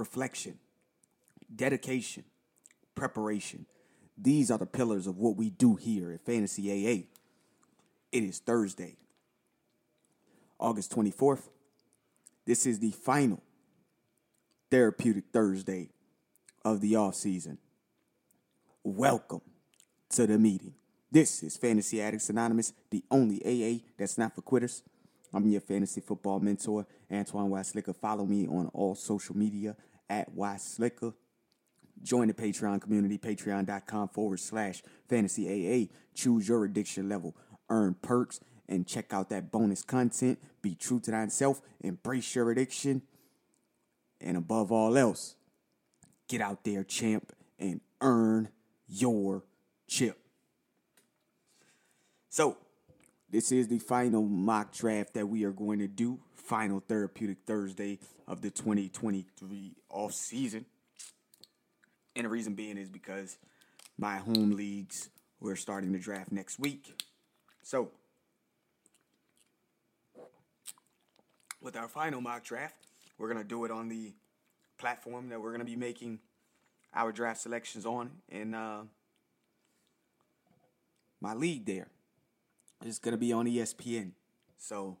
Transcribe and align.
reflection, 0.00 0.58
dedication, 1.54 2.24
preparation. 2.96 3.66
These 4.16 4.50
are 4.50 4.58
the 4.58 4.66
pillars 4.66 5.06
of 5.06 5.18
what 5.18 5.36
we 5.36 5.50
do 5.50 5.76
here 5.76 6.10
at 6.10 6.24
Fantasy 6.24 6.70
AA. 6.70 7.04
It 8.10 8.24
is 8.24 8.38
Thursday, 8.38 8.96
August 10.58 10.90
24th. 10.96 11.42
This 12.46 12.66
is 12.66 12.80
the 12.80 12.90
final 12.90 13.42
therapeutic 14.70 15.24
Thursday 15.32 15.90
of 16.64 16.80
the 16.80 16.96
off 16.96 17.14
season. 17.14 17.58
Welcome 18.82 19.42
to 20.10 20.26
the 20.26 20.38
meeting. 20.38 20.74
This 21.12 21.42
is 21.42 21.56
Fantasy 21.56 22.00
Addicts 22.00 22.30
Anonymous, 22.30 22.72
the 22.90 23.04
only 23.10 23.40
AA 23.44 23.84
that's 23.98 24.16
not 24.16 24.34
for 24.34 24.40
quitters. 24.40 24.82
I'm 25.32 25.46
your 25.46 25.60
fantasy 25.60 26.00
football 26.00 26.40
mentor, 26.40 26.86
Antoine 27.10 27.50
Y. 27.50 27.60
Slicka. 27.60 27.94
Follow 27.94 28.26
me 28.26 28.48
on 28.48 28.68
all 28.72 28.94
social 28.94 29.36
media 29.36 29.76
at 30.10 30.34
Y 30.34 30.54
Slicka. 30.56 31.14
Join 32.02 32.28
the 32.28 32.34
Patreon 32.34 32.80
community, 32.82 33.16
patreon.com 33.16 34.08
forward 34.08 34.40
slash 34.40 34.82
fantasy 35.08 35.46
AA. 35.48 35.94
Choose 36.14 36.48
your 36.48 36.64
addiction 36.64 37.08
level, 37.08 37.36
earn 37.70 37.94
perks, 38.02 38.40
and 38.68 38.86
check 38.86 39.12
out 39.12 39.30
that 39.30 39.50
bonus 39.50 39.82
content. 39.82 40.38
Be 40.60 40.74
true 40.74 41.00
to 41.00 41.10
thyself, 41.10 41.60
embrace 41.80 42.34
your 42.34 42.50
addiction, 42.50 43.02
and 44.20 44.36
above 44.36 44.72
all 44.72 44.96
else, 44.98 45.36
get 46.28 46.40
out 46.40 46.64
there, 46.64 46.84
champ, 46.84 47.32
and 47.58 47.80
earn 48.00 48.48
your 48.88 49.44
chip. 49.86 50.18
So, 52.28 52.56
this 53.30 53.52
is 53.52 53.68
the 53.68 53.78
final 53.78 54.22
mock 54.22 54.72
draft 54.72 55.14
that 55.14 55.28
we 55.28 55.44
are 55.44 55.52
going 55.52 55.78
to 55.78 55.88
do. 55.88 56.20
Final 56.34 56.80
therapeutic 56.80 57.38
Thursday 57.46 57.98
of 58.26 58.42
the 58.42 58.50
2023 58.50 59.76
off 59.88 60.12
season. 60.12 60.66
And 62.16 62.24
the 62.24 62.28
reason 62.28 62.54
being 62.54 62.76
is 62.76 62.88
because 62.88 63.38
my 63.96 64.16
home 64.16 64.50
leagues 64.52 65.10
we're 65.40 65.56
starting 65.56 65.92
the 65.92 65.98
draft 65.98 66.30
next 66.30 66.58
week. 66.58 67.02
So, 67.62 67.90
with 71.60 71.76
our 71.76 71.88
final 71.88 72.20
mock 72.20 72.44
draft, 72.44 72.76
we're 73.18 73.28
going 73.28 73.42
to 73.42 73.48
do 73.48 73.64
it 73.64 73.70
on 73.70 73.88
the 73.88 74.12
platform 74.78 75.28
that 75.30 75.40
we're 75.40 75.50
going 75.50 75.60
to 75.60 75.64
be 75.64 75.76
making 75.76 76.20
our 76.94 77.12
draft 77.12 77.40
selections 77.40 77.86
on 77.86 78.10
in 78.28 78.54
uh, 78.54 78.82
my 81.20 81.34
league 81.34 81.64
there. 81.64 81.88
It's 82.84 82.98
going 82.98 83.12
to 83.12 83.18
be 83.18 83.32
on 83.32 83.46
ESPN. 83.46 84.12
So 84.56 84.96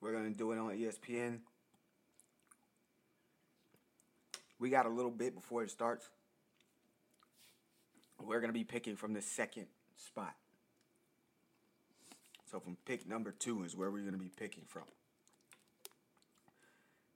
we're 0.00 0.12
going 0.12 0.32
to 0.32 0.38
do 0.38 0.52
it 0.52 0.58
on 0.58 0.70
ESPN. 0.70 1.40
We 4.58 4.70
got 4.70 4.86
a 4.86 4.88
little 4.88 5.10
bit 5.10 5.34
before 5.34 5.62
it 5.62 5.70
starts. 5.70 6.08
We're 8.18 8.40
going 8.40 8.48
to 8.48 8.58
be 8.58 8.64
picking 8.64 8.96
from 8.96 9.12
the 9.12 9.22
second 9.22 9.66
spot. 9.96 10.34
So 12.50 12.58
from 12.58 12.76
pick 12.86 13.06
number 13.06 13.30
two 13.30 13.62
is 13.64 13.76
where 13.76 13.90
we're 13.90 14.00
going 14.00 14.12
to 14.12 14.18
be 14.18 14.30
picking 14.34 14.64
from. 14.66 14.84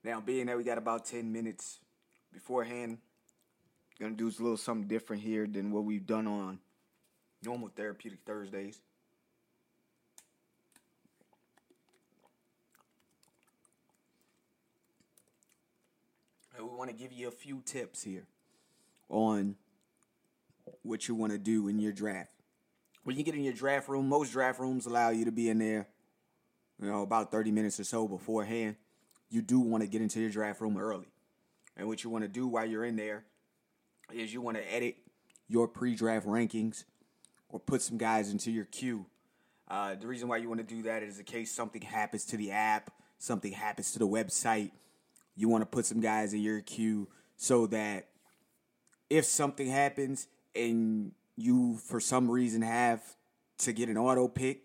Now, 0.04 0.20
being 0.20 0.46
that 0.46 0.56
we 0.56 0.64
got 0.64 0.78
about 0.78 1.06
10 1.06 1.32
minutes 1.32 1.78
beforehand, 2.32 2.98
gonna 4.00 4.14
do 4.14 4.26
a 4.26 4.42
little 4.42 4.56
something 4.56 4.88
different 4.88 5.22
here 5.22 5.46
than 5.46 5.70
what 5.70 5.84
we've 5.84 6.06
done 6.06 6.26
on 6.26 6.58
normal 7.44 7.68
therapeutic 7.68 8.20
Thursdays. 8.24 8.80
And 16.56 16.68
we 16.68 16.76
want 16.76 16.90
to 16.90 16.96
give 16.96 17.12
you 17.12 17.28
a 17.28 17.32
few 17.32 17.62
tips 17.64 18.02
here 18.02 18.26
on 19.08 19.56
what 20.82 21.08
you 21.08 21.14
want 21.14 21.32
to 21.32 21.38
do 21.38 21.68
in 21.68 21.78
your 21.78 21.92
draft. 21.92 22.30
When 23.04 23.16
you 23.16 23.24
get 23.24 23.34
in 23.34 23.42
your 23.42 23.52
draft 23.52 23.88
room, 23.88 24.08
most 24.08 24.32
draft 24.32 24.60
rooms 24.60 24.86
allow 24.86 25.10
you 25.10 25.24
to 25.24 25.32
be 25.32 25.48
in 25.48 25.58
there, 25.58 25.88
you 26.80 26.86
know, 26.86 27.02
about 27.02 27.32
30 27.32 27.50
minutes 27.50 27.80
or 27.80 27.84
so 27.84 28.06
beforehand. 28.06 28.76
You 29.28 29.42
do 29.42 29.58
want 29.58 29.82
to 29.82 29.88
get 29.88 30.02
into 30.02 30.20
your 30.20 30.30
draft 30.30 30.60
room 30.60 30.76
early. 30.76 31.08
And 31.76 31.88
what 31.88 32.04
you 32.04 32.10
want 32.10 32.22
to 32.22 32.28
do 32.28 32.46
while 32.46 32.66
you're 32.66 32.84
in 32.84 32.96
there 32.96 33.24
is 34.14 34.32
you 34.32 34.40
want 34.40 34.56
to 34.56 34.74
edit 34.74 34.96
your 35.48 35.68
pre-draft 35.68 36.26
rankings 36.26 36.84
or 37.48 37.60
put 37.60 37.82
some 37.82 37.98
guys 37.98 38.30
into 38.30 38.50
your 38.50 38.64
queue. 38.64 39.06
Uh, 39.68 39.94
the 39.94 40.06
reason 40.06 40.28
why 40.28 40.36
you 40.38 40.48
want 40.48 40.60
to 40.60 40.74
do 40.74 40.82
that 40.82 41.02
is 41.02 41.18
in 41.18 41.24
case 41.24 41.52
something 41.52 41.82
happens 41.82 42.24
to 42.26 42.36
the 42.36 42.50
app, 42.50 42.90
something 43.18 43.52
happens 43.52 43.92
to 43.92 43.98
the 43.98 44.08
website. 44.08 44.70
You 45.34 45.48
want 45.48 45.62
to 45.62 45.66
put 45.66 45.86
some 45.86 46.00
guys 46.00 46.34
in 46.34 46.40
your 46.40 46.60
queue 46.60 47.08
so 47.36 47.66
that 47.68 48.08
if 49.08 49.24
something 49.24 49.66
happens 49.66 50.28
and 50.54 51.12
you 51.36 51.78
for 51.78 52.00
some 52.00 52.30
reason 52.30 52.62
have 52.62 53.02
to 53.58 53.72
get 53.72 53.88
an 53.88 53.96
auto 53.96 54.28
pick, 54.28 54.64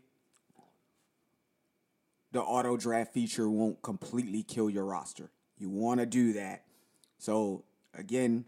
the 2.31 2.41
auto 2.41 2.77
draft 2.77 3.13
feature 3.13 3.49
won't 3.49 3.81
completely 3.81 4.43
kill 4.43 4.69
your 4.69 4.85
roster. 4.85 5.31
You 5.57 5.69
want 5.69 5.99
to 5.99 6.05
do 6.05 6.33
that. 6.33 6.65
So 7.17 7.63
again, 7.93 8.45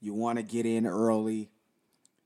you 0.00 0.14
want 0.14 0.38
to 0.38 0.42
get 0.42 0.66
in 0.66 0.86
early. 0.86 1.50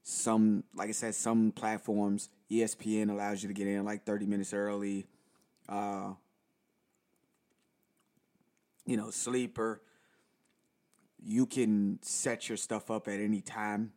Some, 0.02 0.64
like 0.74 0.88
I 0.88 0.92
said, 0.92 1.14
some 1.14 1.52
platforms, 1.52 2.30
ESPN 2.50 3.10
allows 3.10 3.42
you 3.42 3.48
to 3.48 3.54
get 3.54 3.66
in 3.66 3.84
like 3.84 4.04
30 4.04 4.26
minutes 4.26 4.54
early. 4.54 5.06
Uh, 5.68 6.12
you 8.86 8.96
know, 8.96 9.10
sleeper. 9.10 9.82
You 11.22 11.44
can 11.44 11.98
set 12.02 12.48
your 12.48 12.56
stuff 12.56 12.90
up 12.90 13.06
at 13.06 13.20
any 13.20 13.42
time. 13.42 13.92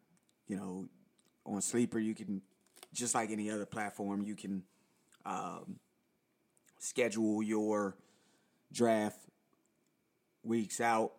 You 0.47 0.57
know, 0.57 0.89
on 1.45 1.61
sleeper, 1.61 1.97
you 1.97 2.13
can 2.13 2.41
just 2.93 3.15
like 3.15 3.31
any 3.31 3.49
other 3.49 3.65
platform, 3.65 4.21
you 4.21 4.35
can 4.35 4.63
um, 5.25 5.79
schedule 6.79 7.41
your 7.41 7.95
draft 8.71 9.19
weeks 10.43 10.81
out 10.81 11.13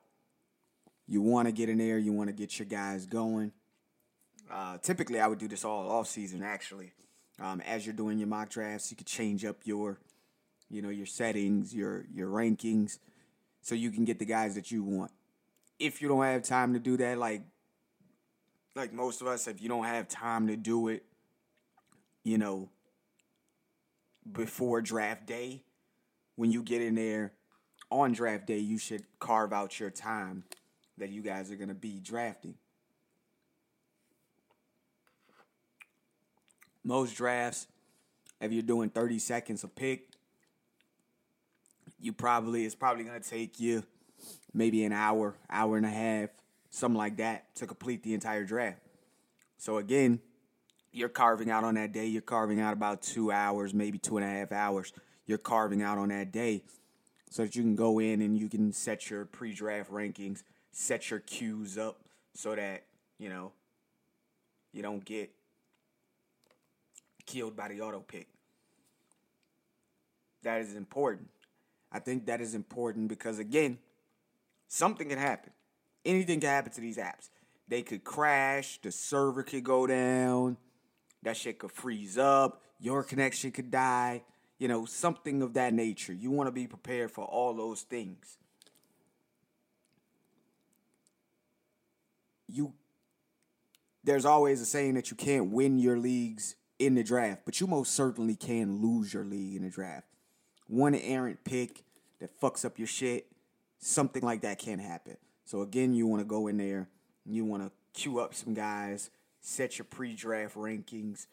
you 1.12 1.20
want 1.20 1.46
to 1.46 1.52
get 1.52 1.68
in 1.68 1.76
there. 1.76 1.98
You 1.98 2.10
want 2.10 2.30
to 2.30 2.32
get 2.32 2.58
your 2.58 2.64
guys 2.64 3.04
going. 3.04 3.52
Uh, 4.50 4.78
typically, 4.78 5.20
I 5.20 5.26
would 5.26 5.38
do 5.38 5.46
this 5.46 5.62
all 5.62 5.90
off 5.90 6.06
season. 6.06 6.42
Actually, 6.42 6.94
um, 7.38 7.60
as 7.60 7.84
you're 7.84 7.94
doing 7.94 8.18
your 8.18 8.28
mock 8.28 8.48
drafts, 8.48 8.90
you 8.90 8.96
could 8.96 9.06
change 9.06 9.44
up 9.44 9.58
your, 9.64 9.98
you 10.70 10.80
know, 10.80 10.88
your 10.88 11.04
settings, 11.04 11.74
your 11.74 12.06
your 12.14 12.28
rankings, 12.28 12.98
so 13.60 13.74
you 13.74 13.90
can 13.90 14.06
get 14.06 14.20
the 14.20 14.24
guys 14.24 14.54
that 14.54 14.70
you 14.70 14.82
want. 14.82 15.10
If 15.78 16.00
you 16.00 16.08
don't 16.08 16.24
have 16.24 16.44
time 16.44 16.72
to 16.72 16.78
do 16.78 16.96
that, 16.96 17.18
like 17.18 17.42
like 18.74 18.94
most 18.94 19.20
of 19.20 19.26
us, 19.26 19.46
if 19.46 19.60
you 19.60 19.68
don't 19.68 19.84
have 19.84 20.08
time 20.08 20.46
to 20.46 20.56
do 20.56 20.88
it, 20.88 21.04
you 22.24 22.38
know, 22.38 22.70
before 24.32 24.80
draft 24.80 25.26
day, 25.26 25.60
when 26.36 26.50
you 26.50 26.62
get 26.62 26.80
in 26.80 26.94
there 26.94 27.34
on 27.90 28.12
draft 28.12 28.46
day, 28.46 28.60
you 28.60 28.78
should 28.78 29.04
carve 29.18 29.52
out 29.52 29.78
your 29.78 29.90
time 29.90 30.44
that 31.02 31.10
you 31.10 31.20
guys 31.20 31.50
are 31.50 31.56
going 31.56 31.68
to 31.68 31.74
be 31.74 31.98
drafting. 31.98 32.54
Most 36.84 37.16
drafts, 37.16 37.66
if 38.40 38.52
you're 38.52 38.62
doing 38.62 38.88
30 38.88 39.18
seconds 39.18 39.64
a 39.64 39.68
pick, 39.68 40.10
you 42.00 42.12
probably 42.12 42.64
it's 42.64 42.76
probably 42.76 43.02
going 43.02 43.20
to 43.20 43.28
take 43.28 43.58
you 43.58 43.82
maybe 44.54 44.84
an 44.84 44.92
hour, 44.92 45.34
hour 45.50 45.76
and 45.76 45.84
a 45.84 45.90
half, 45.90 46.30
something 46.70 46.98
like 46.98 47.16
that 47.16 47.52
to 47.56 47.66
complete 47.66 48.04
the 48.04 48.14
entire 48.14 48.44
draft. 48.44 48.78
So 49.58 49.78
again, 49.78 50.20
you're 50.92 51.08
carving 51.08 51.50
out 51.50 51.64
on 51.64 51.74
that 51.74 51.90
day, 51.90 52.06
you're 52.06 52.22
carving 52.22 52.60
out 52.60 52.74
about 52.74 53.02
two 53.02 53.32
hours, 53.32 53.74
maybe 53.74 53.98
two 53.98 54.18
and 54.18 54.24
a 54.24 54.28
half 54.28 54.52
hours. 54.52 54.92
You're 55.26 55.38
carving 55.38 55.82
out 55.82 55.98
on 55.98 56.10
that 56.10 56.30
day 56.30 56.62
so 57.28 57.42
that 57.42 57.56
you 57.56 57.62
can 57.62 57.74
go 57.74 57.98
in 57.98 58.22
and 58.22 58.38
you 58.38 58.48
can 58.48 58.72
set 58.72 59.10
your 59.10 59.24
pre-draft 59.24 59.90
rankings 59.90 60.44
set 60.72 61.10
your 61.10 61.20
cues 61.20 61.78
up 61.78 62.00
so 62.34 62.54
that, 62.54 62.84
you 63.18 63.28
know, 63.28 63.52
you 64.72 64.82
don't 64.82 65.04
get 65.04 65.30
killed 67.26 67.54
by 67.56 67.68
the 67.68 67.80
auto 67.80 68.00
pick. 68.00 68.28
That 70.42 70.60
is 70.60 70.74
important. 70.74 71.28
I 71.92 71.98
think 71.98 72.26
that 72.26 72.40
is 72.40 72.54
important 72.54 73.08
because, 73.08 73.38
again, 73.38 73.78
something 74.66 75.08
can 75.08 75.18
happen. 75.18 75.52
Anything 76.04 76.40
can 76.40 76.48
happen 76.48 76.72
to 76.72 76.80
these 76.80 76.96
apps. 76.96 77.28
They 77.68 77.82
could 77.82 78.02
crash, 78.02 78.80
the 78.82 78.90
server 78.90 79.42
could 79.42 79.62
go 79.62 79.86
down, 79.86 80.56
that 81.22 81.36
shit 81.36 81.58
could 81.58 81.70
freeze 81.70 82.18
up, 82.18 82.62
your 82.80 83.04
connection 83.04 83.52
could 83.52 83.70
die, 83.70 84.22
you 84.58 84.68
know, 84.68 84.84
something 84.84 85.42
of 85.42 85.54
that 85.54 85.72
nature. 85.72 86.12
You 86.12 86.30
want 86.30 86.48
to 86.48 86.52
be 86.52 86.66
prepared 86.66 87.10
for 87.10 87.24
all 87.24 87.54
those 87.54 87.82
things. 87.82 88.38
You 92.52 92.74
there's 94.04 94.24
always 94.24 94.60
a 94.60 94.66
saying 94.66 94.94
that 94.94 95.10
you 95.10 95.16
can't 95.16 95.50
win 95.50 95.78
your 95.78 95.98
leagues 95.98 96.56
in 96.78 96.94
the 96.94 97.04
draft, 97.04 97.42
but 97.44 97.60
you 97.60 97.66
most 97.66 97.94
certainly 97.94 98.34
can 98.34 98.82
lose 98.82 99.14
your 99.14 99.24
league 99.24 99.56
in 99.56 99.62
the 99.62 99.70
draft. 99.70 100.06
One 100.66 100.94
errant 100.94 101.44
pick 101.44 101.84
that 102.20 102.40
fucks 102.40 102.64
up 102.64 102.78
your 102.78 102.88
shit, 102.88 103.26
something 103.78 104.22
like 104.22 104.40
that 104.42 104.58
can 104.58 104.78
happen. 104.78 105.16
So 105.44 105.62
again, 105.62 105.94
you 105.94 106.06
want 106.06 106.20
to 106.20 106.26
go 106.26 106.48
in 106.48 106.56
there, 106.56 106.88
you 107.24 107.44
want 107.44 107.62
to 107.62 107.70
queue 107.94 108.18
up 108.18 108.34
some 108.34 108.54
guys, 108.54 109.10
set 109.40 109.78
your 109.78 109.84
pre-draft 109.84 110.56
rankings 110.56 111.26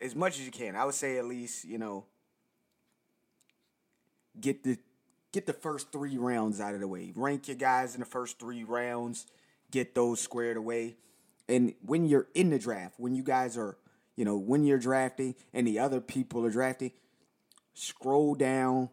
as 0.00 0.14
much 0.14 0.38
as 0.38 0.44
you 0.44 0.50
can. 0.50 0.76
I 0.76 0.84
would 0.84 0.94
say 0.94 1.16
at 1.18 1.24
least, 1.24 1.64
you 1.64 1.78
know, 1.78 2.04
get 4.40 4.62
the 4.64 4.78
get 5.32 5.46
the 5.46 5.52
first 5.52 5.90
3 5.92 6.18
rounds 6.18 6.60
out 6.60 6.74
of 6.74 6.80
the 6.80 6.88
way. 6.88 7.12
Rank 7.14 7.48
your 7.48 7.56
guys 7.56 7.94
in 7.94 8.00
the 8.00 8.06
first 8.06 8.38
3 8.38 8.64
rounds, 8.64 9.26
get 9.72 9.94
those 9.94 10.20
squared 10.20 10.56
away. 10.56 10.96
And 11.48 11.74
when 11.84 12.06
you're 12.06 12.28
in 12.34 12.50
the 12.50 12.58
draft, 12.58 12.94
when 12.98 13.14
you 13.16 13.24
guys 13.24 13.58
are, 13.58 13.76
you 14.14 14.24
know, 14.24 14.36
when 14.36 14.64
you're 14.64 14.78
drafting 14.78 15.34
and 15.52 15.66
the 15.66 15.80
other 15.80 16.00
people 16.00 16.46
are 16.46 16.50
drafting, 16.50 16.92
scroll 17.74 18.34
down. 18.34 18.90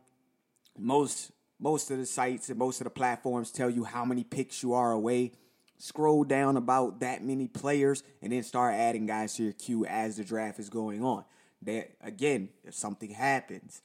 Most 0.78 1.32
most 1.62 1.92
of 1.92 1.98
the 1.98 2.06
sites 2.06 2.50
and 2.50 2.58
most 2.58 2.80
of 2.80 2.86
the 2.86 2.90
platforms 2.90 3.52
tell 3.52 3.70
you 3.70 3.84
how 3.84 4.06
many 4.06 4.24
picks 4.24 4.64
you 4.64 4.74
are 4.74 4.92
away. 4.94 5.34
Scroll 5.78 6.24
down 6.24 6.56
about 6.56 7.02
that 7.02 7.24
many 7.24 7.48
players 7.48 8.04
and 8.22 8.32
then 8.32 8.44
start 8.44 8.76
adding 8.76 9.06
guys 9.06 9.36
to 9.36 9.44
your 9.44 9.54
queue 9.54 9.86
as 9.86 10.18
the 10.18 10.24
draft 10.24 10.60
is 10.60 10.70
going 10.70 11.04
on. 11.04 11.26
That 11.64 11.92
again, 12.02 12.50
if 12.64 12.74
something 12.74 13.12
happens, 13.12 13.82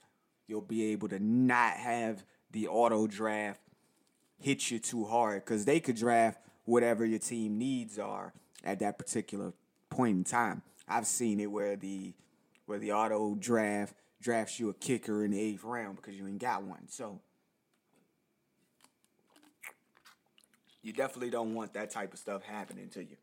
you'll 0.47 0.61
be 0.61 0.93
able 0.93 1.08
to 1.08 1.19
not 1.19 1.75
have 1.75 2.25
the 2.52 2.69
auto 2.69 3.08
draft 3.08 3.61
hit 4.40 4.70
you 4.70 4.79
too 4.79 5.05
hard 5.05 5.44
because 5.44 5.64
they 5.64 5.81
could 5.81 5.97
draft 5.97 6.38
whatever 6.64 7.05
your 7.05 7.19
team 7.19 7.58
needs 7.58 7.99
are 7.99 8.32
at 8.62 8.78
that 8.81 8.99
particular 8.99 9.52
point 9.90 10.16
in 10.16 10.25
time. 10.25 10.62
I've 10.88 11.06
seen 11.06 11.40
it 11.40 11.50
where 11.50 11.76
the 11.76 12.14
where 12.66 12.78
the 12.78 12.93
auto 12.93 13.34
draft 13.34 13.94
drafts 14.20 14.58
you 14.58 14.70
a 14.70 14.75
kicker 14.75 15.25
in 15.25 15.32
the 15.32 15.40
eighth 15.40 15.64
round 15.64 15.96
because 15.96 16.16
you 16.16 16.26
ain't 16.26 16.38
got 16.38 16.62
one. 16.62 16.88
So 16.88 17.20
you 20.82 20.93
definitely 20.93 21.31
don't 21.31 21.55
want 21.55 21.75
that 21.75 21.90
type 21.90 22.12
of 22.12 22.19
stuff 22.19 22.43
happening 22.43 22.88
to 22.90 23.00
you. 23.00 23.16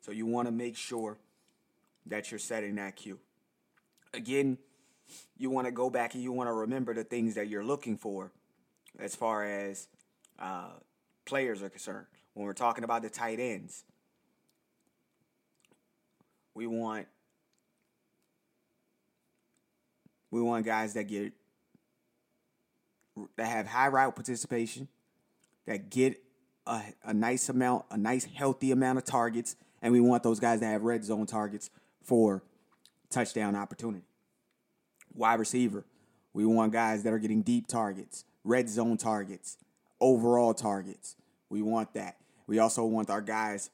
So 0.00 0.12
you 0.12 0.26
want 0.26 0.46
to 0.48 0.52
make 0.52 0.76
sure 0.76 1.18
that 2.06 2.30
you're 2.30 2.38
setting 2.38 2.74
that 2.76 2.96
cue. 2.96 3.18
Again, 4.12 4.58
you 5.36 5.50
want 5.50 5.66
to 5.66 5.72
go 5.72 5.90
back 5.90 6.14
and 6.14 6.22
you 6.22 6.32
want 6.32 6.48
to 6.48 6.52
remember 6.52 6.94
the 6.94 7.04
things 7.04 7.34
that 7.34 7.48
you're 7.48 7.64
looking 7.64 7.96
for 7.96 8.30
as 8.98 9.14
far 9.16 9.44
as 9.44 9.88
uh, 10.38 10.70
players 11.24 11.62
are 11.62 11.70
concerned. 11.70 12.06
When 12.34 12.46
we're 12.46 12.52
talking 12.52 12.84
about 12.84 13.02
the 13.02 13.10
tight 13.10 13.38
ends, 13.38 13.84
we 16.54 16.66
want 16.66 17.06
we 20.30 20.40
want 20.42 20.64
guys 20.66 20.94
that 20.94 21.04
get 21.04 21.32
that 23.36 23.46
have 23.46 23.66
high 23.66 23.88
route 23.88 24.14
participation, 24.14 24.88
that 25.66 25.90
get 25.90 26.20
a, 26.66 26.82
a 27.04 27.14
nice 27.14 27.48
amount, 27.48 27.84
a 27.90 27.96
nice 27.96 28.24
healthy 28.24 28.72
amount 28.72 28.98
of 28.98 29.04
targets, 29.04 29.56
and 29.82 29.92
we 29.92 30.00
want 30.00 30.22
those 30.22 30.40
guys 30.40 30.60
that 30.60 30.66
have 30.66 30.82
red 30.82 31.04
zone 31.04 31.26
targets 31.26 31.70
for 32.02 32.42
touchdown 33.10 33.54
opportunity. 33.54 34.04
Wide 35.14 35.38
receiver, 35.38 35.84
we 36.32 36.44
want 36.44 36.72
guys 36.72 37.04
that 37.04 37.12
are 37.12 37.18
getting 37.18 37.42
deep 37.42 37.68
targets, 37.68 38.24
red 38.42 38.68
zone 38.68 38.96
targets, 38.96 39.56
overall 40.00 40.54
targets. 40.54 41.16
We 41.48 41.62
want 41.62 41.94
that. 41.94 42.16
We 42.46 42.58
also 42.58 42.84
want 42.84 43.10
our 43.10 43.20
guys 43.20 43.70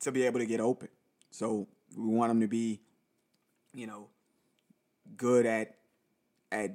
to 0.00 0.12
be 0.12 0.24
able 0.24 0.40
to 0.40 0.46
get 0.46 0.60
open. 0.60 0.88
So 1.30 1.66
we 1.96 2.08
want 2.08 2.30
them 2.30 2.40
to 2.40 2.48
be, 2.48 2.80
you 3.74 3.86
know, 3.86 4.08
good 5.16 5.46
at 5.46 5.76
at 6.50 6.72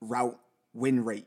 route 0.00 0.38
win 0.74 1.04
rate. 1.04 1.26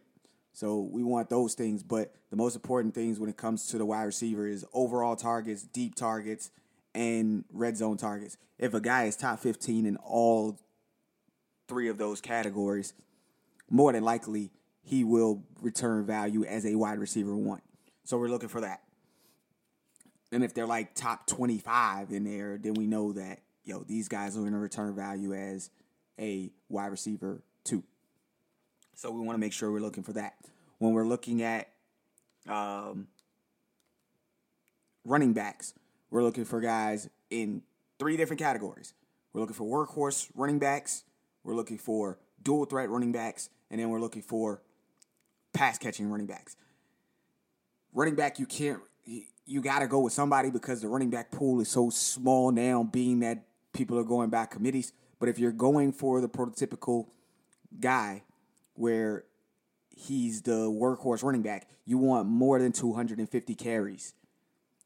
So 0.54 0.80
we 0.80 1.04
want 1.04 1.30
those 1.30 1.54
things, 1.54 1.82
but 1.82 2.14
the 2.30 2.36
most 2.36 2.56
important 2.56 2.94
things 2.94 3.20
when 3.20 3.30
it 3.30 3.38
comes 3.38 3.68
to 3.68 3.78
the 3.78 3.86
wide 3.86 4.04
receiver 4.04 4.48
is 4.48 4.66
overall 4.74 5.16
targets, 5.16 5.64
deep 5.64 5.96
targets, 5.96 6.52
and 6.94 7.46
red 7.52 7.78
zone 7.78 7.98
targets. 7.98 8.38
If 8.60 8.74
a 8.74 8.82
guy 8.82 9.06
is 9.06 9.16
top 9.16 9.40
15 9.40 9.86
in 9.86 9.98
all 9.98 10.60
three 11.68 11.88
of 11.88 11.98
those 11.98 12.20
categories, 12.20 12.94
more 13.70 13.94
than 13.94 14.04
likely 14.04 14.52
he 14.84 15.04
will 15.04 15.44
return 15.62 16.06
value 16.06 16.44
as 16.44 16.66
a 16.66 16.76
wide 16.76 17.00
receiver 17.00 17.36
one. 17.36 17.62
So 18.04 18.18
we're 18.18 18.30
looking 18.30 18.50
for 18.50 18.62
that. 18.62 18.82
And 20.32 20.44
if 20.44 20.54
they're 20.54 20.68
like 20.68 20.96
top 20.96 21.28
25 21.28 22.12
in 22.12 22.24
there, 22.24 22.58
then 22.58 22.74
we 22.74 22.88
know 22.88 23.14
that, 23.14 23.40
yo, 23.64 23.84
these 23.84 24.08
guys 24.08 24.38
are 24.38 24.42
going 24.42 24.54
to 24.54 24.60
return 24.60 24.96
value 24.96 25.34
as 25.34 25.70
a 26.20 26.52
wide 26.70 26.88
receiver 26.88 27.42
two. 27.64 27.84
So 28.96 29.12
we 29.12 29.22
want 29.22 29.36
to 29.36 29.40
make 29.40 29.54
sure 29.54 29.72
we're 29.72 29.80
looking 29.80 30.04
for 30.04 30.14
that. 30.14 30.36
When 30.78 30.94
we're 30.94 31.06
looking 31.06 31.42
at 31.42 31.70
um, 32.48 33.08
running 35.06 35.34
backs, 35.34 35.74
we're 36.10 36.24
looking 36.24 36.46
for 36.46 36.62
guys 36.62 37.10
in 37.30 37.62
three 38.00 38.18
different 38.18 38.40
categories. 38.40 38.94
We're 39.34 39.42
looking 39.42 39.56
for 39.56 39.88
workhorse 39.88 40.30
running 40.36 40.60
backs, 40.60 41.04
we're 41.44 41.56
looking 41.56 41.78
for 41.78 42.20
dual 42.42 42.66
threat 42.66 42.90
running 42.90 43.12
backs, 43.12 43.50
and 43.70 43.80
then 43.80 43.90
we're 43.90 44.00
looking 44.00 44.22
for 44.22 44.62
pass 45.54 45.78
catching 45.78 46.10
running 46.10 46.28
backs. 46.28 46.56
Running 47.94 48.16
back, 48.16 48.40
you 48.40 48.46
can't, 48.46 48.80
you 49.46 49.62
got 49.62 49.80
to 49.80 49.88
go 49.88 50.00
with 50.00 50.14
somebody 50.14 50.50
because 50.50 50.82
the 50.82 50.88
running 50.88 51.10
back 51.10 51.32
pool 51.32 51.60
is 51.60 51.70
so 51.70 51.90
small 51.90 52.52
now, 52.52 52.84
being 52.84 53.20
that 53.20 53.46
people 53.74 53.98
are 53.98 54.04
going 54.04 54.30
back 54.30 54.52
committees. 54.52 54.94
But 55.20 55.30
if 55.30 55.38
you're 55.38 55.52
going 55.52 55.92
for 55.92 56.22
the 56.22 56.30
prototypical 56.30 57.08
guy 57.80 58.24
where 58.74 59.26
he's 59.90 60.42
the 60.42 60.70
workhorse 60.70 61.24
running 61.24 61.42
back, 61.42 61.68
you 61.86 61.98
want 61.98 62.28
more 62.28 62.60
than 62.60 62.72
250 62.72 63.56
carries. 63.56 64.14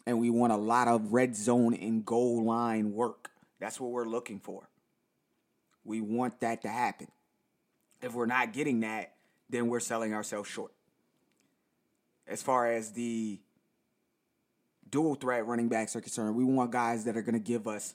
And 0.08 0.20
we 0.20 0.30
want 0.30 0.54
a 0.54 0.58
lot 0.58 0.88
of 0.88 1.14
red 1.14 1.36
zone 1.36 1.74
and 1.74 2.06
goal 2.06 2.44
line 2.44 2.94
work. 2.94 3.32
That's 3.60 3.80
what 3.80 3.92
we're 3.92 4.06
looking 4.06 4.40
for. 4.40 4.70
We 5.84 6.02
want 6.02 6.42
that 6.42 6.62
to 6.64 6.70
happen. 6.70 7.08
If 8.02 8.14
we're 8.14 8.26
not 8.26 8.54
getting 8.54 8.82
that, 8.82 9.15
then 9.50 9.68
we're 9.68 9.80
selling 9.80 10.14
ourselves 10.14 10.50
short. 10.50 10.72
As 12.28 12.42
far 12.42 12.72
as 12.72 12.92
the 12.92 13.40
dual 14.90 15.16
threat 15.16 15.46
running 15.46 15.70
backs 15.70 15.96
are 15.96 16.02
concerned, 16.02 16.36
we 16.36 16.44
want 16.44 16.72
guys 16.72 17.06
that 17.06 17.16
are 17.16 17.22
going 17.22 17.34
to 17.34 17.40
give 17.40 17.68
us 17.68 17.94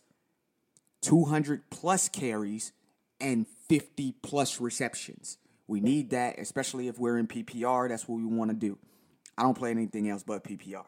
200 1.03 1.71
plus 1.71 2.09
carries 2.09 2.73
and 3.21 3.47
50 3.69 4.15
plus 4.23 4.61
receptions. 4.61 5.39
We 5.67 5.81
need 5.81 6.11
that, 6.11 6.39
especially 6.39 6.89
if 6.89 6.99
we're 6.99 7.19
in 7.19 7.27
PPR. 7.27 7.89
That's 7.89 8.09
what 8.09 8.17
we 8.17 8.25
want 8.25 8.51
to 8.51 8.57
do. 8.57 8.79
I 9.39 9.43
don't 9.43 9.57
play 9.57 9.71
anything 9.71 10.09
else 10.09 10.23
but 10.23 10.45
PPR. 10.45 10.85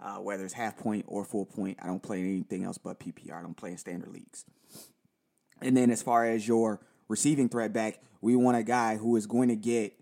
Uh, 0.00 0.16
whether 0.16 0.44
it's 0.44 0.54
half 0.54 0.76
point 0.76 1.04
or 1.08 1.24
full 1.24 1.46
point, 1.46 1.78
I 1.82 1.86
don't 1.86 2.02
play 2.02 2.20
anything 2.20 2.64
else 2.64 2.78
but 2.78 2.98
PPR. 2.98 3.38
I 3.38 3.42
don't 3.42 3.56
play 3.56 3.70
in 3.70 3.78
standard 3.78 4.12
leagues. 4.12 4.44
And 5.62 5.76
then 5.76 5.90
as 5.90 6.02
far 6.02 6.26
as 6.26 6.46
your 6.46 6.80
receiving 7.08 7.48
threat 7.48 7.72
back, 7.72 8.00
we 8.20 8.36
want 8.36 8.56
a 8.56 8.62
guy 8.62 8.96
who 8.96 9.16
is 9.16 9.26
going 9.26 9.48
to 9.48 9.56
get 9.56 9.92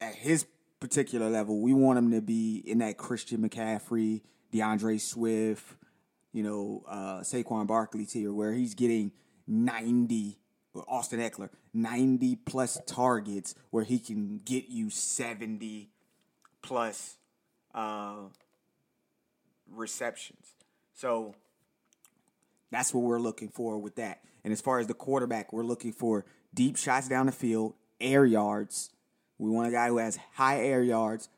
at 0.00 0.14
his 0.14 0.46
particular 0.80 1.28
level, 1.28 1.60
we 1.60 1.72
want 1.72 1.98
him 1.98 2.10
to 2.12 2.20
be 2.20 2.62
in 2.66 2.78
that 2.78 2.96
Christian 2.96 3.48
McCaffrey, 3.48 4.22
D'Andre 4.52 4.98
Swift, 4.98 5.76
you 6.32 6.42
know, 6.42 6.84
uh, 6.88 7.20
Saquon 7.20 7.66
Barkley 7.66 8.06
tier, 8.06 8.32
where 8.32 8.52
he's 8.52 8.74
getting 8.74 9.12
90, 9.46 10.38
Austin 10.86 11.20
Ekeler, 11.20 11.50
90 11.74 12.36
plus 12.36 12.78
targets, 12.86 13.54
where 13.70 13.84
he 13.84 13.98
can 13.98 14.40
get 14.44 14.68
you 14.68 14.90
70 14.90 15.90
plus 16.62 17.16
uh, 17.74 18.16
receptions. 19.70 20.54
So 20.94 21.34
that's 22.70 22.92
what 22.92 23.02
we're 23.02 23.20
looking 23.20 23.48
for 23.48 23.78
with 23.78 23.96
that. 23.96 24.20
And 24.44 24.52
as 24.52 24.60
far 24.60 24.78
as 24.78 24.86
the 24.86 24.94
quarterback, 24.94 25.52
we're 25.52 25.64
looking 25.64 25.92
for 25.92 26.24
deep 26.54 26.76
shots 26.76 27.08
down 27.08 27.26
the 27.26 27.32
field, 27.32 27.74
air 28.00 28.24
yards. 28.24 28.90
We 29.38 29.50
want 29.50 29.68
a 29.68 29.70
guy 29.70 29.88
who 29.88 29.98
has 29.98 30.18
high 30.34 30.60
air 30.60 30.82
yards, 30.82 31.28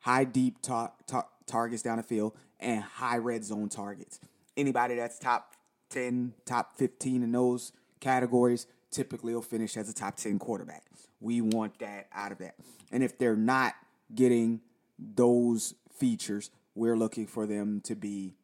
high 0.00 0.24
deep 0.24 0.60
ta- 0.62 0.92
ta- 1.06 1.28
targets 1.46 1.82
down 1.82 1.98
the 1.98 2.02
field, 2.02 2.36
and 2.60 2.82
high 2.82 3.18
red 3.18 3.44
zone 3.44 3.68
targets. 3.68 4.20
Anybody 4.56 4.96
that's 4.96 5.18
top 5.18 5.54
10, 5.90 6.34
top 6.44 6.76
15 6.76 7.22
in 7.22 7.32
those 7.32 7.72
categories 8.00 8.66
typically 8.90 9.34
will 9.34 9.42
finish 9.42 9.76
as 9.76 9.88
a 9.88 9.94
top 9.94 10.16
10 10.16 10.38
quarterback. 10.38 10.84
We 11.20 11.40
want 11.40 11.78
that 11.80 12.08
out 12.12 12.32
of 12.32 12.38
that. 12.38 12.54
And 12.92 13.02
if 13.02 13.18
they're 13.18 13.36
not 13.36 13.74
getting 14.14 14.60
those 14.98 15.74
features, 15.98 16.50
we're 16.74 16.96
looking 16.96 17.26
for 17.26 17.46
them 17.46 17.80
to 17.82 17.94
be 17.94 18.34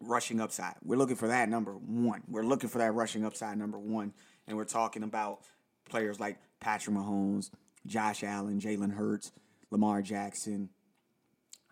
rushing 0.00 0.40
upside. 0.40 0.74
We're 0.84 0.96
looking 0.96 1.16
for 1.16 1.28
that 1.28 1.48
number 1.48 1.72
one. 1.72 2.22
We're 2.28 2.42
looking 2.42 2.68
for 2.68 2.78
that 2.78 2.92
rushing 2.92 3.24
upside 3.24 3.58
number 3.58 3.78
one. 3.78 4.12
And 4.46 4.56
we're 4.56 4.64
talking 4.64 5.02
about 5.02 5.40
players 5.88 6.20
like 6.20 6.38
Patrick 6.60 6.96
Mahomes, 6.96 7.50
Josh 7.86 8.22
Allen, 8.22 8.60
Jalen 8.60 8.94
Hurts, 8.94 9.32
Lamar 9.70 10.02
Jackson, 10.02 10.70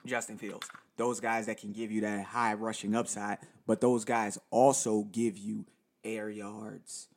Justin 0.06 0.38
Fields. 0.38 0.68
those 0.96 1.20
guys 1.20 1.46
that 1.46 1.58
can 1.58 1.72
give 1.72 1.90
you 1.90 2.02
that 2.02 2.24
high 2.24 2.54
rushing 2.54 2.94
upside, 2.94 3.38
but 3.66 3.80
those 3.80 4.04
guys 4.04 4.38
also 4.50 5.02
give 5.04 5.36
you 5.36 5.66
air 6.04 6.28
yards. 6.30 7.08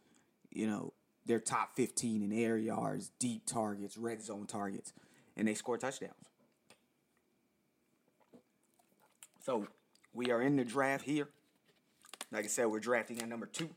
You 0.52 0.68
know, 0.68 0.94
they're 1.26 1.40
top 1.40 1.76
15 1.76 2.24
in 2.24 2.32
air 2.32 2.58
yards, 2.58 3.12
deep 3.20 3.46
targets, 3.46 3.98
red 3.98 4.24
zone 4.24 4.48
targets, 4.48 4.94
and 5.36 5.48
they 5.48 5.54
score 5.54 5.78
touchdowns. 5.78 6.14
So 9.42 9.68
we 10.18 10.32
are 10.32 10.42
in 10.42 10.56
the 10.56 10.66
draft 10.66 11.06
here. 11.06 11.30
Like 12.32 12.44
I 12.44 12.48
said, 12.48 12.66
we're 12.66 12.80
drafting 12.80 13.22
at 13.22 13.30
number 13.30 13.46
two. 13.46 13.70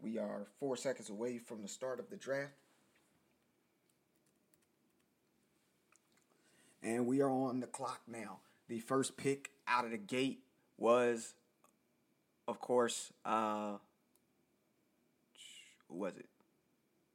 We 0.00 0.16
are 0.16 0.46
four 0.60 0.76
seconds 0.76 1.10
away 1.10 1.38
from 1.38 1.60
the 1.60 1.66
start 1.66 1.98
of 1.98 2.08
the 2.08 2.16
draft. 2.16 2.52
And 6.84 7.06
we 7.06 7.20
are 7.20 7.28
on 7.28 7.58
the 7.58 7.66
clock 7.66 8.02
now. 8.06 8.38
The 8.68 8.78
first 8.78 9.16
pick 9.16 9.50
out 9.66 9.84
of 9.84 9.90
the 9.90 9.98
gate 9.98 10.44
was, 10.78 11.34
of 12.46 12.60
course, 12.60 13.12
uh, 13.24 13.78
who 15.88 15.96
was 15.96 16.16
it? 16.16 16.26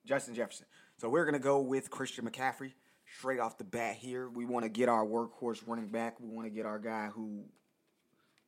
Justin 0.05 0.35
Jefferson. 0.35 0.65
So 0.97 1.07
we're 1.07 1.23
gonna 1.23 1.39
go 1.39 1.61
with 1.61 1.89
Christian 1.89 2.29
McCaffrey 2.29 2.73
straight 3.17 3.39
off 3.39 3.57
the 3.57 3.63
bat 3.63 3.95
here. 3.95 4.27
We 4.27 4.43
want 4.43 4.63
to 4.63 4.69
get 4.69 4.89
our 4.89 5.05
workhorse 5.05 5.65
running 5.65 5.88
back. 5.88 6.19
We 6.19 6.27
want 6.27 6.47
to 6.47 6.51
get 6.51 6.65
our 6.65 6.79
guy 6.79 7.07
who 7.07 7.45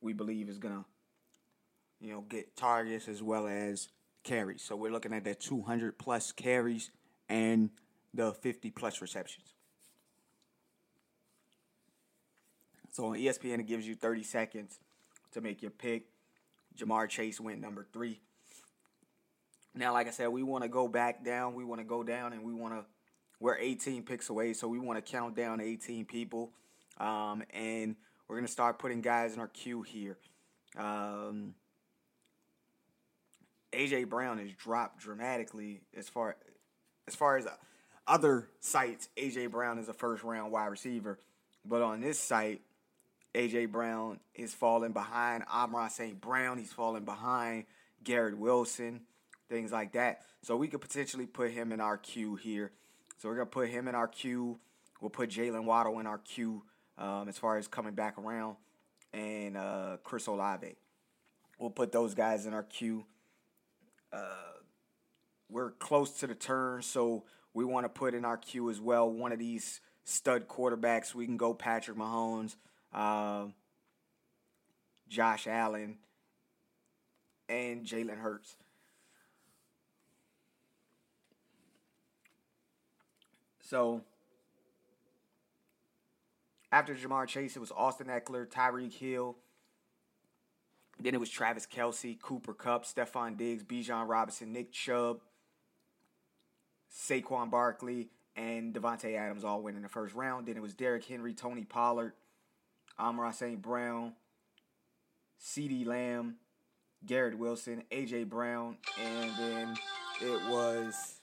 we 0.02 0.12
believe 0.12 0.48
is 0.48 0.58
gonna, 0.58 0.84
you 2.00 2.12
know, 2.12 2.22
get 2.22 2.56
targets 2.56 3.08
as 3.08 3.22
well 3.22 3.46
as 3.46 3.88
carries. 4.24 4.62
So 4.62 4.76
we're 4.76 4.92
looking 4.92 5.12
at 5.12 5.24
that 5.24 5.40
200 5.40 5.98
plus 5.98 6.32
carries 6.32 6.90
and 7.28 7.70
the 8.14 8.32
50 8.32 8.70
plus 8.70 9.00
receptions. 9.00 9.54
So 12.92 13.06
on 13.06 13.16
ESPN, 13.16 13.60
it 13.60 13.66
gives 13.66 13.86
you 13.86 13.94
30 13.94 14.22
seconds 14.22 14.78
to 15.32 15.40
make 15.40 15.62
your 15.62 15.70
pick. 15.70 16.06
Ja'Marr 16.76 17.08
Chase 17.08 17.40
went 17.40 17.60
number 17.60 17.86
three. 17.92 18.20
Now, 19.74 19.94
like 19.94 20.06
I 20.06 20.10
said, 20.10 20.28
we 20.28 20.42
want 20.42 20.64
to 20.64 20.68
go 20.68 20.88
back 20.88 21.24
down. 21.24 21.54
We 21.54 21.64
want 21.64 21.80
to 21.80 21.86
go 21.86 22.02
down 22.02 22.34
and 22.34 22.44
we 22.44 22.52
want 22.52 22.74
to, 22.74 22.84
we're 23.40 23.56
18 23.56 24.02
picks 24.02 24.28
away. 24.28 24.52
So 24.52 24.68
we 24.68 24.78
want 24.78 25.02
to 25.04 25.10
count 25.10 25.34
down 25.34 25.60
18 25.60 26.04
people. 26.04 26.52
Um, 26.98 27.42
and 27.50 27.96
we're 28.32 28.38
going 28.38 28.46
to 28.46 28.52
start 28.52 28.78
putting 28.78 29.02
guys 29.02 29.34
in 29.34 29.40
our 29.40 29.48
queue 29.48 29.82
here. 29.82 30.16
Um, 30.78 31.54
AJ 33.74 34.08
Brown 34.08 34.38
has 34.38 34.50
dropped 34.52 35.00
dramatically 35.00 35.82
as 35.94 36.08
far 36.08 36.36
as 37.06 37.14
far 37.14 37.36
as 37.36 37.46
other 38.06 38.48
sites. 38.58 39.10
AJ 39.18 39.50
Brown 39.50 39.78
is 39.78 39.90
a 39.90 39.92
first 39.92 40.24
round 40.24 40.50
wide 40.50 40.68
receiver, 40.68 41.18
but 41.62 41.82
on 41.82 42.00
this 42.00 42.18
site, 42.18 42.62
AJ 43.34 43.70
Brown 43.70 44.18
is 44.34 44.54
falling 44.54 44.92
behind 44.92 45.44
Amon-Ra 45.52 45.88
St. 45.88 46.18
Brown. 46.18 46.56
He's 46.56 46.72
falling 46.72 47.04
behind 47.04 47.66
Garrett 48.02 48.38
Wilson, 48.38 49.02
things 49.50 49.72
like 49.72 49.92
that. 49.92 50.22
So 50.40 50.56
we 50.56 50.68
could 50.68 50.80
potentially 50.80 51.26
put 51.26 51.50
him 51.50 51.70
in 51.70 51.82
our 51.82 51.98
queue 51.98 52.36
here. 52.36 52.72
So 53.18 53.28
we're 53.28 53.34
gonna 53.34 53.44
put 53.44 53.68
him 53.68 53.88
in 53.88 53.94
our 53.94 54.08
queue. 54.08 54.58
We'll 55.02 55.10
put 55.10 55.28
Jalen 55.28 55.64
Waddle 55.64 56.00
in 56.00 56.06
our 56.06 56.16
queue 56.16 56.62
um, 56.98 57.28
as 57.28 57.38
far 57.38 57.56
as 57.56 57.68
coming 57.68 57.94
back 57.94 58.18
around, 58.18 58.56
and 59.12 59.56
uh, 59.56 59.96
Chris 60.02 60.26
Olave. 60.26 60.76
We'll 61.58 61.70
put 61.70 61.92
those 61.92 62.14
guys 62.14 62.46
in 62.46 62.54
our 62.54 62.64
queue. 62.64 63.04
Uh, 64.12 64.58
we're 65.48 65.70
close 65.72 66.12
to 66.20 66.26
the 66.26 66.34
turn, 66.34 66.82
so 66.82 67.24
we 67.54 67.64
want 67.64 67.84
to 67.84 67.88
put 67.88 68.14
in 68.14 68.24
our 68.24 68.36
queue 68.36 68.70
as 68.70 68.80
well 68.80 69.10
one 69.10 69.32
of 69.32 69.38
these 69.38 69.80
stud 70.04 70.48
quarterbacks. 70.48 71.14
We 71.14 71.26
can 71.26 71.36
go 71.36 71.54
Patrick 71.54 71.96
Mahomes 71.96 72.56
uh, 72.92 73.46
Josh 75.08 75.46
Allen, 75.46 75.98
and 77.48 77.84
Jalen 77.84 78.18
Hurts. 78.18 78.56
So 83.60 84.02
after 86.72 86.94
Ja'Marr 86.94 87.28
Chase, 87.28 87.54
it 87.54 87.60
was 87.60 87.70
Austin 87.70 88.06
Ekeler, 88.06 88.48
Tyreek 88.48 88.94
Hill. 88.94 89.36
Then 90.98 91.14
it 91.14 91.20
was 91.20 91.28
Travis 91.28 91.66
Kelce, 91.66 92.18
Cooper 92.20 92.54
Kupp, 92.54 92.84
Stefon 92.84 93.36
Diggs, 93.36 93.62
Bijan 93.62 94.08
Robinson, 94.08 94.52
Nick 94.52 94.72
Chubb, 94.72 95.20
Saquon 96.90 97.50
Barkley, 97.50 98.08
and 98.34 98.74
Davante 98.74 99.16
Adams 99.16 99.44
all 99.44 99.62
went 99.62 99.76
in 99.76 99.82
the 99.82 99.88
first 99.88 100.14
round. 100.14 100.46
Then 100.46 100.56
it 100.56 100.62
was 100.62 100.74
Derrick 100.74 101.04
Henry, 101.04 101.34
Tony 101.34 101.64
Pollard, 101.64 102.14
Amon-Ra 102.98 103.32
St. 103.32 103.60
Brown, 103.60 104.14
CeeDee 105.40 105.86
Lamb, 105.86 106.36
Garrett 107.04 107.36
Wilson, 107.36 107.82
AJ 107.90 108.28
Brown, 108.28 108.76
and 109.00 109.30
then 109.36 109.76
it 110.22 110.50
was 110.50 111.16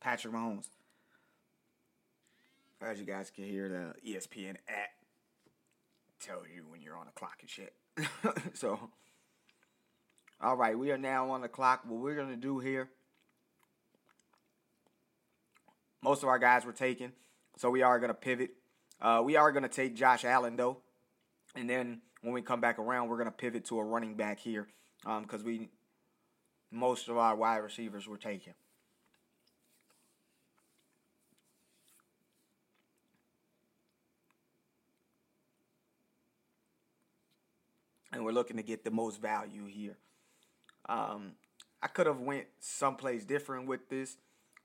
Patrick 0.00 0.34
Mahomes. 0.34 0.68
As 2.80 3.00
you 3.00 3.06
guys 3.06 3.30
can 3.30 3.44
hear, 3.44 3.68
the 3.68 4.12
ESPN 4.12 4.56
app 4.68 4.90
tell 6.20 6.42
you 6.54 6.64
when 6.68 6.82
you're 6.82 6.96
on 6.96 7.06
the 7.06 7.12
clock 7.12 7.38
and 7.40 7.50
shit. 7.50 7.74
so, 8.54 8.90
all 10.40 10.56
right, 10.56 10.78
we 10.78 10.90
are 10.90 10.98
now 10.98 11.30
on 11.30 11.40
the 11.40 11.48
clock. 11.48 11.82
What 11.86 12.00
we're 12.00 12.16
gonna 12.16 12.36
do 12.36 12.58
here, 12.58 12.90
most 16.02 16.22
of 16.22 16.28
our 16.28 16.38
guys 16.38 16.64
were 16.64 16.72
taken, 16.72 17.12
so 17.56 17.70
we 17.70 17.82
are 17.82 17.98
gonna 17.98 18.14
pivot 18.14 18.50
uh, 19.00 19.22
we 19.24 19.36
are 19.36 19.52
going 19.52 19.62
to 19.62 19.68
take 19.68 19.94
Josh 19.94 20.24
Allen, 20.24 20.56
though. 20.56 20.78
And 21.54 21.68
then 21.68 22.00
when 22.22 22.32
we 22.32 22.42
come 22.42 22.60
back 22.60 22.78
around, 22.78 23.08
we're 23.08 23.16
going 23.16 23.26
to 23.26 23.32
pivot 23.32 23.64
to 23.66 23.78
a 23.78 23.84
running 23.84 24.14
back 24.14 24.38
here 24.38 24.68
because 25.02 25.40
um, 25.40 25.46
we 25.46 25.68
most 26.70 27.08
of 27.08 27.16
our 27.16 27.36
wide 27.36 27.58
receivers 27.58 28.08
were 28.08 28.16
taken. 28.16 28.54
And 38.16 38.24
we're 38.24 38.32
looking 38.32 38.56
to 38.56 38.62
get 38.62 38.82
the 38.82 38.90
most 38.90 39.20
value 39.20 39.66
here. 39.66 39.98
Um, 40.88 41.32
I 41.82 41.86
could 41.86 42.06
have 42.06 42.20
went 42.20 42.46
someplace 42.58 43.24
different 43.24 43.68
with 43.68 43.88
this, 43.90 44.16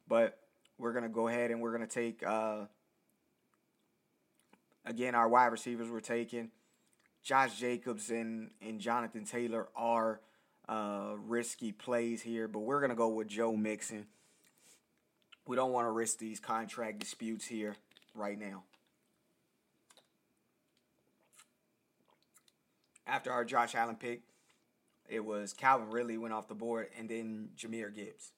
but 0.08 0.39
we're 0.77 0.93
gonna 0.93 1.10
go 1.10 1.27
ahead 1.27 1.51
and 1.51 1.62
we're 1.62 1.74
gonna 1.74 1.86
take 1.86 2.24
uh, 2.25 2.65
Again, 4.86 5.13
our 5.13 5.29
wide 5.29 5.48
receivers 5.48 5.89
were 5.89 6.01
taken. 6.01 6.50
Josh 7.24 7.60
Jacobs 7.60 8.10
and, 8.10 8.50
and 8.62 8.79
Jonathan 8.79 9.25
Taylor 9.25 9.67
are 9.75 10.22
uh, 10.67 11.13
risky 11.17 11.72
plays 11.72 12.22
here, 12.22 12.48
but 12.48 12.60
we're 12.60 12.79
to 12.89 12.96
go 12.96 13.10
with 13.10 13.27
Joe 13.27 13.55
Mixon. 13.55 14.08
We 15.46 15.55
don't 15.55 15.72
want 15.72 15.86
to 15.86 15.91
risk 15.91 16.17
these 16.17 16.39
contract 16.39 17.00
disputes 17.00 17.46
here 17.46 17.75
right 18.15 18.39
now. 18.39 18.63
After 23.12 23.30
our 23.30 23.44
Josh 23.44 23.75
Allen 23.75 23.98
pick, 23.98 24.22
it 25.10 25.20
was 25.20 25.51
Calvin 25.51 25.89
Ridley 25.89 26.18
went 26.18 26.34
off 26.34 26.48
the 26.48 26.56
board, 26.56 26.88
and 26.98 27.10
then 27.10 27.50
Jahmyr 27.58 27.94
Gibbs. 27.94 28.32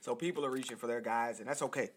So 0.00 0.14
people 0.14 0.46
are 0.46 0.50
reaching 0.50 0.78
for 0.78 0.86
their 0.86 1.02
guys, 1.02 1.38
and 1.38 1.46
that's 1.46 1.60
okay. 1.60 1.90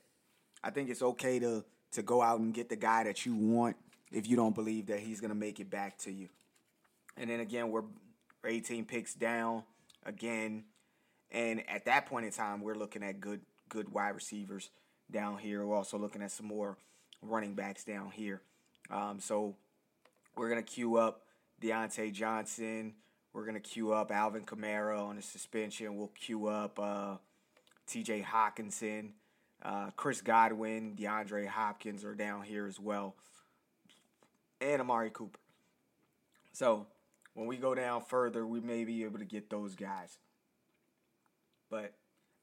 I 0.62 0.70
think 0.70 0.90
it's 0.90 1.02
okay 1.02 1.40
to 1.40 1.64
to 1.94 2.02
go 2.02 2.22
out 2.22 2.42
and 2.42 2.54
get 2.54 2.68
the 2.68 2.76
guy 2.76 3.06
that 3.06 3.26
you 3.26 3.34
want 3.36 3.78
if 4.12 4.28
you 4.28 4.36
don't 4.36 4.54
believe 4.54 4.88
that 4.88 5.00
he's 5.00 5.22
gonna 5.22 5.34
make 5.34 5.62
it 5.62 5.70
back 5.70 5.98
to 6.00 6.12
you. 6.12 6.28
And 7.16 7.30
then 7.30 7.40
again, 7.40 7.70
we're 7.70 7.84
18 8.46 8.84
picks 8.84 9.14
down 9.14 9.64
again, 10.06 10.66
and 11.32 11.64
at 11.70 11.86
that 11.86 12.08
point 12.08 12.26
in 12.26 12.34
time, 12.34 12.62
we're 12.62 12.76
looking 12.76 13.02
at 13.02 13.22
good 13.22 13.40
good 13.70 13.94
wide 13.94 14.14
receivers 14.16 14.70
down 15.10 15.38
here. 15.38 15.66
We're 15.66 15.78
also 15.78 15.98
looking 15.98 16.22
at 16.22 16.32
some 16.32 16.48
more 16.48 16.78
running 17.22 17.54
backs 17.56 17.84
down 17.84 18.12
here. 18.12 18.42
Um, 18.90 19.20
so 19.20 19.56
we're 20.36 20.50
gonna 20.50 20.64
queue 20.64 20.98
up 20.98 21.24
Diontae 21.62 22.12
Johnson. 22.14 22.94
We're 23.34 23.46
gonna 23.46 23.60
queue 23.60 23.92
up 23.94 24.12
Alvin 24.12 24.44
Kamara 24.46 25.00
on 25.00 25.18
a 25.18 25.22
suspension. 25.22 25.98
We'll 25.98 26.08
queue 26.08 26.48
up. 26.48 26.80
Uh, 26.80 27.18
TJ 27.88 28.24
Hockenson. 28.26 29.12
uh, 29.64 29.90
Chris 29.96 30.22
Godwin, 30.22 30.96
DeAndre 30.96 31.48
Hopkins 31.48 32.04
are 32.04 32.14
down 32.16 32.44
here 32.44 32.68
as 32.68 32.80
well, 32.80 33.16
and 34.62 34.82
Amari 34.82 35.10
Cooper. 35.10 35.40
So 36.54 36.88
when 37.34 37.48
we 37.48 37.58
go 37.58 37.74
down 37.74 38.02
further, 38.02 38.46
we 38.46 38.60
may 38.60 38.84
be 38.84 39.04
able 39.04 39.20
to 39.20 39.26
get 39.26 39.50
those 39.50 39.76
guys. 39.76 40.18
But 41.70 41.94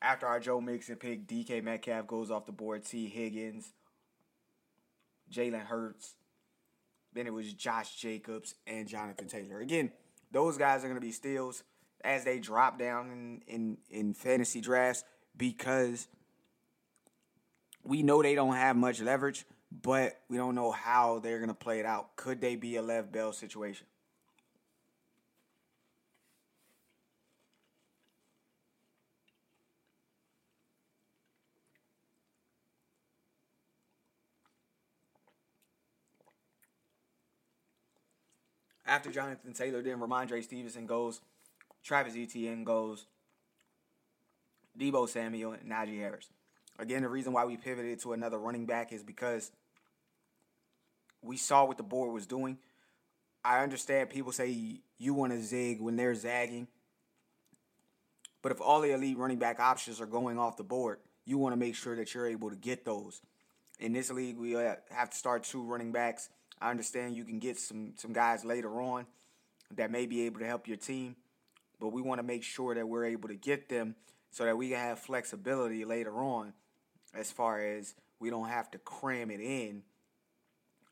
after 0.03 0.27
our 0.27 0.41
Joe 0.41 0.61
Mixon 0.61 0.97
pick, 0.97 1.27
DK 1.27 1.63
Metcalf 1.63 2.07
goes 2.07 2.31
off 2.31 2.47
the 2.47 2.53
board, 2.53 2.85
Tee 2.85 3.09
Higgins, 3.09 3.73
Jalen 5.33 5.65
Hurts. 5.65 6.15
Then 7.13 7.27
it 7.27 7.33
was 7.33 7.53
Josh 7.53 7.97
Jacobs 7.97 8.55
and 8.67 8.89
Jonathan 8.89 9.29
Taylor. 9.29 9.61
Again, 9.61 9.93
those 10.33 10.59
guys 10.59 10.81
are 10.81 10.89
going 10.89 11.01
to 11.01 11.07
be 11.07 11.13
steals 11.13 11.63
as 12.03 12.25
they 12.25 12.39
drop 12.39 12.79
down 12.79 13.11
in, 13.11 13.43
in, 13.47 13.79
in 13.91 14.15
fantasy 14.15 14.61
drafts 14.61 15.05
because 15.37 16.09
we 17.85 18.03
know 18.03 18.23
they 18.23 18.35
don't 18.35 18.55
have 18.55 18.77
much 18.77 19.01
leverage, 19.01 19.45
but 19.83 20.21
we 20.29 20.37
don't 20.37 20.55
know 20.55 20.71
how 20.71 21.21
they're 21.21 21.39
going 21.39 21.49
to 21.49 21.55
play 21.55 21.81
it 21.81 21.87
out. 21.87 22.17
Could 22.17 22.41
they 22.41 22.57
be 22.57 22.77
a 22.77 22.83
Lev 22.83 23.13
Bell 23.13 23.33
situation? 23.33 23.87
After 38.87 39.11
Jonathan 39.11 39.53
Taylor, 39.53 39.83
then 39.83 39.99
Rhamondre 39.99 40.43
Stevenson 40.43 40.87
goes, 40.87 41.21
Travis 41.83 42.15
Etienne 42.17 42.65
goes, 42.65 43.07
Deebo 44.79 45.09
Samuel, 45.09 45.53
and 45.53 45.71
Najee 45.71 45.99
Harris. 45.99 46.29
Again, 46.79 47.03
the 47.03 47.09
reason 47.09 47.33
why 47.33 47.45
we 47.45 47.57
pivoted 47.57 48.01
to 48.01 48.13
another 48.13 48.39
running 48.39 48.67
back 48.67 48.93
is 48.93 49.03
because 49.03 49.51
we 51.23 51.37
saw 51.37 51.65
what 51.65 51.77
the 51.77 51.83
board 51.83 52.13
was 52.13 52.27
doing. 52.27 52.59
I 53.45 53.63
understand 53.63 54.11
people 54.11 54.33
say 54.33 54.81
you 54.99 55.15
want 55.15 55.33
to 55.33 55.43
zig 55.43 55.81
when 55.81 55.97
they're 55.97 56.15
zagging. 56.15 56.69
But 58.43 58.53
if 58.53 58.61
all 58.61 58.81
the 58.81 58.93
elite 58.93 59.17
running 59.17 59.39
back 59.39 59.61
options 59.61 60.01
are 60.01 60.07
going 60.07 60.39
off 60.39 60.57
the 60.57 60.65
board, 60.65 60.99
you 61.25 61.39
want 61.39 61.53
to 61.53 61.57
make 61.57 61.75
sure 61.75 61.97
that 61.97 62.13
you're 62.13 62.27
able 62.27 62.51
to 62.51 62.57
get 62.57 62.85
those. 62.85 63.23
In 63.81 63.93
this 63.93 64.11
league, 64.11 64.37
we 64.37 64.57
uh, 64.57 64.75
have 64.91 65.11
to 65.11 65.17
start 65.17 65.45
two 65.45 65.63
running 65.63 65.93
backs. 65.93 66.29
I 66.65 66.71
understand 66.71 67.15
you 67.15 67.25
can 67.25 67.41
get 67.41 67.59
some 67.59 67.93
some 67.97 68.15
guys 68.15 68.43
later 68.43 68.81
on 68.81 69.05
that 69.77 69.91
may 69.91 70.07
be 70.07 70.23
able 70.23 70.41
to 70.41 70.47
help 70.47 70.67
your 70.67 70.79
team, 70.79 71.15
but 71.79 71.89
we 71.89 72.01
want 72.01 72.21
to 72.21 72.23
make 72.23 72.43
sure 72.43 72.75
that 72.75 72.89
we're 72.89 73.05
able 73.05 73.29
to 73.29 73.35
get 73.35 73.69
them 73.69 73.97
so 74.31 74.47
that 74.47 74.57
we 74.57 74.71
can 74.71 74.79
have 74.79 74.99
flexibility 74.99 75.85
later 75.85 76.15
on 76.15 76.55
as 77.13 77.31
far 77.31 77.61
as 77.61 77.95
we 78.19 78.31
don't 78.31 78.49
have 78.49 78.71
to 78.71 78.79
cram 78.79 79.31
it 79.31 79.41
in 79.41 79.83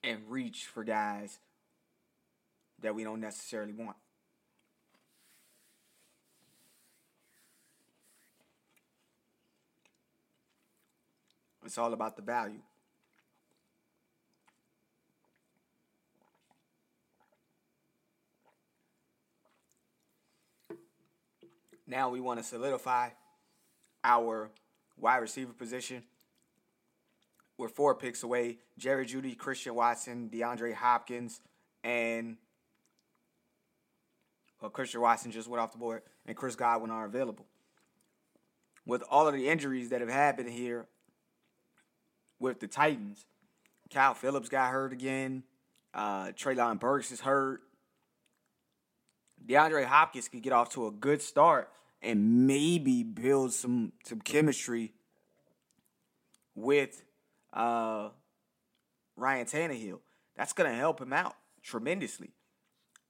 and 0.05 0.21
reach 0.29 0.67
for 0.67 0.85
guys 0.85 1.39
that 2.83 2.95
we 2.95 3.03
don't 3.03 3.21
necessarily 3.21 3.73
want. 3.73 3.97
It's 11.65 11.79
all 11.79 11.95
about 11.95 12.17
the 12.17 12.23
value. 12.23 12.61
Now 21.87 22.11
we 22.11 22.21
want 22.21 22.41
to 22.41 22.45
solidify 22.45 23.11
our 24.05 24.51
wide 24.97 25.19
receiver 25.19 25.53
position. 25.53 26.03
We're 27.59 27.69
four 27.69 27.95
picks 27.95 28.23
away. 28.23 28.59
Jerry 28.79 29.07
Jeudy, 29.07 29.37
Christian 29.37 29.75
Watson, 29.75 30.31
DeAndre 30.33 30.75
Hopkins, 30.75 31.41
and 31.85 32.37
well, 34.61 34.71
Christian 34.71 35.01
Watson 35.01 35.33
just 35.33 35.49
went 35.49 35.61
off 35.61 35.73
the 35.73 35.79
board, 35.79 36.03
and 36.25 36.37
Chris 36.37 36.55
Godwin 36.55 36.91
are 36.91 37.05
available. 37.05 37.47
With 38.87 39.03
all 39.11 39.27
of 39.27 39.35
the 39.35 39.49
injuries 39.49 39.91
that 39.91 40.01
have 40.01 40.11
happened 40.11 40.49
here 40.49 40.87
with 42.39 42.61
the 42.61 42.69
Titans, 42.69 43.27
Kyle 43.93 44.15
Philips 44.15 44.49
got 44.49 44.71
hurt 44.71 44.93
again. 44.93 45.43
Uh, 45.93 46.27
Treylon 46.29 46.81
Burks 46.81 47.13
is 47.13 47.21
hurt. 47.21 47.61
DeAndre 49.47 49.85
Hopkins 49.85 50.29
could 50.29 50.43
get 50.43 50.53
off 50.53 50.71
to 50.71 50.87
a 50.87 50.91
good 50.91 51.23
start 51.23 51.71
and 52.01 52.47
maybe 52.47 53.03
build 53.03 53.53
some 53.53 53.93
some 54.05 54.21
chemistry 54.21 54.93
with 56.55 57.03
uh, 57.53 58.11
Ryan 59.17 59.47
Tannehill. 59.47 60.01
That's 60.37 60.53
gonna 60.53 60.75
help 60.75 61.01
him 61.01 61.13
out 61.13 61.35
tremendously, 61.63 62.31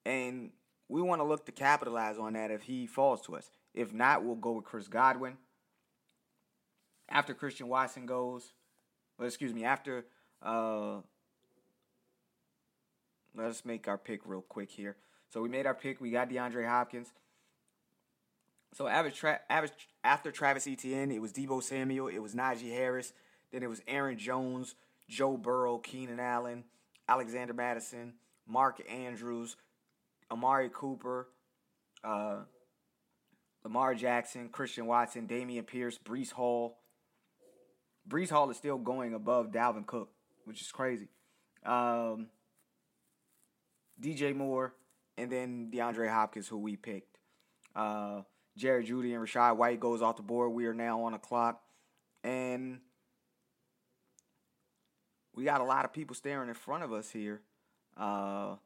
and 0.04 0.50
we 0.88 1.00
want 1.00 1.20
to 1.20 1.24
look 1.24 1.46
to 1.46 1.52
capitalize 1.52 2.18
on 2.18 2.34
that 2.34 2.50
if 2.50 2.62
he 2.62 2.86
falls 2.86 3.22
to 3.22 3.36
us. 3.36 3.50
If 3.74 3.94
not, 3.94 4.24
we'll 4.24 4.34
go 4.34 4.52
with 4.52 4.64
Chris 4.64 4.88
Godwin. 4.88 5.38
After 7.08 7.34
Christian 7.34 7.68
Watson 7.68 8.06
goes, 8.06 8.52
well, 9.18 9.26
excuse 9.26 9.54
me, 9.54 9.64
after 9.64 10.04
uh, 10.42 10.98
let 13.34 13.46
us 13.46 13.64
make 13.64 13.88
our 13.88 13.98
pick 13.98 14.20
real 14.24 14.42
quick 14.42 14.70
here. 14.70 14.96
So 15.32 15.40
we 15.40 15.48
made 15.48 15.64
our 15.66 15.74
pick. 15.74 16.00
We 16.00 16.10
got 16.10 16.28
DeAndre 16.28 16.68
Hopkins. 16.68 17.10
So 18.74 18.86
average, 18.86 19.16
tra- 19.16 19.40
average 19.48 19.72
after 20.04 20.30
Travis 20.30 20.66
Etienne, 20.66 21.10
it 21.10 21.20
was 21.20 21.32
Deebo 21.32 21.62
Samuel, 21.62 22.08
it 22.08 22.18
was 22.18 22.34
Najee 22.34 22.70
Harris, 22.70 23.12
then 23.50 23.62
it 23.62 23.68
was 23.68 23.82
Aaron 23.86 24.18
Jones, 24.18 24.74
Joe 25.08 25.36
Burrow, 25.36 25.78
Keenan 25.78 26.20
Allen, 26.20 26.64
Alexander 27.08 27.52
Mattison, 27.54 28.14
Mark 28.46 28.82
Andrews, 28.90 29.56
Amari 30.30 30.70
Cooper, 30.72 31.28
uh, 32.04 32.40
Lamar 33.64 33.94
Jackson, 33.94 34.48
Christian 34.48 34.86
Watson, 34.86 35.26
Dameon 35.26 35.66
Pierce, 35.66 35.98
Breece 35.98 36.32
Hall. 36.32 36.78
Breece 38.08 38.30
Hall 38.30 38.50
is 38.50 38.56
still 38.56 38.78
going 38.78 39.14
above 39.14 39.52
Dalvin 39.52 39.86
Cook, 39.86 40.10
which 40.44 40.60
is 40.60 40.72
crazy. 40.72 41.08
Um, 41.64 42.28
DJ 44.00 44.34
Moore, 44.34 44.74
and 45.16 45.30
then 45.30 45.70
DeAndre 45.72 46.10
Hopkins, 46.10 46.48
who 46.48 46.58
we 46.58 46.76
picked. 46.76 47.18
Uh, 47.74 48.22
Jerry 48.56 48.84
Jeudy 48.84 49.14
and 49.14 49.26
Rachaad 49.26 49.56
White 49.56 49.80
goes 49.80 50.02
off 50.02 50.16
the 50.16 50.22
board. 50.22 50.52
We 50.52 50.66
are 50.66 50.74
now 50.74 51.02
on 51.02 51.14
a 51.14 51.18
clock. 51.18 51.60
And 52.22 52.80
we 55.34 55.44
got 55.44 55.60
a 55.60 55.64
lot 55.64 55.84
of 55.84 55.92
people 55.92 56.14
staring 56.14 56.48
in 56.48 56.54
front 56.54 56.84
of 56.84 56.92
us 56.92 57.10
here. 57.10 57.40
Uh, 57.96 58.56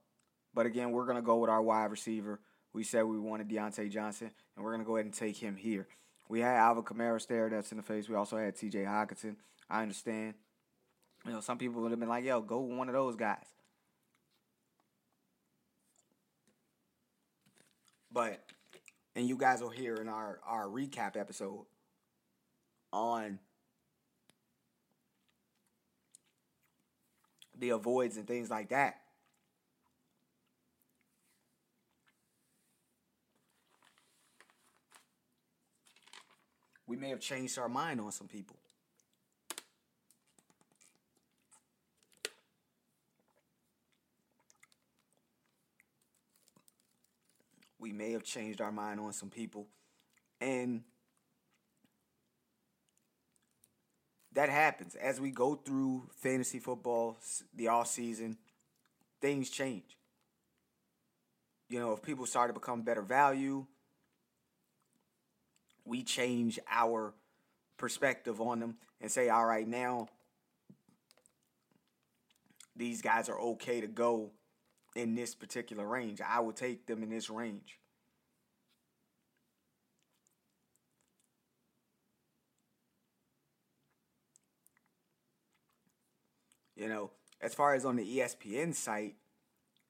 but 0.55 0.67
again, 0.67 0.91
we're 0.91 1.05
to 1.17 1.23
go 1.23 1.39
with 1.39 1.51
our 1.51 1.63
wide 1.63 1.91
receiver. 1.91 2.41
We 2.73 2.83
said 2.83 3.05
we 3.05 3.19
wanted 3.19 3.49
Diontae 3.49 3.91
Johnson, 3.91 4.31
and 4.55 4.65
we're 4.65 4.73
to 4.77 4.85
go 4.85 4.97
ahead 4.97 5.07
and 5.07 5.15
take 5.15 5.37
him 5.37 5.57
here. 5.57 5.87
We 6.29 6.41
had 6.41 6.57
Alvin 6.57 6.83
Kamara 6.83 7.21
stare 7.21 7.49
that's 7.49 7.71
in 7.71 7.79
the 7.79 7.83
face. 7.83 8.09
We 8.09 8.17
also 8.17 8.37
had 8.37 8.57
TJ 8.57 8.85
Hockenson. 8.87 9.37
I 9.71 9.83
understand. 9.83 10.35
You 11.25 11.33
know, 11.33 11.41
some 11.41 11.59
people 11.59 11.81
would 11.83 11.91
have 11.91 12.01
been 12.01 12.09
like, 12.09 12.25
yo, 12.25 12.41
go 12.41 12.61
one 12.61 12.89
of 12.89 12.95
those 12.95 13.17
guys. 13.17 13.47
But 18.17 18.41
and 19.15 19.29
you 19.29 19.37
guys 19.37 19.61
will 19.61 19.69
hear 19.69 19.97
in 19.97 20.09
our, 20.09 20.41
our 20.47 20.65
recap 20.69 21.19
episode 21.19 21.67
on 22.91 23.39
the 27.59 27.69
avoids 27.69 28.17
and 28.17 28.27
things 28.27 28.49
like 28.49 28.71
that. 28.71 29.03
We 36.87 36.97
may 36.97 37.11
have 37.11 37.21
changed 37.21 37.59
our 37.59 37.69
mind 37.69 38.01
on 38.01 38.13
some 38.13 38.29
people. 38.29 38.57
We 47.87 47.92
may 47.92 48.11
have 48.11 48.25
changed 48.25 48.61
our 48.61 48.72
mind 48.72 48.99
on 48.99 49.12
some 49.12 49.31
people. 49.31 49.68
And 50.40 50.83
that 54.33 54.49
happens 54.49 54.96
as 54.96 55.20
we 55.20 55.31
go 55.31 55.55
through 55.55 56.09
fantasy 56.16 56.59
football, 56.59 57.16
the 57.55 57.68
off 57.68 57.87
season, 57.87 58.38
things 59.20 59.51
change. 59.51 59.96
You 61.68 61.79
know, 61.79 61.92
if 61.92 62.03
people 62.03 62.27
start 62.27 62.51
to 62.51 62.55
become 62.55 62.83
better 62.83 63.03
value, 63.03 63.64
we 65.85 66.03
change 66.03 66.59
our 66.68 67.14
perspective 67.77 68.40
on 68.40 68.59
them 68.59 68.79
and 69.01 69.12
say, 69.12 69.29
all 69.29 69.46
right, 69.46 69.66
now 69.66 70.09
these 72.75 73.01
guys 73.01 73.29
are 73.29 73.38
okay 73.38 73.81
to 73.81 73.87
go 73.87 74.33
in 74.97 75.15
this 75.15 75.35
particular 75.35 75.87
range. 75.87 76.21
I 76.27 76.41
would 76.41 76.57
take 76.57 76.87
them 76.87 77.03
in 77.03 77.11
this 77.11 77.29
range. 77.29 77.79
You 86.75 86.89
know, 86.89 87.11
as 87.41 87.55
far 87.55 87.75
as 87.75 87.85
on 87.85 87.97
the 87.97 88.19
ESPN 88.19 88.75
site, 88.75 89.17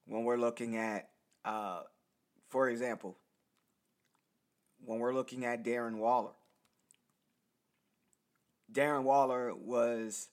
when 0.07 0.25
we're 0.25 0.37
looking 0.37 0.77
at, 0.77 1.09
uh, 1.45 1.83
for 2.49 2.69
example, 2.69 3.17
when 4.85 4.99
we're 4.99 5.15
looking 5.15 5.45
at 5.45 5.65
Darren 5.65 5.99
Waller, 5.99 6.31
Darren 8.73 9.03
Waller 9.03 9.53
was 9.55 10.29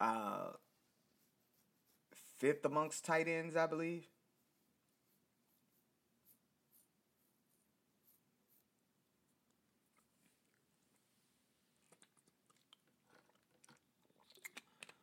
uh, 0.00 0.50
fifth 2.42 2.64
amongst 2.64 3.04
tight 3.04 3.28
ends, 3.28 3.56
I 3.56 3.66
believe. 3.66 4.08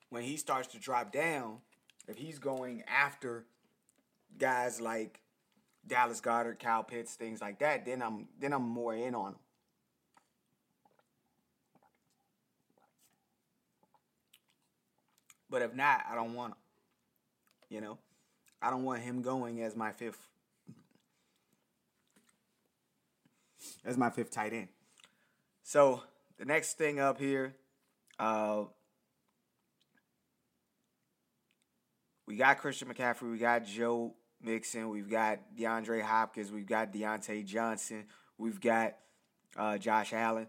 when 0.10 0.24
he 0.24 0.38
starts 0.38 0.68
to 0.70 0.80
drop 0.80 1.12
down, 1.12 1.58
if 2.08 2.18
he's 2.18 2.40
going 2.40 2.84
after 2.88 3.46
guys 4.38 4.82
like 4.82 5.22
Dallas 5.86 6.20
Goedert, 6.20 6.60
Kyle 6.60 6.84
Pitts, 6.84 7.14
things 7.16 7.42
like 7.42 7.60
that, 7.60 7.86
then 7.86 8.02
I'm 8.02 8.28
then 8.40 8.54
I'm 8.54 8.68
more 8.68 8.96
in 8.96 9.16
on 9.16 9.34
him. 9.34 9.40
But 15.50 15.62
if 15.62 15.74
not, 15.76 16.02
I 16.10 16.16
don't 16.16 16.34
want 16.34 16.54
him. 16.54 16.69
You 17.70 17.82
know, 17.82 17.98
I 18.62 18.70
don't 18.70 18.84
want 18.84 19.02
him 19.02 19.22
going 19.22 19.62
as 19.62 19.76
my 19.76 19.92
fifth 19.92 20.20
as 23.86 23.98
my 23.98 24.10
fifth 24.10 24.32
tight 24.32 24.54
end. 24.54 24.68
So 25.64 26.02
the 26.38 26.46
next 26.46 26.78
thing 26.78 27.00
up 27.00 27.20
here, 27.20 27.56
uh, 28.18 28.64
we 32.26 32.36
got 32.36 32.60
Christian 32.60 32.88
McCaffrey, 32.88 33.32
we 33.32 33.38
got 33.38 33.66
Joe 33.66 34.14
Mixon, 34.42 34.90
we've 34.90 35.10
got 35.10 35.40
DeAndre 35.58 36.02
Hopkins, 36.02 36.52
we've 36.52 36.66
got 36.66 36.94
Diontae 36.94 37.46
Johnson, 37.46 38.06
we've 38.38 38.60
got 38.60 38.96
uh, 39.58 39.78
Josh 39.78 40.14
Allen. 40.14 40.48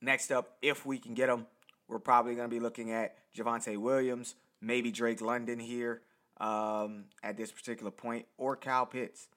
Next 0.00 0.30
up, 0.30 0.56
if 0.62 0.86
we 0.86 0.98
can 0.98 1.14
get 1.14 1.26
them, 1.26 1.46
we're 1.88 1.98
probably 1.98 2.34
going 2.34 2.48
to 2.48 2.54
be 2.54 2.60
looking 2.60 2.92
at 2.92 3.16
Javonte 3.36 3.76
Williams, 3.78 4.34
maybe 4.60 4.90
Drake 4.90 5.20
London 5.20 5.58
here 5.58 6.02
um, 6.40 7.04
at 7.22 7.36
this 7.36 7.50
particular 7.50 7.90
point, 7.90 8.26
or 8.36 8.56
Kyle 8.56 8.86
Pitts. 8.86 9.28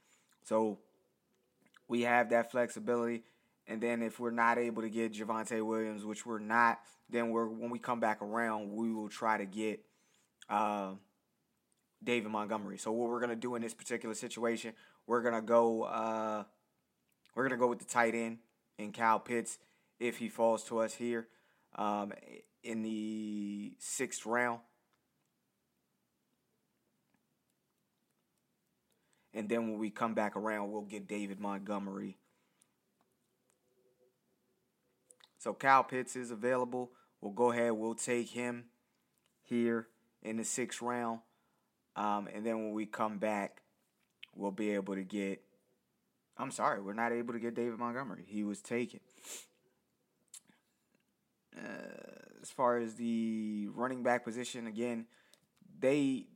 So 0.44 0.80
we 1.88 2.02
have 2.02 2.30
that 2.30 2.52
flexibility. 2.52 3.24
And 3.68 3.82
then 3.82 4.02
if 4.02 4.20
we're 4.20 4.32
not 4.32 4.58
able 4.58 4.82
to 4.82 4.90
get 4.90 5.14
Javonte 5.14 5.66
Williams, 5.66 6.04
which 6.04 6.26
we're 6.26 6.40
not, 6.40 6.80
then 7.10 7.30
we're 7.30 7.48
when 7.48 7.70
we 7.70 7.80
come 7.80 8.00
back 8.00 8.22
around, 8.22 8.72
we 8.72 8.92
will 8.92 9.10
try 9.10 9.38
to 9.38 9.46
get 9.46 9.82
uh, 10.50 10.92
David 12.04 12.32
Montgomery. 12.32 12.78
So 12.78 12.92
what 12.92 13.10
we're 13.10 13.20
gonna 13.20 13.36
do 13.36 13.56
in 13.56 13.62
this 13.62 13.74
particular 13.74 14.16
situation, 14.16 14.74
we're 15.06 15.22
gonna 15.22 15.42
go 15.42 15.84
uh, 15.84 16.44
we're 17.36 17.44
gonna 17.44 17.60
go 17.60 17.68
with 17.68 17.80
the 17.80 17.86
tight 17.86 18.16
end 18.16 18.40
in 18.78 18.92
Kyle 18.92 19.20
Pitts 19.20 19.60
if 20.00 20.18
he 20.18 20.30
falls 20.30 20.64
to 20.66 20.80
us 20.80 20.94
here 20.94 21.28
um, 21.76 22.12
in 22.64 22.82
the 22.82 23.74
sixth 23.80 24.26
round. 24.26 24.60
And 29.34 29.48
then 29.48 29.70
when 29.70 29.80
we 29.80 29.90
come 29.90 30.14
back 30.14 30.36
around, 30.36 30.72
we'll 30.72 30.82
get 30.82 31.08
David 31.08 31.40
Montgomery. 31.40 32.18
So 35.40 35.54
Kyle 35.54 35.84
Pitts 35.84 36.16
is 36.16 36.32
available. 36.32 36.92
We'll 37.22 37.32
go 37.32 37.52
ahead. 37.52 37.72
We'll 37.72 37.96
take 37.96 38.30
him 38.30 38.66
here 39.42 39.88
in 40.22 40.38
the 40.38 40.44
sixth 40.44 40.82
round. 40.82 41.20
Um, 41.96 42.28
and 42.34 42.46
then 42.46 42.58
when 42.58 42.74
we 42.74 42.86
come 42.86 43.18
back, 43.18 43.62
we'll 44.36 44.52
be 44.52 44.72
able 44.72 44.96
to 44.96 45.04
get. 45.04 45.42
I'm 46.38 46.52
sorry, 46.52 46.82
we're 46.82 46.94
not 46.94 47.12
able 47.12 47.34
to 47.34 47.40
get 47.40 47.56
David 47.56 47.78
Montgomery. 47.78 48.24
He 48.28 48.44
was 48.44 48.62
taken. 48.62 49.00
Uh, 51.56 51.62
as 52.42 52.50
far 52.50 52.78
as 52.78 52.96
the 52.96 53.68
running 53.74 54.04
back 54.04 54.24
position, 54.24 54.68
again, 54.68 55.06
they 55.80 56.28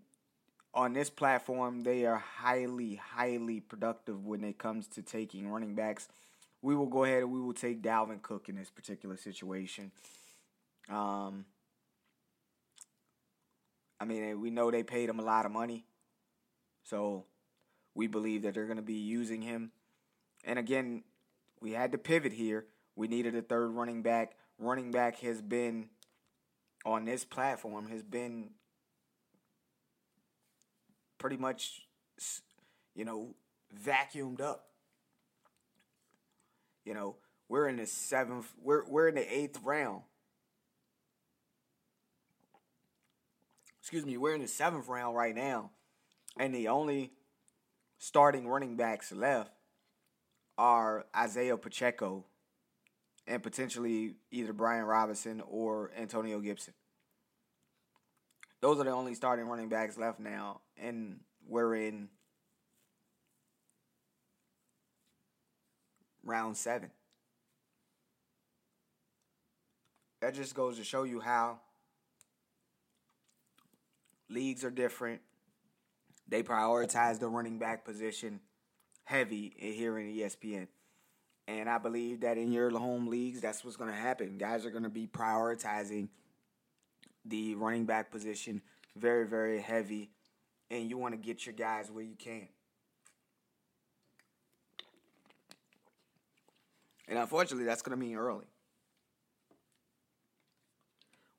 on 0.76 0.94
this 0.94 1.10
platform, 1.10 1.82
they 1.82 2.06
are 2.06 2.18
highly, 2.18 2.96
highly 2.96 3.62
productive 3.62 4.26
when 4.26 4.44
it 4.44 4.58
comes 4.58 4.88
to 4.90 5.02
taking 5.02 5.50
running 5.50 5.74
backs. 5.74 6.10
We 6.62 6.76
will 6.76 6.88
go 6.88 7.06
ahead 7.06 7.24
and 7.24 7.32
we 7.32 7.40
will 7.40 7.54
take 7.54 7.82
Dalvin 7.82 8.22
Cook 8.22 8.50
in 8.50 8.56
this 8.56 8.70
particular 8.70 9.16
situation. 9.16 9.92
Um, 10.90 11.46
I 14.00 14.06
mean, 14.06 14.42
we 14.42 14.50
know 14.50 14.70
they 14.70 14.84
paid 14.84 15.10
him 15.10 15.20
a 15.20 15.24
lot 15.24 15.46
of 15.46 15.52
money, 15.52 15.86
so 16.84 17.26
we 17.94 18.08
believe 18.08 18.42
that 18.42 18.54
they're 18.54 18.66
going 18.66 18.76
to 18.76 18.84
be 18.84 18.94
using 18.94 19.42
him. 19.42 19.72
And 20.44 20.60
again, 20.60 21.04
we 21.62 21.72
had 21.72 21.94
to 21.94 21.98
pivot 21.98 22.34
here. 22.34 22.66
We 22.96 23.08
needed 23.08 23.36
a 23.36 23.42
third 23.42 23.70
running 23.70 24.02
back. 24.02 24.34
Running 24.60 24.92
back 24.92 25.20
has 25.20 25.42
been 25.42 25.90
on 26.86 27.06
this 27.06 27.26
platform 27.26 27.88
has 27.88 28.04
been 28.04 28.50
pretty 31.18 31.38
much, 31.38 31.82
you 32.94 33.06
know, 33.06 33.36
vacuumed 33.78 34.42
up. 34.42 34.68
You 36.84 36.94
know, 36.94 37.16
we're 37.50 37.68
in 37.68 37.78
the 37.78 37.86
seventh, 37.86 38.52
we're 38.62 38.88
we're 38.88 39.08
in 39.08 39.16
the 39.16 39.36
eighth 39.36 39.60
round. 39.64 40.02
Excuse 43.82 44.06
me, 44.06 44.18
we're 44.18 44.36
in 44.36 44.42
the 44.42 44.48
seventh 44.48 44.88
round 44.88 45.16
right 45.16 45.36
now, 45.36 45.72
and 46.40 46.54
the 46.54 46.68
only 46.68 47.14
starting 47.98 48.48
running 48.48 48.76
backs 48.76 49.12
left 49.12 49.52
are 50.58 51.06
Isaiah 51.16 51.58
Pacheco 51.58 52.26
and 53.28 53.42
potentially 53.42 54.16
either 54.32 54.54
Brian 54.54 54.86
Robinson 54.86 55.42
or 55.48 55.92
Antonio 55.98 56.40
Gibson. 56.40 56.74
Those 58.66 58.80
are 58.80 58.84
the 58.84 58.90
only 58.90 59.14
starting 59.14 59.46
running 59.46 59.70
backs 59.70 59.96
left 59.96 60.20
now, 60.20 60.62
and 60.76 61.20
we're 61.48 61.76
in 61.76 62.10
round 66.24 66.58
seven. 66.58 66.90
That 70.20 70.34
just 70.34 70.56
goes 70.56 70.78
to 70.78 70.84
show 70.84 71.04
you 71.04 71.20
how 71.20 71.60
leagues 74.32 74.66
are 74.66 74.72
different. 74.72 75.22
They 76.28 76.42
prioritize 76.42 77.20
the 77.20 77.28
running 77.28 77.60
back 77.60 77.86
position 77.86 78.40
heavy 79.04 79.54
here 79.60 80.00
in 80.00 80.08
ESPN. 80.08 80.70
And 81.48 81.70
I 81.70 81.78
believe 81.78 82.22
that 82.22 82.40
in 82.40 82.52
your 82.52 82.72
home 82.72 83.10
leagues, 83.10 83.42
that's 83.42 83.64
what's 83.64 83.78
going 83.78 83.92
to 83.92 83.96
happen. 83.96 84.40
Guys 84.40 84.66
are 84.66 84.72
going 84.72 84.82
to 84.82 84.90
be 84.90 85.06
prioritizing 85.06 86.08
the 87.26 87.56
running 87.56 87.86
back 87.86 88.12
position 88.12 88.62
very, 88.96 89.28
very 89.28 89.60
heavy, 89.60 90.12
and 90.70 90.90
you 90.90 90.98
want 90.98 91.14
to 91.14 91.18
get 91.18 91.46
your 91.46 91.54
guys 91.54 91.92
where 91.92 92.04
you 92.04 92.16
can. 92.18 92.48
And 97.08 97.20
unfortunately, 97.20 97.66
that's 97.66 97.82
going 97.82 97.98
to 97.98 98.04
mean 98.04 98.16
early, 98.16 98.48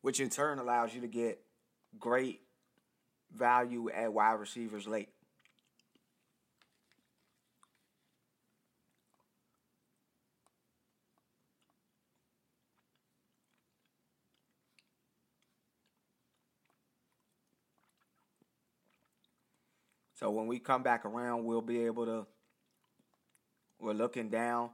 which 0.03 0.21
in 0.21 0.31
turn 0.31 0.59
allows 0.59 0.95
you 0.95 1.01
to 1.01 1.09
get 1.09 1.41
great 1.99 2.43
value 3.35 3.91
at 3.91 4.13
wide 4.13 4.39
receivers 4.39 4.87
late. 4.87 5.09
So 20.17 20.31
when 20.31 20.47
we 20.47 20.59
come 20.59 20.83
back 20.83 21.05
around, 21.05 21.45
we'll 21.45 21.61
be 21.61 21.85
able 21.85 22.07
to. 22.07 22.27
We're 23.79 23.93
looking 23.93 24.31
down. 24.31 24.71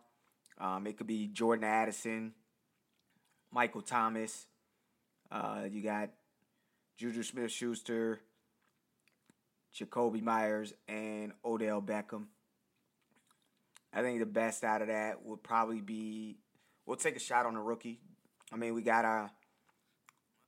Um, 0.59 0.87
it 0.87 0.97
could 0.97 1.09
be 1.09 1.27
Jordan 1.27 1.65
Addison, 1.65 2.33
Michael 3.51 3.83
Thomas. 3.83 4.47
Uh, 5.31 5.63
you 5.69 5.83
got 5.83 6.11
Juju 6.97 7.25
Smith 7.25 7.51
Schuster, 7.51 8.21
Jakobi 9.75 10.23
Meyers, 10.23 10.73
and 10.87 11.33
Odell 11.45 11.83
Beckham. 11.83 12.27
I 13.93 14.03
think 14.03 14.21
the 14.21 14.27
best 14.27 14.63
out 14.63 14.81
of 14.81 14.89
that 14.89 15.25
would 15.25 15.43
probably 15.43 15.81
be 15.81 16.39
we'll 16.87 16.97
take 16.97 17.17
a 17.17 17.21
shot 17.21 17.47
on 17.47 17.57
a 17.57 17.63
rookie. 17.63 17.99
I 18.53 18.57
mean, 18.57 18.75
we 18.75 18.83
got 18.83 19.05
our 19.05 19.33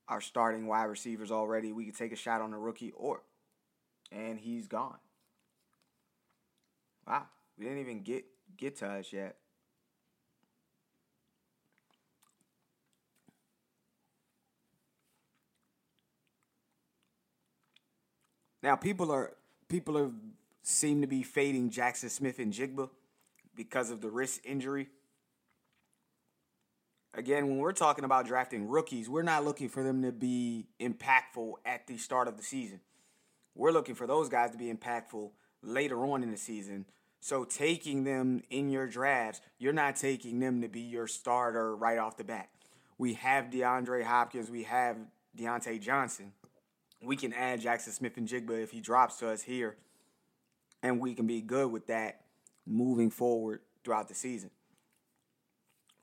our 0.07 0.20
starting 0.20 0.68
wide 0.68 0.85
receivers 0.85 1.33
already. 1.33 1.72
We 1.72 1.87
could 1.87 1.96
take 1.96 2.12
a 2.12 2.16
shot 2.16 2.40
on 2.40 2.52
a 2.52 2.59
rookie, 2.59 2.92
or 2.92 3.22
and 4.14 4.38
he's 4.38 4.68
gone. 4.68 4.98
Wow, 7.07 7.24
we 7.59 7.64
didn't 7.64 7.81
even 7.81 8.03
get 8.03 8.24
get 8.57 8.77
to 8.77 8.87
us 8.87 9.12
yet. 9.12 9.37
Now 18.62 18.77
people 18.77 19.12
are 19.12 19.35
people 19.68 19.98
are 19.98 20.11
seem 20.62 21.03
to 21.03 21.07
be 21.07 21.22
fading 21.22 21.68
Jackson 21.68 22.09
Smith-Njigba 22.09 22.88
because 23.55 23.90
of 23.90 24.00
the 24.00 24.09
wrist 24.09 24.40
injury. 24.44 24.88
Again, 27.12 27.48
when 27.48 27.59
we're 27.59 27.72
talking 27.72 28.05
about 28.05 28.27
drafting 28.27 28.66
rookies, 28.68 29.09
we're 29.09 29.22
not 29.22 29.44
looking 29.44 29.68
for 29.68 29.83
them 29.83 30.03
to 30.03 30.11
be 30.11 30.66
impactful 30.81 31.53
at 31.66 31.87
the 31.87 31.98
start 31.98 32.27
of 32.27 32.38
the 32.38 32.42
season. 32.42 32.81
We're 33.55 33.73
looking 33.73 33.95
for 33.95 34.07
those 34.07 34.29
guys 34.29 34.51
to 34.51 34.59
be 34.59 34.73
impactful 34.73 35.31
later 35.62 36.05
on 36.05 36.23
in 36.23 36.31
the 36.31 36.37
season. 36.37 36.87
So 37.21 37.45
taking 37.45 38.05
them 38.05 38.43
in 38.51 38.69
your 38.69 38.87
drafts, 38.87 39.40
you're 39.59 39.73
not 39.73 39.97
taking 39.97 40.40
them 40.40 40.61
to 40.61 40.69
be 40.69 40.81
your 40.81 41.07
starter 41.07 41.75
right 41.75 41.99
off 41.99 42.17
the 42.17 42.25
bat. 42.25 42.51
We 42.99 43.14
have 43.14 43.47
DeAndre 43.47 44.05
Hopkins, 44.05 44.51
we 44.51 44.64
have 44.64 44.97
Diontae 45.37 45.81
Johnson, 45.81 46.33
we 47.03 47.17
can 47.17 47.33
add 47.33 47.61
Jackson 47.61 47.93
Smith-Njigba 47.93 48.62
if 48.62 48.71
he 48.71 48.81
drops 48.81 49.17
to 49.17 49.31
us 49.31 49.43
here, 49.43 49.77
and 50.83 51.01
we 51.01 51.14
can 51.14 51.27
be 51.27 51.40
good 51.40 51.73
with 51.73 51.87
that 51.88 52.21
moving 52.67 53.11
forward 53.11 53.61
throughout 53.83 54.09
the 54.09 54.14
season. 54.14 54.51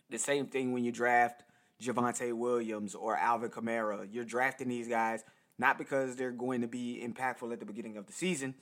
The 0.10 0.20
same 0.20 0.48
thing 0.48 0.74
when 0.74 0.84
you 0.84 0.92
draft 0.92 1.44
Javonte 1.82 2.34
Williams 2.34 2.94
or 2.94 3.16
Alvin 3.16 3.50
Kamara. 3.50 4.08
You're 4.12 4.26
drafting 4.26 4.68
these 4.68 4.88
guys 4.88 5.24
not 5.62 5.78
because 5.78 6.16
they're 6.16 6.32
going 6.32 6.62
to 6.62 6.68
be 6.68 7.08
impactful 7.08 7.54
at 7.54 7.60
the 7.60 7.66
beginning 7.68 7.96
of 7.96 8.08
the 8.08 8.12
season. 8.12 8.56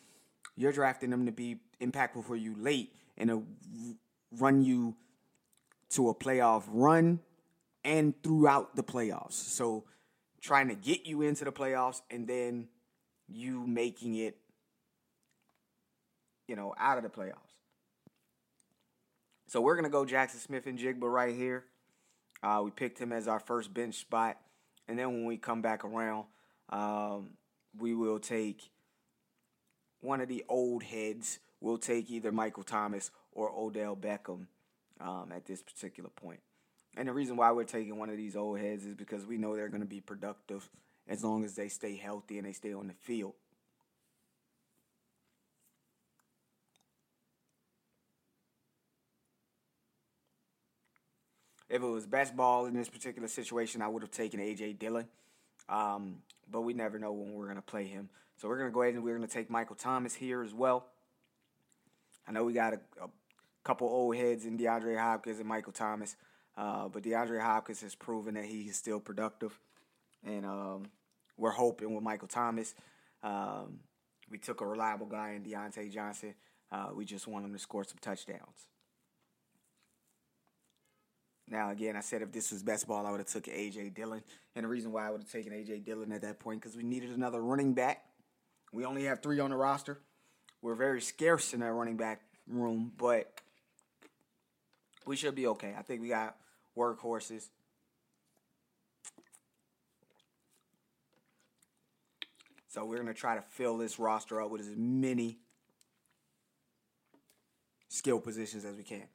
You're 0.57 0.73
drafting 0.73 1.09
them 1.09 1.25
to 1.27 1.31
be 1.31 1.61
impactful 1.81 2.25
for 2.25 2.35
you 2.35 2.53
late 2.59 2.93
and 3.17 3.29
to 3.29 3.43
run 4.37 4.61
you 4.61 4.97
to 5.91 6.09
a 6.09 6.13
playoff 6.13 6.63
run 6.67 7.21
and 7.85 8.13
throughout 8.21 8.75
the 8.75 8.83
playoffs. 8.83 9.31
So 9.31 9.85
trying 10.41 10.67
to 10.67 10.75
get 10.75 11.05
you 11.05 11.21
into 11.21 11.45
the 11.45 11.53
playoffs 11.53 12.01
and 12.11 12.27
then 12.27 12.67
you 13.29 13.65
making 13.65 14.15
it, 14.15 14.35
you 16.49 16.57
know, 16.57 16.75
out 16.77 16.97
of 16.97 17.03
the 17.03 17.09
playoffs. 17.09 17.55
So 19.47 19.61
we're 19.61 19.77
gonna 19.77 19.89
go 19.89 20.03
Jackson 20.03 20.41
Smith-Njigba 20.41 21.01
right 21.01 21.33
here. 21.33 21.63
Uh, 22.43 22.61
we 22.63 22.71
picked 22.71 22.99
him 22.99 23.13
as 23.13 23.27
our 23.27 23.39
first 23.39 23.73
bench 23.73 23.95
spot, 23.95 24.37
and 24.87 24.99
then 24.99 25.07
when 25.07 25.25
we 25.25 25.37
come 25.37 25.61
back 25.61 25.83
around, 25.83 26.25
um, 26.69 27.31
we 27.77 27.93
will 27.93 28.19
take 28.19 28.69
one 30.01 30.21
of 30.21 30.27
the 30.27 30.43
old 30.47 30.83
heads. 30.83 31.39
We'll 31.61 31.77
take 31.77 32.09
either 32.09 32.31
Michael 32.31 32.63
Thomas 32.63 33.11
or 33.31 33.51
Odell 33.51 33.95
Beckham 33.95 34.47
um, 34.99 35.31
at 35.33 35.45
this 35.45 35.61
particular 35.61 36.09
point. 36.09 36.39
And 36.97 37.07
the 37.07 37.13
reason 37.13 37.37
why 37.37 37.51
we're 37.51 37.63
taking 37.63 37.97
one 37.97 38.09
of 38.09 38.17
these 38.17 38.35
old 38.35 38.59
heads 38.59 38.85
is 38.85 38.95
because 38.95 39.25
we 39.25 39.37
know 39.37 39.55
they're 39.55 39.69
going 39.69 39.81
to 39.81 39.87
be 39.87 40.01
productive 40.01 40.69
as 41.07 41.23
long 41.23 41.43
as 41.43 41.55
they 41.55 41.67
stay 41.69 41.95
healthy 41.95 42.37
and 42.37 42.47
they 42.47 42.53
stay 42.53 42.73
on 42.73 42.87
the 42.87 42.93
field. 42.93 43.33
If 51.69 51.83
it 51.83 51.85
was 51.85 52.07
best 52.07 52.35
ball 52.35 52.65
in 52.65 52.73
this 52.73 52.89
particular 52.89 53.27
situation, 53.27 53.83
I 53.83 53.87
would 53.87 54.01
have 54.01 54.11
taken 54.11 54.39
A.J. 54.39 54.73
Dillon. 54.73 55.07
Um, 55.69 56.17
but 56.51 56.61
we 56.61 56.73
never 56.73 56.97
know 56.99 57.11
when 57.11 57.33
we're 57.33 57.45
going 57.45 57.57
to 57.57 57.61
play 57.61 57.85
him. 57.85 58.09
So 58.37 58.47
we're 58.47 58.57
going 58.57 58.69
to 58.69 58.73
go 58.73 58.81
ahead 58.81 58.95
and 58.95 59.03
we're 59.03 59.15
going 59.15 59.27
to 59.27 59.33
take 59.33 59.49
Michael 59.49 59.75
Thomas 59.75 60.15
here 60.15 60.41
as 60.41 60.53
well. 60.53 60.85
I 62.27 62.31
know 62.31 62.43
we 62.43 62.53
got 62.53 62.73
a, 62.73 62.79
a 63.03 63.09
couple 63.63 63.87
old 63.87 64.15
heads 64.15 64.45
in 64.45 64.57
DeAndre 64.57 64.97
Hopkins 64.97 65.39
and 65.39 65.47
Michael 65.47 65.73
Thomas. 65.73 66.15
Uh, 66.57 66.87
but 66.87 67.03
DeAndre 67.03 67.41
Hopkins 67.41 67.81
has 67.81 67.95
proven 67.95 68.33
that 68.33 68.45
he 68.45 68.63
is 68.63 68.75
still 68.75 68.99
productive. 68.99 69.57
And 70.25 70.45
um, 70.45 70.85
we're 71.37 71.51
hoping 71.51 71.93
with 71.93 72.03
Michael 72.03 72.27
Thomas. 72.27 72.75
Um, 73.23 73.79
we 74.29 74.37
took 74.37 74.61
a 74.61 74.65
reliable 74.65 75.05
guy 75.05 75.31
in 75.31 75.43
Diontae 75.43 75.91
Johnson. 75.91 76.35
Uh, 76.71 76.89
we 76.93 77.05
just 77.05 77.27
want 77.27 77.45
him 77.45 77.53
to 77.53 77.59
score 77.59 77.83
some 77.83 77.97
touchdowns. 78.01 78.67
Now, 81.49 81.71
again, 81.71 81.95
I 81.95 82.01
said 82.01 82.21
if 82.21 82.31
this 82.31 82.51
was 82.51 82.61
best 82.61 82.87
ball, 82.87 83.05
I 83.05 83.11
would 83.11 83.19
have 83.19 83.27
took 83.27 83.47
A.J. 83.47 83.89
Dillon. 83.89 84.21
And 84.55 84.63
the 84.63 84.67
reason 84.67 84.91
why 84.91 85.07
I 85.07 85.09
would 85.09 85.21
have 85.21 85.31
taken 85.31 85.51
A.J. 85.51 85.79
Dillon 85.79 86.11
at 86.11 86.21
that 86.21 86.39
point, 86.39 86.61
because 86.61 86.77
we 86.77 86.83
needed 86.83 87.09
another 87.09 87.41
running 87.41 87.73
back. 87.73 88.03
We 88.71 88.85
only 88.85 89.05
have 89.05 89.23
three 89.23 89.39
on 89.39 89.49
the 89.49 89.55
roster. 89.55 89.99
We're 90.61 90.75
very 90.75 91.01
scarce 91.01 91.53
in 91.53 91.61
that 91.61 91.71
running 91.71 91.97
back 91.97 92.21
room, 92.47 92.91
but 92.97 93.41
we 95.07 95.15
should 95.15 95.33
be 95.33 95.47
okay. 95.47 95.73
I 95.77 95.81
think 95.81 96.01
we 96.01 96.09
got 96.09 96.35
workhorses. 96.77 97.47
So 102.67 102.85
we're 102.85 102.97
going 102.97 103.07
to 103.07 103.13
try 103.15 103.35
to 103.35 103.41
fill 103.41 103.77
this 103.77 103.97
roster 103.97 104.39
up 104.39 104.51
with 104.51 104.61
as 104.61 104.69
many 104.75 105.39
skill 107.87 108.19
positions 108.19 108.65
as 108.65 108.75
we 108.75 108.83
can. 108.83 109.07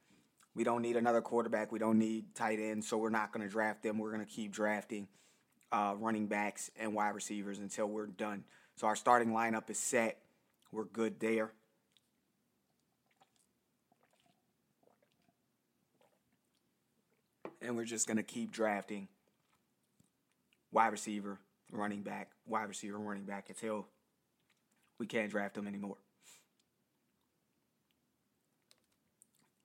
We 0.55 0.65
don't 0.65 0.83
need 0.83 0.97
another 0.97 1.21
quarterback. 1.21 1.73
We 1.73 1.79
don't 1.79 1.99
need 1.99 2.35
tight 2.35 2.61
ends, 2.61 2.89
so 2.89 2.97
we're 2.97 3.11
not 3.11 3.33
going 3.33 3.45
to 3.45 3.51
draft 3.51 3.83
them. 3.83 3.99
We're 3.99 4.13
going 4.13 4.25
to 4.25 4.31
keep 4.31 4.53
drafting 4.53 5.09
uh, 5.73 5.95
running 5.99 6.27
backs 6.27 6.71
and 6.79 6.95
wide 6.95 7.15
receivers 7.15 7.59
until 7.59 7.87
we're 7.87 8.07
done. 8.07 8.45
So 8.77 8.87
our 8.87 8.97
starting 8.97 9.31
lineup 9.31 9.69
is 9.71 9.79
set. 9.79 10.19
We're 10.71 10.85
good 10.85 11.19
there. 11.21 11.53
and 17.65 17.77
we're 17.77 17.85
just 17.85 18.07
going 18.07 18.17
to 18.17 18.23
keep 18.23 18.53
drafting 18.53 19.09
wide 20.71 20.93
receiver, 20.93 21.39
running 21.73 22.03
back, 22.03 22.31
wide 22.47 22.69
receiver, 22.69 22.99
running 22.99 23.25
back 23.25 23.49
until 23.49 23.87
we 24.99 25.07
can't 25.07 25.31
draft 25.31 25.55
them 25.55 25.67
anymore. 25.67 25.97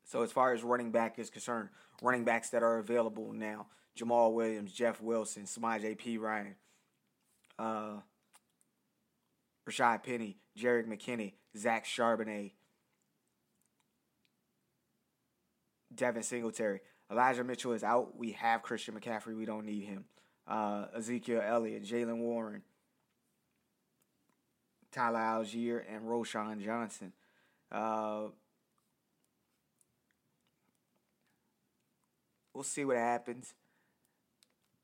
So 0.10 0.24
as 0.24 0.32
far 0.32 0.54
as 0.54 0.64
running 0.64 0.90
back 0.90 1.20
is 1.20 1.30
concerned, 1.30 1.70
running 2.02 2.24
backs 2.24 2.50
that 2.50 2.64
are 2.64 2.80
available 2.80 3.32
now: 3.32 3.68
Jamaal 3.96 4.34
Williams, 4.34 4.74
Jeff 4.74 5.00
Wilson, 5.00 5.44
Samaje 5.44 6.20
Ryan, 6.20 6.56
uh, 7.60 7.98
Rashad 9.70 10.02
Penny, 10.02 10.38
Jerick 10.58 10.88
McKinnon, 10.88 11.34
Zach 11.56 11.86
Charbonnet, 11.86 12.54
Devin 15.94 16.24
Singletary. 16.24 16.80
Elijah 17.12 17.44
Mitchell 17.44 17.74
is 17.74 17.84
out. 17.84 18.18
We 18.18 18.32
have 18.32 18.64
Christian 18.64 19.00
McCaffrey. 19.00 19.38
We 19.38 19.46
don't 19.46 19.66
need 19.66 19.84
him. 19.84 20.06
Uh, 20.48 20.86
Ezekiel 20.98 21.44
Elliott, 21.46 21.84
Jaylen 21.84 22.18
Warren, 22.18 22.64
Tyler 24.92 25.20
Allgeier, 25.20 25.84
and 25.88 26.06
Roschon 26.06 26.66
Johnson. 26.66 27.14
Uh, 27.72 28.30
we'll 32.60 32.66
see 32.66 32.84
what 32.84 32.98
happens. 32.98 33.54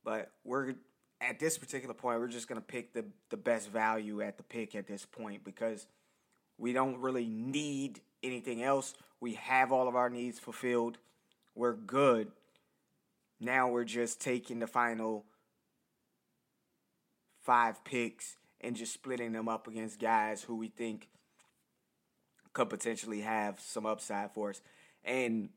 But 0.05 0.31
we're 0.45 0.75
at 1.19 1.39
this 1.39 1.57
particular 1.57 1.93
point, 1.93 2.21
we're 2.21 2.29
just 2.29 2.47
gonna 2.47 2.61
pick 2.61 2.93
the 2.93 3.03
the 3.29 3.37
best 3.37 3.69
value 3.69 4.21
at 4.21 4.37
the 4.37 4.43
pick 4.43 4.75
at 4.75 4.87
this 4.87 5.05
point 5.05 5.43
because 5.43 5.87
we 6.57 6.71
don't 6.71 6.97
really 6.99 7.27
need 7.27 7.99
anything 8.23 8.63
else. 8.63 8.93
We 9.19 9.33
have 9.33 9.73
all 9.73 9.89
of 9.89 9.95
our 9.95 10.09
needs 10.09 10.39
fulfilled 10.39 10.99
we're 11.55 11.73
good. 11.73 12.31
Now 13.39 13.69
we're 13.69 13.85
just 13.85 14.21
taking 14.21 14.59
the 14.59 14.67
final 14.67 15.25
five 17.41 17.83
picks 17.83 18.37
and 18.61 18.75
just 18.75 18.93
splitting 18.93 19.31
them 19.31 19.47
up 19.47 19.67
against 19.67 19.99
guys 19.99 20.43
who 20.43 20.55
we 20.55 20.67
think 20.67 21.07
could 22.53 22.69
potentially 22.69 23.21
have 23.21 23.59
some 23.59 23.85
upside 23.85 24.31
for 24.33 24.49
us. 24.51 24.61
And 25.03 25.49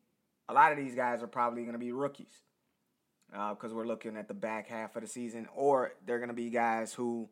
a 0.49 0.55
lot 0.55 0.73
of 0.73 0.79
these 0.79 0.95
guys 0.95 1.23
are 1.23 1.29
probably 1.29 1.63
going 1.63 1.75
to 1.75 1.79
be 1.79 1.93
rookies 1.93 2.43
because 3.31 3.73
uh, 3.73 3.75
we're 3.75 3.87
looking 3.87 4.17
at 4.17 4.29
the 4.29 4.35
back 4.35 4.69
half 4.69 4.97
of 4.97 5.03
the 5.03 5.09
season, 5.09 5.47
or 5.55 5.93
they're 6.07 6.19
going 6.19 6.29
to 6.29 6.35
be 6.35 6.51
guys 6.51 6.95
who 6.95 7.29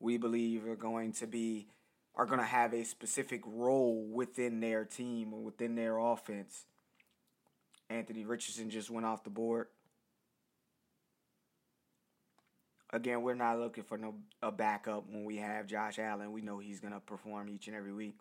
we 0.00 0.16
believe 0.16 0.66
are 0.66 0.76
going 0.76 1.12
to 1.12 1.26
be 1.26 1.68
are 2.14 2.26
going 2.26 2.38
to 2.38 2.46
have 2.46 2.72
a 2.72 2.84
specific 2.84 3.42
role 3.44 4.06
within 4.12 4.60
their 4.60 4.84
team 4.84 5.34
or 5.34 5.42
within 5.42 5.74
their 5.74 5.98
offense 5.98 6.66
Anthony 7.90 8.24
Richardson 8.24 8.70
just 8.70 8.90
went 8.90 9.06
off 9.06 9.24
the 9.24 9.30
board. 9.30 9.68
Again, 12.90 13.22
we're 13.22 13.34
not 13.34 13.58
looking 13.58 13.84
for 13.84 13.98
no 13.98 14.14
a 14.40 14.52
backup 14.52 15.04
when 15.08 15.24
we 15.24 15.36
have 15.38 15.66
Josh 15.66 15.98
Allen. 15.98 16.32
We 16.32 16.42
know 16.42 16.58
he's 16.58 16.80
gonna 16.80 17.00
perform 17.00 17.48
each 17.48 17.66
and 17.66 17.76
every 17.76 17.92
week. 17.92 18.18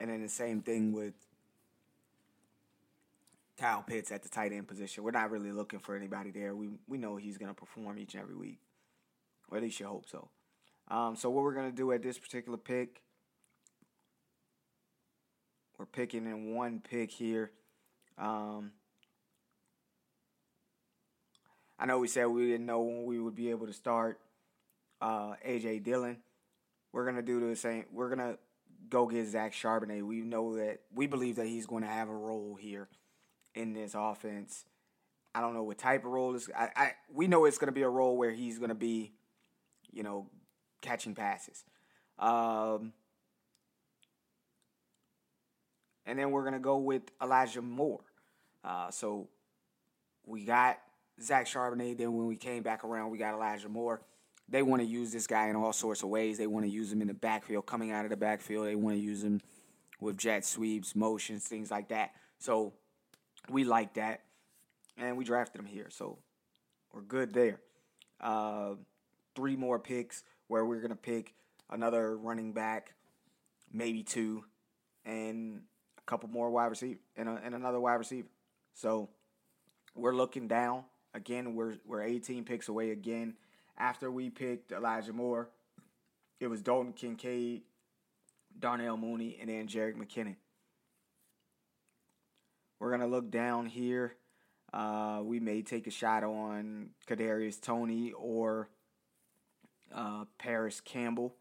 And 0.00 0.10
then 0.10 0.22
the 0.22 0.28
same 0.28 0.60
thing 0.60 0.92
with 0.92 1.14
Kyle 3.56 3.82
Pitts 3.82 4.12
at 4.12 4.22
the 4.22 4.28
tight 4.28 4.52
end 4.52 4.68
position. 4.68 5.02
We're 5.02 5.12
not 5.12 5.30
really 5.30 5.52
looking 5.52 5.78
for 5.78 5.96
anybody 5.96 6.30
there. 6.30 6.54
We 6.54 6.68
we 6.86 6.98
know 6.98 7.16
he's 7.16 7.38
gonna 7.38 7.54
perform 7.54 7.98
each 7.98 8.14
and 8.14 8.22
every 8.22 8.36
week. 8.36 8.58
Or 9.48 9.56
at 9.56 9.62
least 9.62 9.80
you 9.80 9.86
hope 9.86 10.06
so. 10.08 10.28
Um, 10.88 11.16
so 11.16 11.30
what 11.30 11.42
we're 11.42 11.54
gonna 11.54 11.72
do 11.72 11.92
at 11.92 12.02
this 12.02 12.18
particular 12.18 12.58
pick, 12.58 13.00
we're 15.78 15.86
picking 15.86 16.26
in 16.26 16.54
one 16.54 16.80
pick 16.80 17.10
here. 17.10 17.50
Um, 18.18 18.72
I 21.78 21.86
know 21.86 21.98
we 21.98 22.08
said 22.08 22.26
we 22.26 22.46
didn't 22.46 22.66
know 22.66 22.80
when 22.82 23.04
we 23.04 23.18
would 23.18 23.34
be 23.34 23.50
able 23.50 23.66
to 23.66 23.72
start 23.72 24.20
uh, 25.00 25.34
AJ 25.46 25.82
Dillon. 25.82 26.18
We're 26.92 27.04
gonna 27.06 27.22
do 27.22 27.48
the 27.48 27.56
same. 27.56 27.84
We're 27.92 28.10
gonna 28.10 28.36
go 28.88 29.06
get 29.06 29.26
Zach 29.26 29.52
Charbonnet. 29.52 30.02
We 30.02 30.20
know 30.20 30.56
that 30.56 30.80
we 30.94 31.06
believe 31.06 31.36
that 31.36 31.46
he's 31.46 31.66
going 31.66 31.82
to 31.82 31.88
have 31.88 32.08
a 32.08 32.14
role 32.14 32.56
here 32.60 32.88
in 33.54 33.72
this 33.72 33.94
offense. 33.94 34.64
I 35.34 35.40
don't 35.40 35.54
know 35.54 35.62
what 35.62 35.78
type 35.78 36.04
of 36.04 36.12
role 36.12 36.34
is. 36.34 36.48
I, 36.56 36.68
I 36.76 36.92
we 37.12 37.26
know 37.26 37.44
it's 37.44 37.58
going 37.58 37.68
to 37.68 37.72
be 37.72 37.82
a 37.82 37.88
role 37.88 38.16
where 38.16 38.30
he's 38.30 38.58
going 38.58 38.70
to 38.70 38.74
be, 38.74 39.12
you 39.92 40.02
know, 40.02 40.28
catching 40.80 41.14
passes. 41.14 41.64
Um, 42.18 42.92
and 46.06 46.18
then 46.18 46.30
we're 46.30 46.42
going 46.42 46.54
to 46.54 46.58
go 46.60 46.78
with 46.78 47.02
Elijah 47.22 47.62
Moore. 47.62 48.04
Uh, 48.64 48.90
so 48.90 49.28
we 50.24 50.44
got 50.44 50.78
Zach 51.20 51.46
Charbonnet. 51.46 51.98
Then 51.98 52.16
when 52.16 52.26
we 52.26 52.36
came 52.36 52.62
back 52.62 52.84
around, 52.84 53.10
we 53.10 53.18
got 53.18 53.34
Elijah 53.34 53.68
Moore. 53.68 54.00
They 54.48 54.62
want 54.62 54.80
to 54.80 54.86
use 54.86 55.12
this 55.12 55.26
guy 55.26 55.48
in 55.48 55.56
all 55.56 55.72
sorts 55.72 56.02
of 56.02 56.08
ways. 56.08 56.38
They 56.38 56.46
want 56.46 56.64
to 56.64 56.70
use 56.70 56.92
him 56.92 57.02
in 57.02 57.08
the 57.08 57.14
backfield, 57.14 57.66
coming 57.66 57.90
out 57.90 58.04
of 58.04 58.10
the 58.10 58.16
backfield. 58.16 58.66
They 58.66 58.76
want 58.76 58.96
to 58.96 59.02
use 59.02 59.24
him 59.24 59.40
with 60.00 60.16
jet 60.16 60.44
sweeps, 60.44 60.94
motions, 60.94 61.44
things 61.44 61.70
like 61.70 61.88
that. 61.88 62.12
So 62.38 62.72
we 63.48 63.64
like 63.64 63.94
that, 63.94 64.22
and 64.96 65.16
we 65.16 65.24
drafted 65.24 65.60
him 65.60 65.66
here. 65.66 65.88
So 65.90 66.18
we're 66.92 67.02
good 67.02 67.32
there. 67.32 67.60
Uh, 68.20 68.74
three 69.34 69.56
more 69.56 69.78
picks 69.78 70.22
where 70.48 70.64
we're 70.64 70.80
gonna 70.80 70.96
pick 70.96 71.34
another 71.70 72.16
running 72.16 72.52
back, 72.52 72.94
maybe 73.72 74.02
two, 74.02 74.44
and 75.04 75.62
a 75.98 76.02
couple 76.02 76.28
more 76.28 76.50
wide 76.50 76.66
receiver 76.66 77.00
and, 77.16 77.28
and 77.28 77.54
another 77.54 77.80
wide 77.80 77.94
receiver. 77.94 78.28
So 78.74 79.08
we're 79.94 80.14
looking 80.14 80.48
down 80.48 80.84
again. 81.14 81.54
We're 81.54 81.76
we're 81.84 82.02
18 82.02 82.44
picks 82.44 82.68
away 82.68 82.90
again. 82.90 83.34
After 83.78 84.10
we 84.10 84.30
picked 84.30 84.72
Elijah 84.72 85.12
Moore, 85.12 85.50
it 86.40 86.46
was 86.46 86.62
Dalton 86.62 86.92
Kincaid, 86.92 87.62
Darnell 88.58 88.96
Mooney, 88.96 89.36
and 89.40 89.50
then 89.50 89.66
Jerick 89.66 89.96
McKinnon. 89.96 90.36
We're 92.80 92.90
gonna 92.90 93.06
look 93.06 93.30
down 93.30 93.66
here. 93.66 94.16
Uh, 94.72 95.20
we 95.22 95.40
may 95.40 95.62
take 95.62 95.86
a 95.86 95.90
shot 95.90 96.24
on 96.24 96.90
Kadarius 97.06 97.60
Toney 97.60 98.12
or 98.12 98.68
uh, 99.94 100.24
Parris 100.38 100.80
Campbell. 100.80 101.34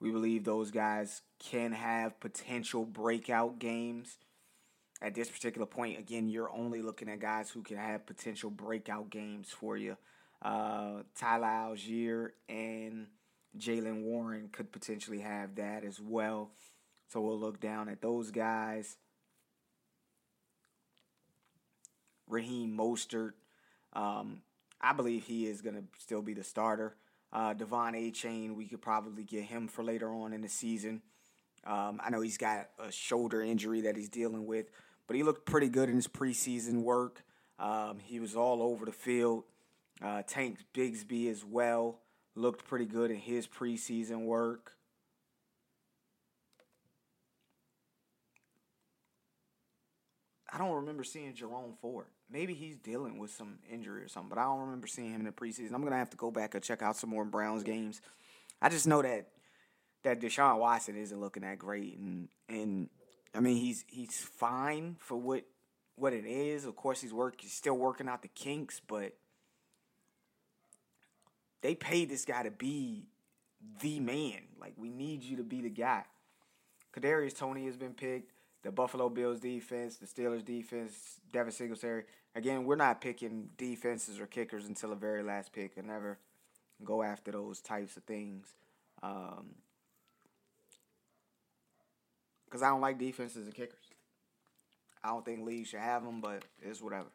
We 0.00 0.10
believe 0.10 0.44
those 0.44 0.70
guys 0.70 1.22
can 1.38 1.72
have 1.72 2.20
potential 2.20 2.86
breakout 2.86 3.58
games. 3.58 4.18
At 5.02 5.14
this 5.14 5.30
particular 5.30 5.66
point, 5.66 5.98
again, 5.98 6.28
you're 6.28 6.52
only 6.52 6.82
looking 6.82 7.08
at 7.08 7.20
guys 7.20 7.50
who 7.50 7.62
can 7.62 7.76
have 7.76 8.06
potential 8.06 8.50
breakout 8.50 9.10
games 9.10 9.48
for 9.50 9.76
you. 9.76 9.96
Uh, 10.42 11.02
Tyler 11.14 11.46
Allgeier 11.46 12.30
and 12.48 13.06
Jaylen 13.58 14.02
Warren 14.02 14.48
could 14.50 14.72
potentially 14.72 15.20
have 15.20 15.56
that 15.56 15.84
as 15.84 16.00
well. 16.00 16.50
So 17.08 17.20
we'll 17.20 17.38
look 17.38 17.60
down 17.60 17.88
at 17.88 18.00
those 18.00 18.30
guys. 18.30 18.96
Raheem 22.28 22.76
Mostert, 22.76 23.32
um, 23.92 24.42
I 24.80 24.92
believe 24.92 25.24
he 25.24 25.46
is 25.46 25.62
going 25.62 25.74
to 25.74 25.82
still 25.98 26.22
be 26.22 26.32
the 26.32 26.44
starter. 26.44 26.94
Uh, 27.32 27.54
De'Von 27.54 27.94
Achane, 27.94 28.54
we 28.54 28.66
could 28.66 28.80
probably 28.80 29.24
get 29.24 29.44
him 29.44 29.66
for 29.68 29.82
later 29.82 30.12
on 30.12 30.32
in 30.32 30.40
the 30.40 30.48
season. 30.48 31.02
Um, 31.64 32.00
I 32.02 32.10
know 32.10 32.20
he's 32.20 32.38
got 32.38 32.70
a 32.78 32.90
shoulder 32.90 33.42
injury 33.42 33.82
that 33.82 33.96
he's 33.96 34.08
dealing 34.08 34.46
with, 34.46 34.70
but 35.06 35.16
he 35.16 35.22
looked 35.22 35.44
pretty 35.44 35.68
good 35.68 35.88
in 35.88 35.96
his 35.96 36.08
preseason 36.08 36.82
work. 36.82 37.24
Um, 37.58 37.98
he 37.98 38.20
was 38.20 38.36
all 38.36 38.62
over 38.62 38.86
the 38.86 38.92
field. 38.92 39.44
Uh, 40.02 40.22
Tank 40.26 40.58
Bigsby 40.74 41.30
as 41.30 41.44
well 41.44 41.98
looked 42.34 42.66
pretty 42.66 42.86
good 42.86 43.10
in 43.10 43.18
his 43.18 43.46
preseason 43.46 44.24
work. 44.24 44.72
I 50.52 50.58
don't 50.58 50.74
remember 50.74 51.04
seeing 51.04 51.34
Jerome 51.34 51.74
Ford. 51.80 52.06
Maybe 52.30 52.54
he's 52.54 52.76
dealing 52.76 53.18
with 53.18 53.30
some 53.30 53.58
injury 53.70 54.02
or 54.02 54.08
something, 54.08 54.30
but 54.30 54.38
I 54.38 54.44
don't 54.44 54.60
remember 54.60 54.86
seeing 54.86 55.12
him 55.12 55.20
in 55.20 55.26
the 55.26 55.32
preseason. 55.32 55.72
I'm 55.74 55.82
gonna 55.82 55.96
have 55.96 56.10
to 56.10 56.16
go 56.16 56.30
back 56.30 56.54
and 56.54 56.62
check 56.62 56.82
out 56.82 56.96
some 56.96 57.10
more 57.10 57.24
Browns 57.24 57.62
games. 57.62 58.00
I 58.60 58.68
just 58.68 58.86
know 58.86 59.02
that 59.02 59.28
that 60.02 60.20
Deshaun 60.20 60.58
Watson 60.58 60.96
isn't 60.96 61.20
looking 61.20 61.42
that 61.42 61.58
great, 61.58 61.98
and 61.98 62.28
and 62.48 62.88
I 63.34 63.40
mean 63.40 63.56
he's 63.56 63.84
he's 63.88 64.18
fine 64.18 64.96
for 64.98 65.16
what 65.16 65.44
what 65.94 66.12
it 66.12 66.24
is. 66.24 66.64
Of 66.64 66.74
course, 66.74 67.00
he's 67.00 67.12
work 67.12 67.40
he's 67.40 67.52
still 67.52 67.76
working 67.76 68.08
out 68.08 68.22
the 68.22 68.28
kinks, 68.28 68.80
but 68.80 69.12
they 71.62 71.74
paid 71.74 72.08
this 72.08 72.24
guy 72.24 72.42
to 72.42 72.50
be 72.50 73.04
the 73.80 74.00
man. 74.00 74.40
Like 74.60 74.74
we 74.76 74.88
need 74.88 75.22
you 75.22 75.36
to 75.36 75.42
be 75.42 75.60
the 75.60 75.70
guy. 75.70 76.04
Kadarius 76.94 77.36
Toney 77.36 77.66
has 77.66 77.76
been 77.76 77.94
picked 77.94 78.32
the 78.62 78.70
Buffalo 78.70 79.08
Bills 79.08 79.40
defense, 79.40 79.96
the 79.96 80.06
Steelers 80.06 80.44
defense, 80.44 81.20
Devin 81.32 81.52
Singletary. 81.52 82.04
Again, 82.34 82.64
we're 82.64 82.76
not 82.76 83.00
picking 83.00 83.48
defenses 83.56 84.20
or 84.20 84.26
kickers 84.26 84.66
until 84.66 84.90
the 84.90 84.96
very 84.96 85.22
last 85.22 85.52
pick. 85.52 85.72
I 85.78 85.80
never 85.80 86.18
go 86.84 87.02
after 87.02 87.32
those 87.32 87.60
types 87.60 87.96
of 87.96 88.04
things. 88.04 88.46
Um, 89.02 89.54
because 92.44 92.62
I 92.62 92.68
don't 92.68 92.80
like 92.80 92.98
defenses 92.98 93.46
and 93.46 93.54
kickers. 93.54 93.78
I 95.02 95.08
don't 95.08 95.24
think 95.24 95.46
leagues 95.46 95.68
should 95.68 95.80
have 95.80 96.04
them, 96.04 96.20
but 96.20 96.44
it's 96.60 96.82
whatever. 96.82 97.08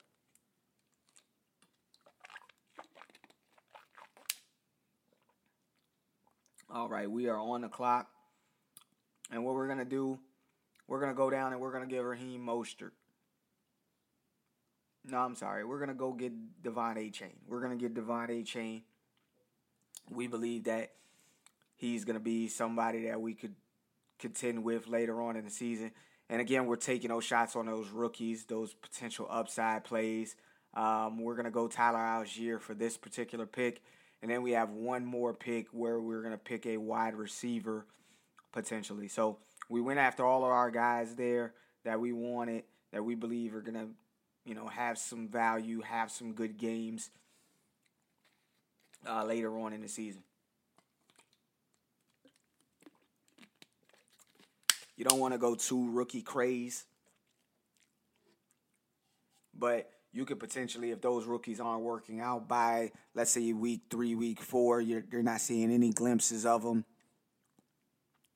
All 6.69 6.89
right, 6.89 7.09
we 7.09 7.27
are 7.27 7.39
on 7.39 7.61
the 7.61 7.69
clock. 7.69 8.07
And 9.31 9.43
what 9.43 9.55
we're 9.55 9.67
going 9.67 9.79
to 9.79 9.85
do 9.85 10.19
we're 10.87 10.99
going 10.99 11.11
to 11.11 11.17
go 11.17 11.29
down 11.29 11.51
and 11.51 11.61
we're 11.61 11.71
going 11.71 11.87
to 11.87 11.93
give 11.93 12.03
Raheem 12.03 12.45
Mostert. 12.45 12.91
No, 15.03 15.17
I'm 15.19 15.35
sorry. 15.35 15.63
We're 15.63 15.79
going 15.79 15.89
to 15.89 15.95
go 15.95 16.13
get 16.13 16.33
De'Von 16.63 16.97
Achane. 16.97 17.35
We're 17.47 17.61
going 17.61 17.77
to 17.77 17.81
get 17.81 17.93
De'Von 17.93 18.29
Achane. 18.29 18.81
We 20.09 20.27
believe 20.27 20.65
that 20.65 20.91
he's 21.75 22.05
going 22.05 22.15
to 22.15 22.23
be 22.23 22.47
somebody 22.47 23.07
that 23.07 23.19
we 23.19 23.33
could 23.33 23.55
contend 24.19 24.63
with 24.63 24.87
later 24.87 25.21
on 25.21 25.35
in 25.35 25.45
the 25.45 25.51
season. 25.51 25.91
And 26.29 26.41
again, 26.41 26.65
we're 26.65 26.75
taking 26.75 27.09
those 27.09 27.23
shots 27.23 27.55
on 27.55 27.67
those 27.67 27.89
rookies, 27.89 28.45
those 28.45 28.73
potential 28.73 29.27
upside 29.29 29.83
plays. 29.83 30.35
Um, 30.73 31.19
we're 31.21 31.35
going 31.35 31.45
to 31.45 31.51
go 31.51 31.67
Tyler 31.67 31.99
Allgeier 31.99 32.59
for 32.59 32.73
this 32.73 32.97
particular 32.97 33.45
pick. 33.45 33.81
And 34.21 34.31
then 34.31 34.41
we 34.41 34.51
have 34.51 34.71
one 34.71 35.05
more 35.05 35.33
pick 35.33 35.67
where 35.71 35.99
we're 35.99 36.21
going 36.21 36.31
to 36.31 36.37
pick 36.37 36.65
a 36.65 36.77
wide 36.77 37.15
receiver 37.15 37.85
potentially. 38.51 39.07
So 39.07 39.37
we 39.69 39.81
went 39.81 39.99
after 39.99 40.25
all 40.25 40.43
of 40.43 40.49
our 40.49 40.71
guys 40.71 41.15
there 41.15 41.53
that 41.83 41.99
we 41.99 42.11
wanted, 42.11 42.63
that 42.91 43.03
we 43.03 43.15
believe 43.15 43.53
are 43.53 43.61
gonna, 43.61 43.87
you 44.45 44.55
know, 44.55 44.67
have 44.67 44.97
some 44.97 45.27
value, 45.27 45.81
have 45.81 46.09
some 46.09 46.33
good 46.33 46.57
games 46.57 47.09
uh, 49.07 49.23
later 49.23 49.57
on 49.59 49.73
in 49.73 49.81
the 49.81 49.87
season. 49.87 50.23
You 54.97 55.03
don't 55.03 55.19
want 55.19 55.33
to 55.33 55.37
go 55.37 55.55
too 55.55 55.91
rookie 55.91 56.21
craze, 56.21 56.85
but 59.53 59.89
you 60.15 60.25
could 60.25 60.39
potentially, 60.39 60.91
if 60.91 61.01
those 61.01 61.25
rookies 61.25 61.59
aren't 61.59 61.83
working 61.83 62.21
out 62.21 62.47
by, 62.47 62.91
let's 63.13 63.31
say, 63.31 63.53
week 63.53 63.81
three, 63.89 64.15
week 64.15 64.41
four, 64.41 64.81
you're, 64.81 65.03
you're 65.11 65.21
not 65.21 65.41
seeing 65.41 65.71
any 65.71 65.91
glimpses 65.91 66.45
of 66.45 66.63
them, 66.63 66.85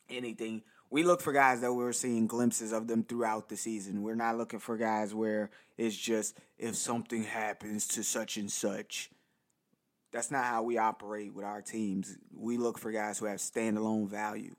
anything 0.09 0.61
we 0.91 1.03
look 1.03 1.21
for 1.21 1.31
guys 1.31 1.61
that 1.61 1.73
we're 1.73 1.93
seeing 1.93 2.27
glimpses 2.27 2.71
of 2.71 2.87
them 2.87 3.03
throughout 3.03 3.49
the 3.49 3.57
season. 3.57 4.01
We're 4.01 4.15
not 4.15 4.37
looking 4.37 4.59
for 4.59 4.75
guys 4.75 5.13
where 5.13 5.51
it's 5.77 5.95
just 5.95 6.37
if 6.57 6.75
something 6.75 7.23
happens 7.23 7.87
to 7.89 8.03
such 8.03 8.37
and 8.37 8.51
such. 8.51 9.11
That's 10.11 10.31
not 10.31 10.45
how 10.45 10.63
we 10.63 10.79
operate 10.79 11.35
with 11.35 11.45
our 11.45 11.61
teams. 11.61 12.17
We 12.35 12.57
look 12.57 12.79
for 12.79 12.91
guys 12.91 13.19
who 13.19 13.25
have 13.25 13.37
standalone 13.37 14.09
value. 14.09 14.55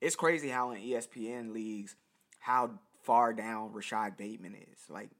It's 0.00 0.16
crazy 0.16 0.48
how 0.48 0.72
in 0.72 0.82
ESPN 0.82 1.52
leagues 1.52 1.96
how 2.40 2.70
far 3.02 3.32
down 3.32 3.72
Rashod 3.72 4.16
Bateman 4.16 4.54
is. 4.54 4.78
Like 4.88 5.10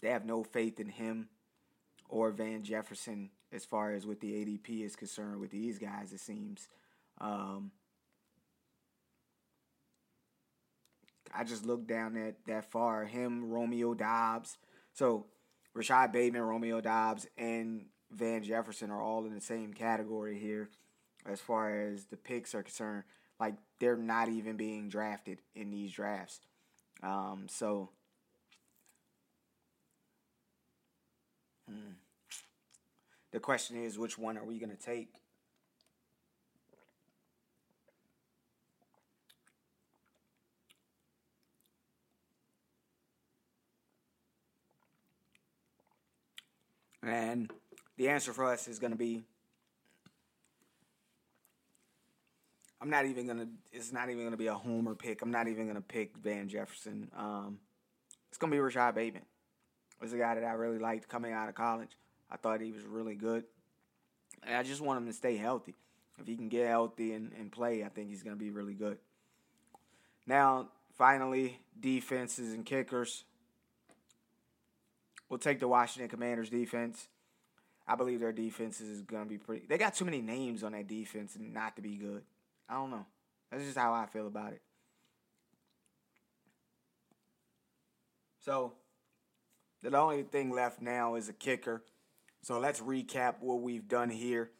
they 0.00 0.10
have 0.10 0.24
no 0.24 0.44
faith 0.44 0.78
in 0.78 0.88
him 0.88 1.28
or 2.08 2.30
Van 2.30 2.62
Jefferson 2.62 3.30
as 3.52 3.64
far 3.64 3.92
as 3.92 4.06
what 4.06 4.20
the 4.20 4.32
ADP 4.32 4.84
is 4.84 4.96
concerned 4.96 5.40
with 5.40 5.50
these 5.50 5.78
guys, 5.78 6.12
it 6.12 6.20
seems. 6.20 6.68
Um, 7.20 7.70
I 11.34 11.44
just 11.44 11.64
looked 11.64 11.86
down 11.86 12.14
that, 12.14 12.36
that 12.46 12.70
far. 12.70 13.04
Him, 13.04 13.50
Romeo 13.50 13.94
Doubs. 13.94 14.58
So 14.92 15.26
Rashod 15.74 16.12
Bateman, 16.12 16.42
Romeo 16.42 16.80
Doubs, 16.80 17.26
and 17.38 17.86
Van 18.10 18.42
Jefferson 18.42 18.90
are 18.90 19.00
all 19.00 19.24
in 19.24 19.34
the 19.34 19.40
same 19.40 19.72
category 19.72 20.38
here 20.38 20.68
as 21.26 21.40
far 21.40 21.80
as 21.80 22.06
the 22.06 22.16
picks 22.16 22.54
are 22.54 22.62
concerned. 22.62 23.04
Like 23.40 23.54
they're 23.80 23.96
not 23.96 24.28
even 24.28 24.56
being 24.56 24.88
drafted 24.88 25.38
in 25.54 25.70
these 25.70 25.92
drafts. 25.92 26.40
Um, 27.02 27.46
so 27.48 27.90
Hmm. 31.68 31.92
The 33.30 33.40
question 33.40 33.82
is, 33.82 33.98
which 33.98 34.18
one 34.18 34.36
are 34.36 34.44
we 34.44 34.58
going 34.58 34.70
to 34.70 34.76
take? 34.76 35.08
And 47.02 47.50
the 47.96 48.08
answer 48.08 48.32
for 48.32 48.44
us 48.44 48.68
is 48.68 48.78
going 48.78 48.92
to 48.92 48.98
be 48.98 49.24
I'm 52.82 52.90
not 52.90 53.06
even 53.06 53.28
gonna. 53.28 53.46
It's 53.72 53.92
not 53.92 54.10
even 54.10 54.24
gonna 54.24 54.36
be 54.36 54.48
a 54.48 54.54
homer 54.54 54.96
pick. 54.96 55.22
I'm 55.22 55.30
not 55.30 55.46
even 55.46 55.68
gonna 55.68 55.80
pick 55.80 56.16
Van 56.16 56.48
Jefferson. 56.48 57.08
Um, 57.16 57.58
it's 58.28 58.38
gonna 58.38 58.50
be 58.50 58.58
Rashod 58.58 58.96
Bateman. 58.96 59.22
Was 60.00 60.12
a 60.12 60.18
guy 60.18 60.34
that 60.34 60.42
I 60.42 60.54
really 60.54 60.80
liked 60.80 61.08
coming 61.08 61.32
out 61.32 61.48
of 61.48 61.54
college. 61.54 61.96
I 62.28 62.36
thought 62.36 62.60
he 62.60 62.72
was 62.72 62.82
really 62.82 63.14
good, 63.14 63.44
and 64.44 64.56
I 64.56 64.64
just 64.64 64.80
want 64.80 64.98
him 64.98 65.06
to 65.06 65.12
stay 65.12 65.36
healthy. 65.36 65.76
If 66.18 66.26
he 66.26 66.34
can 66.34 66.48
get 66.48 66.66
healthy 66.66 67.12
and, 67.12 67.30
and 67.38 67.52
play, 67.52 67.84
I 67.84 67.88
think 67.88 68.08
he's 68.08 68.24
gonna 68.24 68.34
be 68.34 68.50
really 68.50 68.74
good. 68.74 68.98
Now, 70.26 70.68
finally, 70.98 71.60
defenses 71.78 72.52
and 72.52 72.66
kickers. 72.66 73.22
We'll 75.28 75.38
take 75.38 75.60
the 75.60 75.68
Washington 75.68 76.10
Commanders 76.10 76.50
defense. 76.50 77.06
I 77.86 77.94
believe 77.94 78.18
their 78.18 78.32
defense 78.32 78.80
is 78.80 79.02
going 79.02 79.24
to 79.24 79.28
be 79.28 79.38
pretty. 79.38 79.66
They 79.66 79.76
got 79.78 79.94
too 79.94 80.04
many 80.04 80.20
names 80.20 80.62
on 80.62 80.72
that 80.72 80.86
defense 80.86 81.36
not 81.40 81.74
to 81.76 81.82
be 81.82 81.96
good. 81.96 82.22
I 82.72 82.76
don't 82.76 82.90
know. 82.90 83.04
That's 83.50 83.64
just 83.64 83.76
how 83.76 83.92
I 83.92 84.06
feel 84.06 84.26
about 84.26 84.54
it. 84.54 84.62
So, 88.40 88.72
the 89.82 89.94
only 89.94 90.22
thing 90.22 90.50
left 90.50 90.80
now 90.80 91.16
is 91.16 91.28
a 91.28 91.34
kicker. 91.34 91.84
So, 92.40 92.58
let's 92.58 92.80
recap 92.80 93.34
what 93.40 93.60
we've 93.60 93.86
done 93.86 94.08
here. 94.08 94.50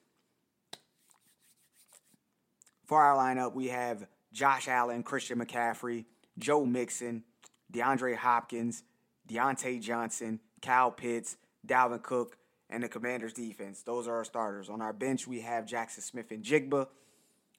For 2.85 3.01
our 3.03 3.17
lineup, 3.17 3.55
we 3.55 3.69
have 3.69 4.07
Josh 4.31 4.69
Allen, 4.69 5.03
Christian 5.03 5.39
McCaffrey, 5.39 6.05
Joe 6.39 6.67
Mixon, 6.67 7.25
DeAndre 7.73 8.17
Hopkins, 8.17 8.83
Diontae 9.27 9.81
Johnson, 9.81 10.39
Kyle 10.61 10.91
Pitts, 10.91 11.39
Dalvin 11.67 12.03
Cook, 12.03 12.37
and 12.69 12.83
the 12.83 12.89
Commanders 12.89 13.33
defense. 13.33 13.83
Those 13.83 14.07
are 14.07 14.17
our 14.17 14.25
starters. 14.25 14.69
On 14.69 14.83
our 14.83 14.93
bench, 14.93 15.27
we 15.27 15.41
have 15.41 15.65
Jackson 15.65 16.03
Smith-Njigba. 16.03 16.89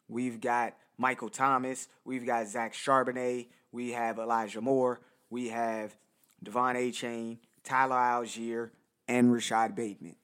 We've 0.08 0.40
got 0.40 0.76
Michael 0.98 1.30
Thomas. 1.30 1.88
We've 2.06 2.26
got 2.26 2.48
Zach 2.48 2.74
Charbonnet. 2.74 3.48
We 3.72 3.92
have 3.92 4.20
Elijah 4.20 4.62
Moore. 4.62 5.02
We 5.30 5.50
have 5.50 5.96
De'Von 6.44 6.76
Achane, 6.76 7.38
Tyler 7.64 7.96
Allgeier, 7.96 8.72
and 9.08 9.34
Rashod 9.34 9.76
Bateman. 9.76 10.16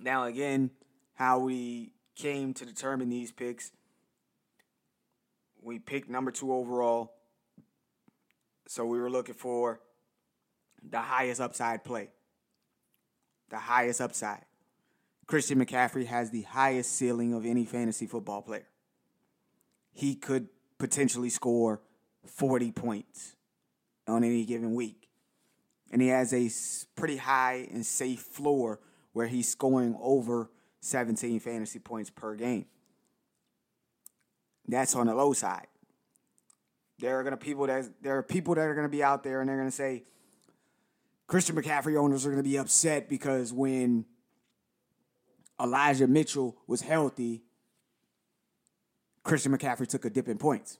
Now, 0.00 0.24
again, 0.24 0.70
how 1.14 1.38
we 1.38 1.92
came 2.16 2.54
to 2.54 2.64
determine 2.64 3.10
these 3.10 3.30
picks. 3.30 3.72
We 5.60 5.78
picked 5.78 6.08
number 6.08 6.30
two 6.30 6.52
overall. 6.52 7.12
So 8.66 8.86
we 8.86 8.98
were 8.98 9.10
looking 9.10 9.34
for 9.34 9.80
the 10.82 11.00
highest 11.00 11.40
upside 11.40 11.84
play 11.84 12.08
the 13.52 13.58
highest 13.58 14.00
upside. 14.00 14.44
Christian 15.26 15.64
McCaffrey 15.64 16.06
has 16.06 16.30
the 16.30 16.42
highest 16.42 16.92
ceiling 16.92 17.32
of 17.32 17.46
any 17.46 17.64
fantasy 17.64 18.06
football 18.06 18.42
player. 18.42 18.66
He 19.92 20.14
could 20.14 20.48
potentially 20.78 21.30
score 21.30 21.80
40 22.26 22.72
points 22.72 23.36
on 24.08 24.24
any 24.24 24.44
given 24.44 24.74
week. 24.74 25.08
And 25.90 26.00
he 26.00 26.08
has 26.08 26.32
a 26.32 26.50
pretty 26.96 27.18
high 27.18 27.68
and 27.70 27.84
safe 27.84 28.20
floor 28.20 28.80
where 29.12 29.26
he's 29.26 29.48
scoring 29.48 29.96
over 30.00 30.50
17 30.80 31.38
fantasy 31.40 31.78
points 31.78 32.10
per 32.10 32.34
game. 32.34 32.66
That's 34.66 34.94
on 34.94 35.06
the 35.06 35.14
low 35.14 35.32
side. 35.34 35.66
There 36.98 37.18
are 37.18 37.24
gonna 37.24 37.36
people 37.36 37.66
that 37.66 37.84
there 38.00 38.16
are 38.16 38.22
people 38.22 38.54
that 38.54 38.62
are 38.62 38.74
gonna 38.74 38.88
be 38.88 39.02
out 39.02 39.22
there 39.22 39.40
and 39.40 39.48
they're 39.48 39.58
gonna 39.58 39.70
say, 39.70 40.04
Christian 41.32 41.56
McCaffrey 41.56 41.96
owners 41.96 42.26
are 42.26 42.30
going 42.30 42.42
to 42.42 42.48
be 42.48 42.58
upset 42.58 43.08
because 43.08 43.54
when 43.54 44.04
Elijah 45.60 46.06
Mitchell 46.06 46.56
was 46.66 46.82
healthy, 46.82 47.42
Christian 49.22 49.56
McCaffrey 49.56 49.86
took 49.86 50.04
a 50.04 50.10
dip 50.10 50.28
in 50.28 50.38
points. 50.38 50.78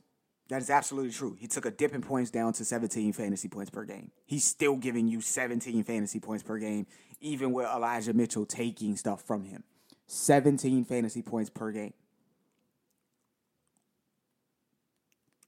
That 0.48 0.60
is 0.60 0.70
absolutely 0.70 1.12
true. 1.12 1.36
He 1.38 1.46
took 1.46 1.64
a 1.64 1.70
dip 1.70 1.94
in 1.94 2.02
points 2.02 2.30
down 2.30 2.52
to 2.54 2.64
17 2.64 3.12
fantasy 3.12 3.48
points 3.48 3.70
per 3.70 3.84
game. 3.84 4.10
He's 4.26 4.44
still 4.44 4.76
giving 4.76 5.06
you 5.08 5.20
17 5.20 5.84
fantasy 5.84 6.20
points 6.20 6.42
per 6.42 6.58
game, 6.58 6.86
even 7.20 7.52
with 7.52 7.66
Elijah 7.66 8.12
Mitchell 8.12 8.44
taking 8.44 8.96
stuff 8.96 9.22
from 9.22 9.44
him. 9.44 9.62
17 10.08 10.84
fantasy 10.84 11.22
points 11.22 11.48
per 11.48 11.70
game. 11.70 11.94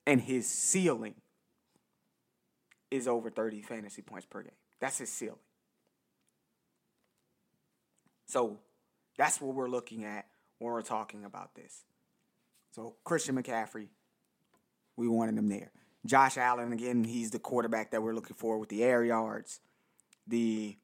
And 0.07 0.21
his 0.21 0.49
ceiling 0.49 1.15
is 2.91 3.09
over 3.09 3.31
30 3.31 3.63
fantasy 3.63 4.03
points 4.03 4.27
per 4.27 4.43
game. 4.43 4.53
That's 4.81 4.99
his 4.99 5.11
ceiling. 5.11 5.39
So 8.27 8.59
that's 9.17 9.41
what 9.41 9.55
we're 9.55 9.69
looking 9.69 10.05
at 10.05 10.27
when 10.59 10.73
we're 10.73 10.83
talking 10.83 11.25
about 11.25 11.55
this. 11.55 11.85
So 12.73 12.97
Christian 13.05 13.41
McCaffrey, 13.41 13.89
we 14.97 15.09
wanted 15.09 15.39
him 15.39 15.49
there. 15.49 15.71
Josh 16.07 16.37
Allen, 16.37 16.73
again, 16.73 17.05
he's 17.05 17.31
the 17.31 17.39
quarterback 17.39 17.91
that 17.93 18.03
we're 18.03 18.15
looking 18.15 18.37
for 18.37 18.59
with 18.59 18.69
the 18.69 18.83
air 18.83 19.05
yards, 19.05 19.61
the 20.27 20.77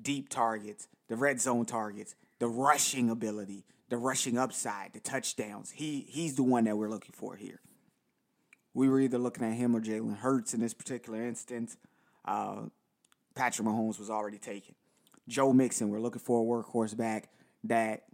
deep 0.00 0.28
targets, 0.28 0.88
the 1.08 1.16
red 1.16 1.40
zone 1.40 1.64
targets, 1.64 2.14
the 2.38 2.46
rushing 2.46 3.10
ability, 3.10 3.64
the 3.88 3.96
rushing 3.96 4.38
upside, 4.38 4.92
the 4.92 5.00
touchdowns. 5.00 5.72
He 5.72 6.06
he's 6.08 6.36
the 6.36 6.42
one 6.42 6.64
that 6.64 6.76
we're 6.76 6.88
looking 6.88 7.14
for 7.14 7.36
here. 7.36 7.60
We 8.74 8.88
were 8.88 9.00
either 9.00 9.18
looking 9.18 9.44
at 9.44 9.54
him 9.54 9.76
or 9.76 9.80
Jalen 9.80 10.18
Hurts 10.18 10.54
in 10.54 10.60
this 10.60 10.74
particular 10.74 11.22
instance. 11.22 11.76
Uh, 12.24 12.62
Patrick 13.34 13.66
Mahomes 13.66 13.98
was 13.98 14.10
already 14.10 14.38
taken. 14.38 14.74
Joe 15.28 15.52
Mixon, 15.52 15.90
we're 15.90 16.00
looking 16.00 16.20
for 16.20 16.40
a 16.40 16.44
workhorse 16.44 16.96
back 16.96 17.28
that 17.64 18.04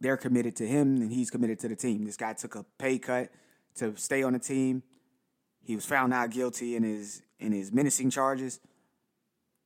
they're 0.00 0.16
committed 0.16 0.56
to 0.56 0.66
him 0.66 0.96
and 1.02 1.12
he's 1.12 1.30
committed 1.30 1.58
to 1.60 1.68
the 1.68 1.76
team. 1.76 2.04
This 2.04 2.16
guy 2.16 2.32
took 2.32 2.54
a 2.54 2.64
pay 2.78 2.98
cut 2.98 3.30
to 3.76 3.96
stay 3.96 4.22
on 4.22 4.32
the 4.32 4.38
team. 4.38 4.82
He 5.62 5.74
was 5.74 5.84
found 5.84 6.10
not 6.10 6.30
guilty 6.30 6.76
in 6.76 6.82
his 6.82 7.22
in 7.38 7.52
his 7.52 7.72
menacing 7.72 8.10
charges. 8.10 8.60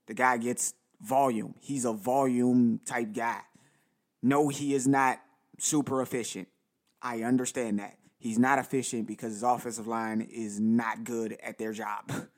The 0.07 0.15
guy 0.15 0.37
gets 0.39 0.75
volume. 1.01 1.55
He's 1.61 1.85
a 1.85 1.93
volume 1.93 2.81
type 2.85 3.13
guy. 3.13 3.41
No, 4.23 4.49
he 4.49 4.75
is 4.75 4.87
not 4.87 5.21
super 5.59 6.03
efficient. 6.03 6.49
I 7.01 7.23
understand 7.23 7.79
that. 7.79 7.97
He's 8.19 8.39
not 8.39 8.59
efficient 8.59 9.07
because 9.07 9.33
his 9.33 9.43
offensive 9.43 9.87
line 9.87 10.21
is 10.23 10.59
not 10.59 11.05
good 11.05 11.37
at 11.43 11.59
their 11.59 11.73
job. 11.73 12.11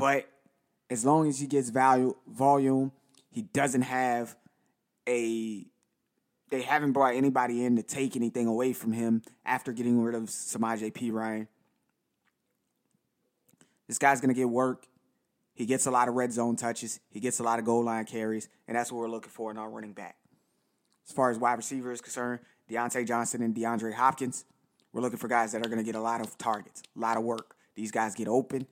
But 0.00 0.28
as 0.88 1.04
long 1.04 1.28
as 1.28 1.40
he 1.40 1.46
gets 1.46 1.68
value 1.68 2.14
volume, 2.26 2.92
he 3.30 3.42
doesn't 3.42 3.82
have 3.82 4.36
a 5.08 5.66
they 6.50 6.62
haven't 6.62 6.92
brought 6.92 7.14
anybody 7.14 7.64
in 7.64 7.76
to 7.76 7.82
take 7.82 8.16
anything 8.16 8.48
away 8.48 8.72
from 8.72 8.92
him 8.92 9.22
after 9.44 9.72
getting 9.72 10.02
rid 10.02 10.16
of 10.16 10.28
Samaj 10.28 10.82
P. 10.94 11.10
Ryan. 11.12 11.46
This 13.86 13.98
guy's 13.98 14.20
gonna 14.20 14.34
get 14.34 14.48
work. 14.48 14.86
He 15.54 15.66
gets 15.66 15.86
a 15.86 15.90
lot 15.90 16.08
of 16.08 16.14
red 16.14 16.32
zone 16.32 16.56
touches. 16.56 17.00
He 17.10 17.20
gets 17.20 17.38
a 17.38 17.42
lot 17.42 17.58
of 17.58 17.64
goal 17.64 17.84
line 17.84 18.04
carries, 18.04 18.48
and 18.66 18.76
that's 18.76 18.90
what 18.90 18.98
we're 18.98 19.10
looking 19.10 19.30
for 19.30 19.50
in 19.50 19.58
our 19.58 19.68
running 19.68 19.92
back. 19.92 20.16
As 21.06 21.14
far 21.14 21.30
as 21.30 21.38
wide 21.38 21.54
receiver 21.54 21.92
is 21.92 22.00
concerned, 22.00 22.40
Diontae 22.70 23.06
Johnson 23.06 23.42
and 23.42 23.54
DeAndre 23.54 23.94
Hopkins, 23.94 24.44
we're 24.92 25.02
looking 25.02 25.18
for 25.18 25.28
guys 25.28 25.52
that 25.52 25.64
are 25.64 25.68
going 25.68 25.78
to 25.78 25.84
get 25.84 25.96
a 25.96 26.00
lot 26.00 26.20
of 26.20 26.38
targets, 26.38 26.82
a 26.96 27.00
lot 27.00 27.16
of 27.16 27.24
work. 27.24 27.56
These 27.74 27.90
guys 27.90 28.14
get 28.14 28.28
open. 28.28 28.66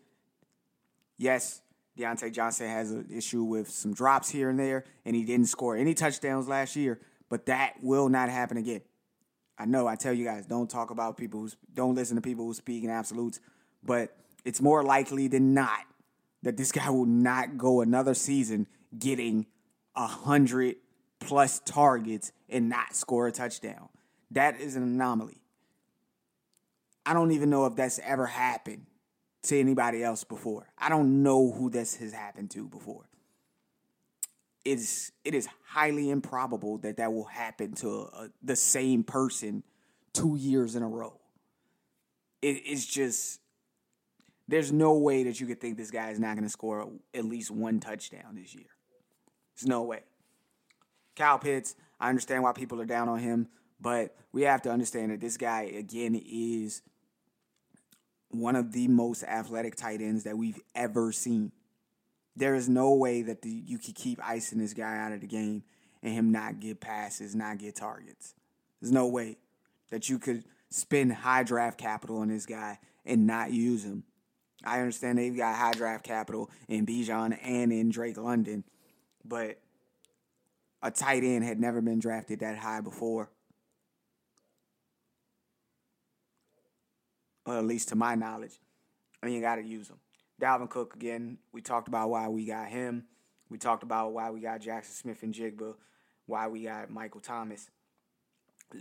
Yes, 1.16 1.60
Diontae 1.98 2.32
Johnson 2.32 2.68
has 2.68 2.92
an 2.92 3.08
issue 3.12 3.42
with 3.42 3.68
some 3.68 3.92
drops 3.92 4.30
here 4.30 4.48
and 4.48 4.58
there, 4.58 4.84
and 5.04 5.16
he 5.16 5.24
didn't 5.24 5.46
score 5.46 5.76
any 5.76 5.94
touchdowns 5.94 6.46
last 6.46 6.76
year, 6.76 7.00
but 7.28 7.46
that 7.46 7.74
will 7.82 8.08
not 8.08 8.28
happen 8.28 8.56
again. 8.56 8.82
I 9.58 9.64
know 9.64 9.88
I 9.88 9.96
tell 9.96 10.12
you 10.12 10.24
guys, 10.24 10.46
don't 10.46 10.70
talk 10.70 10.90
about 10.90 11.16
people 11.16 11.40
who 11.40 11.50
don't 11.74 11.96
listen 11.96 12.14
to 12.14 12.22
people 12.22 12.44
who 12.44 12.54
speak 12.54 12.84
in 12.84 12.90
absolutes, 12.90 13.40
but 13.82 14.16
it's 14.44 14.62
more 14.62 14.84
likely 14.84 15.26
than 15.26 15.52
not 15.52 15.80
that 16.44 16.56
this 16.56 16.70
guy 16.70 16.88
will 16.88 17.04
not 17.04 17.58
go 17.58 17.80
another 17.80 18.14
season 18.14 18.68
getting 18.96 19.46
a 19.96 20.06
hundred 20.06 20.76
plus 21.18 21.58
targets 21.60 22.30
and 22.48 22.68
not 22.68 22.94
score 22.94 23.26
a 23.26 23.32
touchdown. 23.32 23.88
That 24.30 24.60
is 24.60 24.76
an 24.76 24.84
anomaly. 24.84 25.42
I 27.04 27.12
don't 27.14 27.32
even 27.32 27.50
know 27.50 27.66
if 27.66 27.74
that's 27.74 27.98
ever 28.04 28.26
happened 28.26 28.86
to 29.42 29.58
anybody 29.58 30.02
else 30.02 30.24
before. 30.24 30.68
I 30.78 30.88
don't 30.88 31.22
know 31.22 31.52
who 31.52 31.70
this 31.70 31.96
has 31.96 32.12
happened 32.12 32.50
to 32.52 32.68
before. 32.68 33.08
It's 34.64 35.12
it 35.24 35.34
is 35.34 35.48
highly 35.66 36.10
improbable 36.10 36.78
that 36.78 36.96
that 36.98 37.12
will 37.12 37.24
happen 37.24 37.72
to 37.74 37.88
a, 37.88 38.28
the 38.42 38.56
same 38.56 39.04
person 39.04 39.62
two 40.12 40.36
years 40.36 40.74
in 40.76 40.82
a 40.82 40.88
row. 40.88 41.18
It, 42.42 42.62
it's 42.66 42.84
just 42.84 43.40
there's 44.48 44.72
no 44.72 44.94
way 44.94 45.24
that 45.24 45.40
you 45.40 45.46
could 45.46 45.60
think 45.60 45.76
this 45.76 45.90
guy 45.90 46.10
is 46.10 46.18
not 46.18 46.34
going 46.34 46.44
to 46.44 46.50
score 46.50 46.88
at 47.14 47.24
least 47.24 47.50
one 47.50 47.80
touchdown 47.80 48.34
this 48.34 48.54
year. 48.54 48.66
There's 49.56 49.68
no 49.68 49.82
way. 49.82 50.00
Kyle 51.16 51.38
Pitts, 51.38 51.74
I 52.00 52.08
understand 52.08 52.42
why 52.42 52.52
people 52.52 52.80
are 52.80 52.86
down 52.86 53.08
on 53.08 53.18
him, 53.18 53.48
but 53.80 54.16
we 54.32 54.42
have 54.42 54.62
to 54.62 54.70
understand 54.70 55.10
that 55.10 55.20
this 55.20 55.36
guy 55.36 55.62
again 55.62 56.14
is 56.14 56.82
one 58.30 58.56
of 58.56 58.72
the 58.72 58.88
most 58.88 59.24
athletic 59.24 59.76
tight 59.76 60.00
ends 60.00 60.24
that 60.24 60.36
we've 60.36 60.60
ever 60.74 61.12
seen. 61.12 61.52
There 62.36 62.54
is 62.54 62.68
no 62.68 62.92
way 62.94 63.22
that 63.22 63.42
the, 63.42 63.50
you 63.50 63.78
could 63.78 63.94
keep 63.94 64.20
icing 64.22 64.58
this 64.58 64.74
guy 64.74 64.98
out 64.98 65.12
of 65.12 65.20
the 65.20 65.26
game 65.26 65.64
and 66.02 66.12
him 66.12 66.30
not 66.30 66.60
get 66.60 66.80
passes, 66.80 67.34
not 67.34 67.58
get 67.58 67.76
targets. 67.76 68.34
There's 68.80 68.92
no 68.92 69.06
way 69.08 69.38
that 69.90 70.08
you 70.08 70.18
could 70.18 70.44
spend 70.70 71.12
high 71.12 71.42
draft 71.42 71.78
capital 71.78 72.18
on 72.18 72.28
this 72.28 72.46
guy 72.46 72.78
and 73.04 73.26
not 73.26 73.50
use 73.50 73.84
him. 73.84 74.04
I 74.64 74.80
understand 74.80 75.18
they've 75.18 75.36
got 75.36 75.56
high 75.56 75.72
draft 75.72 76.04
capital 76.04 76.50
in 76.68 76.84
Bijan 76.84 77.38
and 77.42 77.72
in 77.72 77.90
Drake 77.90 78.18
London, 78.18 78.64
but 79.24 79.58
a 80.82 80.90
tight 80.90 81.24
end 81.24 81.44
had 81.44 81.60
never 81.60 81.80
been 81.80 81.98
drafted 81.98 82.40
that 82.40 82.58
high 82.58 82.80
before. 82.80 83.30
Well, 87.48 87.58
at 87.58 87.64
least 87.64 87.88
to 87.88 87.96
my 87.96 88.14
knowledge. 88.14 88.60
And 89.22 89.32
you 89.32 89.40
got 89.40 89.56
to 89.56 89.62
use 89.62 89.88
them. 89.88 89.96
Dalvin 90.38 90.68
Cook, 90.68 90.94
again, 90.94 91.38
we 91.50 91.62
talked 91.62 91.88
about 91.88 92.10
why 92.10 92.28
we 92.28 92.44
got 92.44 92.68
him. 92.68 93.06
We 93.48 93.56
talked 93.56 93.82
about 93.82 94.12
why 94.12 94.28
we 94.28 94.40
got 94.40 94.60
Jackson 94.60 94.94
Smith-Njigba, 94.94 95.74
why 96.26 96.48
we 96.48 96.64
got 96.64 96.90
Michael 96.90 97.22
Thomas. 97.22 97.70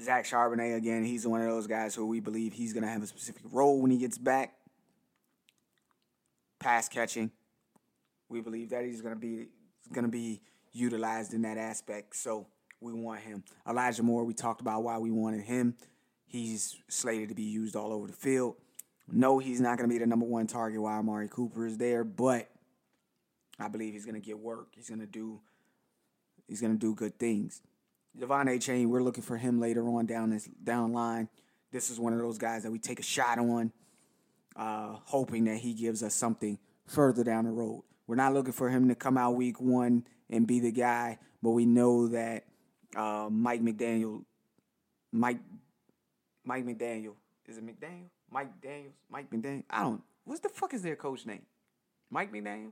Zach 0.03 0.26
Charbonnet, 0.26 0.76
again, 0.76 1.05
he's 1.05 1.26
one 1.26 1.39
of 1.39 1.47
those 1.47 1.65
guys 1.65 1.95
who 1.95 2.05
we 2.07 2.20
believe 2.20 2.51
he's 2.51 2.74
going 2.74 2.84
to 2.84 2.89
have 2.89 3.01
a 3.01 3.07
specific 3.07 3.43
role 3.53 3.82
when 3.82 3.89
he 3.89 3.99
gets 3.99 4.18
back. 4.18 4.55
Pass 6.59 6.89
catching. 6.89 7.32
We 8.28 8.41
believe 8.41 8.72
that 8.72 8.84
he's 8.84 9.01
going 9.01 9.13
to 9.13 9.20
be 9.20 9.47
going 9.93 10.03
to 10.03 10.11
be 10.11 10.41
utilized 10.74 11.34
in 11.34 11.43
that 11.43 11.57
aspect. 11.57 12.18
So 12.18 12.47
we 12.82 12.91
want 12.91 13.22
him. 13.22 13.45
Elijah 13.65 14.03
Moore, 14.03 14.26
we 14.26 14.34
talked 14.34 14.59
about 14.59 14.84
why 14.84 14.97
we 14.97 15.09
wanted 15.09 15.43
him. 15.43 15.78
He's 16.28 16.75
slated 16.89 17.30
to 17.30 17.36
be 17.36 17.43
used 17.43 17.75
all 17.75 17.93
over 17.93 18.07
the 18.07 18.13
field. 18.13 18.55
No, 19.09 19.39
he's 19.39 19.61
not 19.61 19.78
going 19.78 19.89
to 19.89 19.93
be 19.93 19.99
the 19.99 20.05
number 20.05 20.25
one 20.25 20.47
target 20.47 20.82
while 20.82 20.99
Amari 20.99 21.30
Cooper 21.30 21.65
is 21.65 21.78
there, 21.78 22.03
but 22.03 22.49
I 23.57 23.69
believe 23.69 23.93
he's 23.93 24.05
going 24.05 24.19
to 24.19 24.25
get 24.25 24.38
work. 24.38 24.67
He's 24.75 24.89
going 24.89 24.99
to 24.99 25.07
do 25.07 25.39
he's 26.47 26.61
going 26.61 26.73
to 26.73 26.80
do 26.80 26.93
good 26.93 27.17
things. 27.17 27.61
De'Von 28.19 28.45
Achane, 28.45 28.88
we're 28.88 29.03
looking 29.03 29.23
for 29.23 29.38
him 29.38 29.59
later 29.59 29.88
on 29.88 30.05
down 30.05 30.32
this 30.32 30.45
down 30.45 30.91
line. 30.91 31.30
This 31.71 31.89
is 31.89 31.99
one 31.99 32.13
of 32.13 32.19
those 32.19 32.38
guys 32.38 32.63
that 32.63 32.71
we 32.71 32.80
take 32.80 32.99
a 32.99 33.03
shot 33.03 33.39
on, 33.39 33.71
uh, 34.55 34.97
hoping 35.05 35.45
that 35.45 35.57
he 35.57 35.73
gives 35.73 36.03
us 36.03 36.13
something 36.13 36.57
further 36.86 37.23
down 37.23 37.45
the 37.45 37.51
road. 37.51 37.84
We're 38.07 38.15
not 38.15 38.34
looking 38.34 38.53
for 38.53 38.69
him 38.69 38.88
to 38.89 38.95
come 38.95 39.17
out 39.17 39.36
week 39.36 39.59
one 39.59 40.05
and 40.30 40.47
be 40.47 40.59
the 40.59 40.71
guy, 40.71 41.19
but 41.41 41.51
we 41.51 41.65
know 41.65 42.07
that 42.07 42.45
uh, 42.95 43.28
Mike 43.30 43.61
McDaniel, 43.61 44.23
Mike, 45.11 45.39
Mike 46.47 46.65
McDaniel, 46.65 47.13
is 47.45 47.57
it 47.57 47.65
McDaniel? 47.65 48.09
Mike 48.31 48.61
Daniels, 48.61 48.93
Mike 49.09 49.29
McDaniel. 49.29 49.63
I 49.69 49.83
don't. 49.83 50.01
What's 50.23 50.39
the 50.39 50.49
fuck 50.49 50.73
is 50.73 50.81
their 50.81 50.95
coach 50.95 51.25
name? 51.25 51.41
Mike 52.09 52.31
McDaniels. 52.31 52.71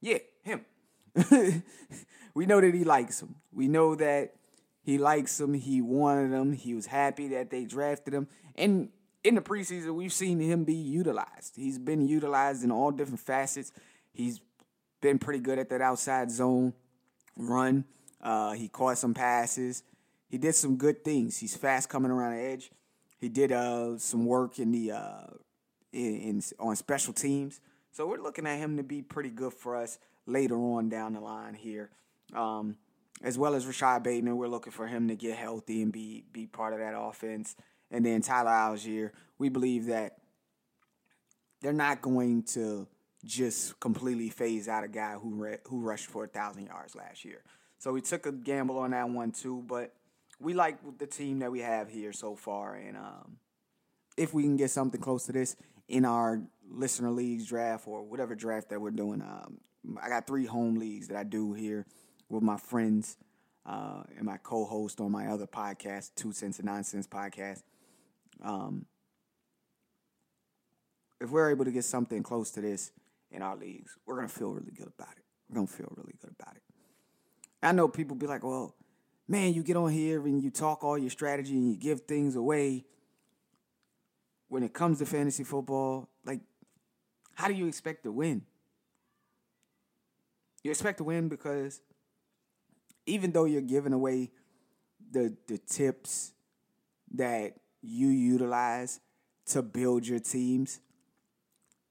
Yeah, 0.00 0.18
him. 0.42 0.64
we 2.34 2.44
know 2.44 2.60
that 2.60 2.74
he 2.74 2.84
likes 2.84 3.22
him. 3.22 3.36
We 3.50 3.66
know 3.66 3.94
that 3.94 4.34
he 4.82 4.98
likes 4.98 5.40
him. 5.40 5.54
He 5.54 5.80
wanted 5.80 6.32
him. 6.32 6.52
He 6.52 6.74
was 6.74 6.86
happy 6.86 7.28
that 7.28 7.50
they 7.50 7.64
drafted 7.64 8.12
him. 8.12 8.28
And 8.54 8.90
in 9.24 9.34
the 9.34 9.40
preseason, 9.40 9.94
we've 9.94 10.12
seen 10.12 10.38
him 10.38 10.64
be 10.64 10.74
utilized. 10.74 11.56
He's 11.56 11.78
been 11.78 12.06
utilized 12.06 12.62
in 12.62 12.70
all 12.70 12.90
different 12.90 13.20
facets. 13.20 13.72
He's 14.12 14.40
been 15.00 15.18
pretty 15.18 15.40
good 15.40 15.58
at 15.58 15.70
that 15.70 15.80
outside 15.80 16.30
zone 16.30 16.74
run. 17.36 17.84
Uh, 18.20 18.52
he 18.52 18.68
caught 18.68 18.98
some 18.98 19.14
passes. 19.14 19.82
He 20.28 20.38
did 20.38 20.54
some 20.54 20.76
good 20.76 21.04
things. 21.04 21.38
He's 21.38 21.56
fast 21.56 21.88
coming 21.88 22.10
around 22.10 22.36
the 22.36 22.42
edge. 22.42 22.70
He 23.18 23.28
did 23.28 23.50
uh, 23.50 23.98
some 23.98 24.26
work 24.26 24.58
in 24.58 24.72
the 24.72 24.92
uh, 24.92 25.26
in, 25.92 26.20
in, 26.20 26.42
on 26.58 26.76
special 26.76 27.12
teams. 27.12 27.60
So 27.90 28.06
we're 28.06 28.20
looking 28.20 28.46
at 28.46 28.58
him 28.58 28.76
to 28.76 28.82
be 28.82 29.02
pretty 29.02 29.30
good 29.30 29.52
for 29.52 29.76
us 29.76 29.98
later 30.26 30.56
on 30.56 30.88
down 30.88 31.14
the 31.14 31.20
line 31.20 31.54
here. 31.54 31.90
Um, 32.34 32.76
as 33.22 33.36
well 33.36 33.54
as 33.54 33.66
Rashod 33.66 34.02
Bateman, 34.02 34.36
we're 34.36 34.48
looking 34.48 34.72
for 34.72 34.86
him 34.86 35.08
to 35.08 35.16
get 35.16 35.36
healthy 35.36 35.82
and 35.82 35.90
be 35.90 36.24
be 36.32 36.46
part 36.46 36.72
of 36.72 36.78
that 36.78 36.96
offense. 36.96 37.56
And 37.90 38.04
then 38.04 38.20
Tyler 38.20 38.50
Allgeier, 38.50 39.10
we 39.38 39.48
believe 39.48 39.86
that 39.86 40.18
they're 41.60 41.72
not 41.72 42.02
going 42.02 42.42
to 42.42 42.86
just 43.24 43.80
completely 43.80 44.28
phase 44.28 44.68
out 44.68 44.84
a 44.84 44.88
guy 44.88 45.14
who 45.14 45.34
re- 45.34 45.58
who 45.64 45.80
rushed 45.80 46.06
for 46.06 46.24
a 46.24 46.28
thousand 46.28 46.66
yards 46.66 46.94
last 46.94 47.24
year. 47.24 47.42
So 47.78 47.92
we 47.92 48.00
took 48.00 48.26
a 48.26 48.32
gamble 48.32 48.78
on 48.78 48.90
that 48.90 49.08
one 49.08 49.32
too, 49.32 49.64
but 49.66 49.94
we 50.40 50.54
like 50.54 50.78
the 50.98 51.06
team 51.06 51.40
that 51.40 51.50
we 51.50 51.60
have 51.60 51.88
here 51.88 52.12
so 52.12 52.36
far, 52.36 52.74
and 52.74 52.96
um, 52.96 53.36
if 54.16 54.32
we 54.32 54.42
can 54.42 54.56
get 54.56 54.70
something 54.70 55.00
close 55.00 55.26
to 55.26 55.32
this 55.32 55.56
in 55.88 56.04
our 56.04 56.42
listener 56.70 57.10
leagues 57.10 57.46
draft 57.46 57.86
or 57.86 58.02
whatever 58.02 58.34
draft 58.34 58.70
that 58.70 58.80
we're 58.80 58.90
doing, 58.90 59.22
um, 59.22 59.58
I 60.00 60.08
got 60.08 60.26
three 60.26 60.46
home 60.46 60.76
leagues 60.76 61.08
that 61.08 61.16
I 61.16 61.24
do 61.24 61.54
here 61.54 61.86
with 62.28 62.42
my 62.42 62.56
friends 62.56 63.16
uh, 63.66 64.02
and 64.16 64.24
my 64.24 64.36
co-host 64.38 65.00
on 65.00 65.10
my 65.10 65.28
other 65.28 65.46
podcast, 65.46 66.10
Two 66.14 66.32
Cents 66.32 66.58
and 66.58 66.66
Nonsense 66.66 67.06
podcast. 67.06 67.62
Um, 68.42 68.86
if 71.20 71.30
we're 71.30 71.50
able 71.50 71.64
to 71.64 71.72
get 71.72 71.84
something 71.84 72.22
close 72.22 72.50
to 72.52 72.60
this 72.60 72.92
in 73.30 73.42
our 73.42 73.56
leagues, 73.56 73.96
we're 74.06 74.16
gonna 74.16 74.28
feel 74.28 74.52
really 74.52 74.72
good 74.72 74.90
about 74.98 75.16
it. 75.16 75.24
We're 75.48 75.56
gonna 75.56 75.66
feel 75.66 75.92
really 75.96 76.14
good 76.20 76.34
about 76.38 76.54
it. 76.56 76.62
I 77.62 77.72
know 77.72 77.88
people 77.88 78.14
be 78.14 78.26
like, 78.26 78.44
"Well, 78.44 78.74
man, 79.28 79.52
you 79.52 79.62
get 79.62 79.76
on 79.76 79.92
here 79.92 80.26
and 80.26 80.42
you 80.42 80.50
talk 80.50 80.82
all 80.82 80.96
your 80.96 81.10
strategy 81.10 81.52
and 81.52 81.70
you 81.70 81.76
give 81.76 82.00
things 82.02 82.34
away. 82.34 82.84
When 84.48 84.62
it 84.62 84.72
comes 84.72 84.98
to 84.98 85.06
fantasy 85.06 85.44
football, 85.44 86.08
like, 86.24 86.40
how 87.34 87.48
do 87.48 87.54
you 87.54 87.66
expect 87.66 88.04
to 88.04 88.12
win? 88.12 88.42
You 90.64 90.70
expect 90.70 90.98
to 90.98 91.04
win 91.04 91.28
because 91.28 91.82
even 93.04 93.30
though 93.32 93.44
you're 93.44 93.60
giving 93.60 93.92
away 93.92 94.30
the 95.10 95.36
the 95.46 95.58
tips 95.58 96.32
that 97.14 97.54
you 97.82 98.08
utilize 98.08 99.00
to 99.46 99.62
build 99.62 100.06
your 100.06 100.18
teams, 100.18 100.80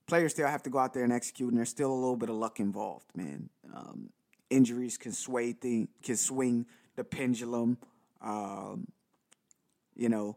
players 0.07 0.33
still 0.33 0.47
have 0.47 0.63
to 0.63 0.69
go 0.69 0.79
out 0.79 0.93
there 0.93 1.03
and 1.03 1.13
execute, 1.13 1.49
and 1.49 1.57
there's 1.57 1.69
still 1.69 1.91
a 1.91 1.93
little 1.93 2.17
bit 2.17 2.29
of 2.29 2.35
luck 2.35 2.59
involved, 2.59 3.07
man. 3.15 3.49
Um, 3.73 4.09
injuries 4.49 4.97
can 4.97 5.11
sway 5.11 5.53
thing 5.53 5.87
can 6.01 6.17
swing 6.17 6.65
the 6.97 7.05
pendulum. 7.05 7.77
Um, 8.21 8.87
you 9.95 10.09
know, 10.09 10.35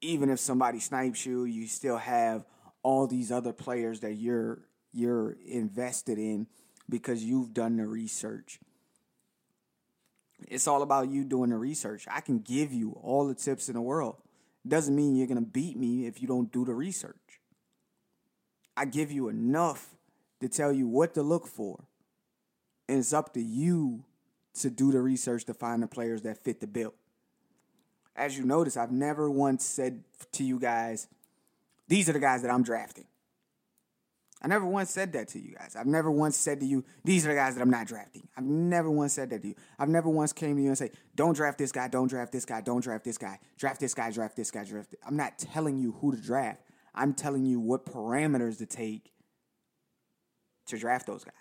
even 0.00 0.28
if 0.30 0.40
somebody 0.40 0.80
snipes 0.80 1.24
you, 1.24 1.44
you 1.44 1.68
still 1.68 1.98
have 1.98 2.44
all 2.82 3.06
these 3.06 3.30
other 3.30 3.52
players 3.52 4.00
that 4.00 4.14
you're 4.14 4.58
you're 4.92 5.36
invested 5.46 6.18
in 6.18 6.46
because 6.88 7.22
you've 7.24 7.54
done 7.54 7.76
the 7.76 7.86
research. 7.86 8.58
It's 10.48 10.66
all 10.66 10.82
about 10.82 11.08
you 11.08 11.24
doing 11.24 11.50
the 11.50 11.56
research. 11.56 12.06
I 12.10 12.20
can 12.20 12.38
give 12.40 12.72
you 12.72 12.98
all 13.02 13.26
the 13.26 13.34
tips 13.34 13.68
in 13.68 13.74
the 13.74 13.80
world. 13.80 14.16
Doesn't 14.66 14.94
mean 14.94 15.16
you're 15.16 15.26
going 15.26 15.44
to 15.44 15.50
beat 15.50 15.76
me 15.76 16.06
if 16.06 16.20
you 16.20 16.28
don't 16.28 16.52
do 16.52 16.64
the 16.64 16.74
research. 16.74 17.40
I 18.76 18.84
give 18.84 19.10
you 19.10 19.28
enough 19.28 19.96
to 20.40 20.48
tell 20.48 20.72
you 20.72 20.86
what 20.86 21.14
to 21.14 21.22
look 21.22 21.46
for. 21.46 21.84
And 22.88 22.98
it's 22.98 23.12
up 23.12 23.32
to 23.34 23.40
you 23.40 24.04
to 24.60 24.70
do 24.70 24.92
the 24.92 25.00
research 25.00 25.44
to 25.44 25.54
find 25.54 25.82
the 25.82 25.86
players 25.86 26.22
that 26.22 26.38
fit 26.42 26.60
the 26.60 26.66
bill. 26.66 26.94
As 28.16 28.38
you 28.38 28.44
notice, 28.44 28.76
I've 28.76 28.92
never 28.92 29.28
once 29.28 29.64
said 29.64 30.04
to 30.32 30.44
you 30.44 30.58
guys, 30.58 31.08
these 31.88 32.08
are 32.08 32.12
the 32.12 32.20
guys 32.20 32.42
that 32.42 32.50
I'm 32.50 32.62
drafting. 32.62 33.06
I 34.40 34.46
never 34.46 34.66
once 34.66 34.90
said 34.90 35.14
that 35.14 35.28
to 35.28 35.38
you 35.38 35.54
guys. 35.54 35.74
I've 35.74 35.86
never 35.86 36.10
once 36.10 36.36
said 36.36 36.60
to 36.60 36.66
you, 36.66 36.84
these 37.02 37.24
are 37.24 37.30
the 37.30 37.34
guys 37.34 37.54
that 37.54 37.62
I'm 37.62 37.70
not 37.70 37.86
drafting. 37.86 38.28
I've 38.36 38.44
never 38.44 38.90
once 38.90 39.14
said 39.14 39.30
that 39.30 39.40
to 39.40 39.48
you. 39.48 39.54
I've 39.78 39.88
never 39.88 40.10
once 40.10 40.34
came 40.34 40.56
to 40.56 40.62
you 40.62 40.68
and 40.68 40.76
say, 40.76 40.90
don't 41.14 41.34
draft 41.34 41.56
this 41.56 41.72
guy, 41.72 41.88
don't 41.88 42.08
draft 42.08 42.30
this 42.30 42.44
guy, 42.44 42.60
don't 42.60 42.82
draft 42.82 43.04
this 43.04 43.16
guy, 43.16 43.38
draft 43.56 43.80
this 43.80 43.94
guy, 43.94 44.10
draft 44.10 44.36
this 44.36 44.50
guy, 44.50 44.64
draft. 44.64 44.90
This. 44.90 45.00
I'm 45.06 45.16
not 45.16 45.38
telling 45.38 45.78
you 45.78 45.92
who 45.92 46.14
to 46.14 46.20
draft. 46.20 46.60
I'm 46.94 47.14
telling 47.14 47.46
you 47.46 47.58
what 47.58 47.86
parameters 47.86 48.58
to 48.58 48.66
take 48.66 49.12
to 50.66 50.78
draft 50.78 51.06
those 51.06 51.24
guys. 51.24 51.34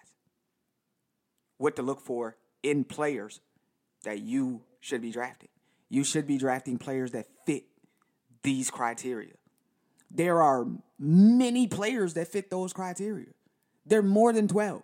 What 1.57 1.75
to 1.75 1.81
look 1.81 1.99
for 1.99 2.37
in 2.63 2.83
players 2.83 3.41
that 4.03 4.19
you 4.19 4.61
should 4.79 5.01
be 5.01 5.11
drafting. 5.11 5.49
You 5.89 6.03
should 6.03 6.25
be 6.25 6.37
drafting 6.37 6.77
players 6.77 7.11
that 7.11 7.27
fit 7.45 7.65
these 8.41 8.71
criteria. 8.71 9.33
There 10.09 10.41
are 10.41 10.65
many 10.99 11.67
players 11.67 12.13
that 12.15 12.27
fit 12.27 12.49
those 12.49 12.73
criteria. 12.73 13.27
They're 13.85 14.01
more 14.01 14.33
than 14.33 14.47
12. 14.47 14.83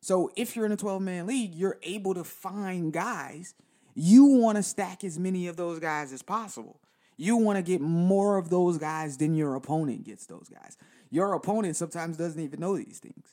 So 0.00 0.30
if 0.36 0.54
you're 0.54 0.66
in 0.66 0.72
a 0.72 0.76
12 0.76 1.02
man 1.02 1.26
league, 1.26 1.54
you're 1.54 1.78
able 1.82 2.14
to 2.14 2.24
find 2.24 2.92
guys. 2.92 3.54
You 3.94 4.24
want 4.24 4.56
to 4.56 4.62
stack 4.62 5.02
as 5.04 5.18
many 5.18 5.48
of 5.48 5.56
those 5.56 5.78
guys 5.78 6.12
as 6.12 6.22
possible. 6.22 6.80
You 7.16 7.36
want 7.36 7.56
to 7.56 7.62
get 7.62 7.80
more 7.80 8.36
of 8.36 8.50
those 8.50 8.76
guys 8.78 9.16
than 9.16 9.34
your 9.34 9.54
opponent 9.54 10.04
gets 10.04 10.26
those 10.26 10.48
guys. 10.48 10.76
Your 11.10 11.32
opponent 11.32 11.76
sometimes 11.76 12.16
doesn't 12.16 12.40
even 12.40 12.60
know 12.60 12.76
these 12.76 12.98
things. 12.98 13.32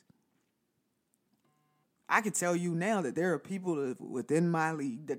I 2.14 2.20
can 2.20 2.30
tell 2.30 2.54
you 2.54 2.76
now 2.76 3.00
that 3.00 3.16
there 3.16 3.32
are 3.32 3.40
people 3.40 3.92
within 3.98 4.48
my 4.48 4.70
league 4.70 5.08
that 5.08 5.18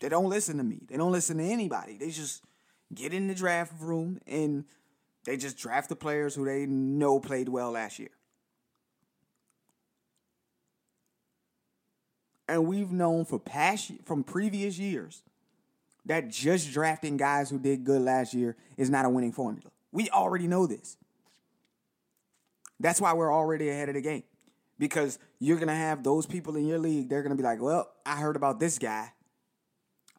they 0.00 0.08
don't 0.08 0.30
listen 0.30 0.56
to 0.56 0.64
me. 0.64 0.80
They 0.88 0.96
don't 0.96 1.12
listen 1.12 1.36
to 1.36 1.44
anybody. 1.44 1.98
They 1.98 2.08
just 2.08 2.42
get 2.94 3.12
in 3.12 3.28
the 3.28 3.34
draft 3.34 3.74
room 3.78 4.18
and 4.26 4.64
they 5.26 5.36
just 5.36 5.58
draft 5.58 5.90
the 5.90 5.96
players 5.96 6.34
who 6.34 6.46
they 6.46 6.64
know 6.64 7.20
played 7.20 7.50
well 7.50 7.72
last 7.72 7.98
year. 7.98 8.08
And 12.48 12.66
we've 12.66 12.92
known 12.92 13.26
for 13.26 13.38
past 13.38 13.92
from 14.06 14.24
previous 14.24 14.78
years 14.78 15.22
that 16.06 16.30
just 16.30 16.72
drafting 16.72 17.18
guys 17.18 17.50
who 17.50 17.58
did 17.58 17.84
good 17.84 18.00
last 18.00 18.32
year 18.32 18.56
is 18.78 18.88
not 18.88 19.04
a 19.04 19.10
winning 19.10 19.32
formula. 19.32 19.70
We 19.92 20.08
already 20.08 20.46
know 20.46 20.66
this. 20.66 20.96
That's 22.80 23.02
why 23.02 23.12
we're 23.12 23.34
already 23.34 23.68
ahead 23.68 23.90
of 23.90 23.96
the 23.96 24.00
game. 24.00 24.22
Because 24.78 25.18
you're 25.38 25.56
to 25.68 25.74
have 25.74 26.02
those 26.02 26.26
people 26.26 26.56
in 26.56 26.66
your 26.66 26.78
league, 26.78 27.08
they're 27.08 27.22
to 27.34 27.36
be 27.36 27.42
like, 27.42 27.60
well, 27.60 27.90
I 28.04 28.16
heard 28.16 28.36
about 28.36 28.60
this 28.60 28.78
guy. 28.78 29.12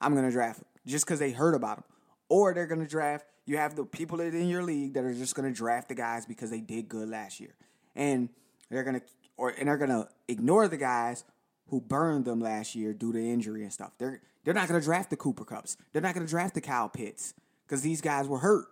I'm 0.01 0.14
to 0.26 0.32
draft 0.32 0.60
him 0.60 0.66
just 0.86 1.05
because 1.05 1.20
they 1.20 1.32
heard 1.32 1.53
about 1.53 1.80
him. 1.80 1.84
Or 2.30 2.53
they're 2.53 2.68
to 2.82 2.88
draft, 2.88 3.26
you 3.45 3.58
have 3.58 3.76
the 3.76 3.86
people 3.86 4.18
that 4.18 4.34
in 4.34 4.49
your 4.49 4.64
league 4.64 4.93
that 4.93 5.03
are 5.03 5.14
just 5.14 5.36
to 5.51 5.55
draft 5.55 5.89
the 5.89 5.95
guys 5.95 6.26
because 6.26 6.49
they 6.49 6.60
did 6.60 6.89
good 6.89 7.10
last 7.10 7.39
year. 7.39 7.55
And 7.95 8.30
they're 8.70 8.84
to, 8.99 9.05
or, 9.38 9.49
and 9.49 9.68
they're 9.68 9.78
to 9.89 10.10
ignore 10.28 10.68
the 10.68 10.78
guys 10.78 11.24
who 11.70 11.82
burned 11.82 12.26
them 12.26 12.39
last 12.39 12.76
year 12.76 12.93
due 12.93 13.14
to 13.14 13.20
injury 13.20 13.64
and 13.64 13.72
stuff. 13.72 13.91
They're, 13.97 14.22
they're 14.43 14.53
not 14.53 14.68
to 14.80 14.86
draft 14.86 15.10
the 15.10 15.18
Cooper 15.18 15.45
Kupps. 15.45 15.78
They're 15.91 16.01
not 16.01 16.16
to 16.26 16.32
draft 16.32 16.55
the 16.55 16.62
Kyle 16.62 16.89
Pitts 16.89 17.34
because 17.66 17.82
these 17.82 18.01
guys 18.01 18.28
were 18.28 18.39
hurt. 18.39 18.66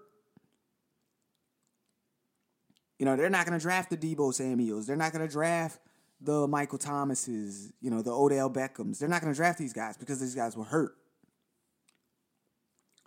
You 3.00 3.06
know, 3.06 3.16
they're 3.16 3.30
not 3.30 3.46
going 3.46 3.58
to 3.58 3.64
draft 3.64 3.90
the 3.90 3.98
Deebo 3.98 4.34
Samuels. 4.34 4.88
They're 4.88 4.96
not 4.96 5.12
going 5.12 5.26
to 5.26 5.32
draft 5.32 5.80
the 6.22 6.48
Michael 6.48 6.78
Thomases, 6.78 7.72
you 7.82 7.90
know, 7.90 8.02
the 8.02 8.12
Odell 8.12 8.50
Beckhams. 8.50 9.00
They're 9.00 9.10
not 9.10 9.22
going 9.22 9.34
to 9.34 9.38
draft 9.38 9.60
these 9.60 9.74
guys 9.74 9.98
because 9.98 10.20
these 10.20 10.36
guys 10.36 10.56
were 10.56 10.64
hurt. 10.64 10.96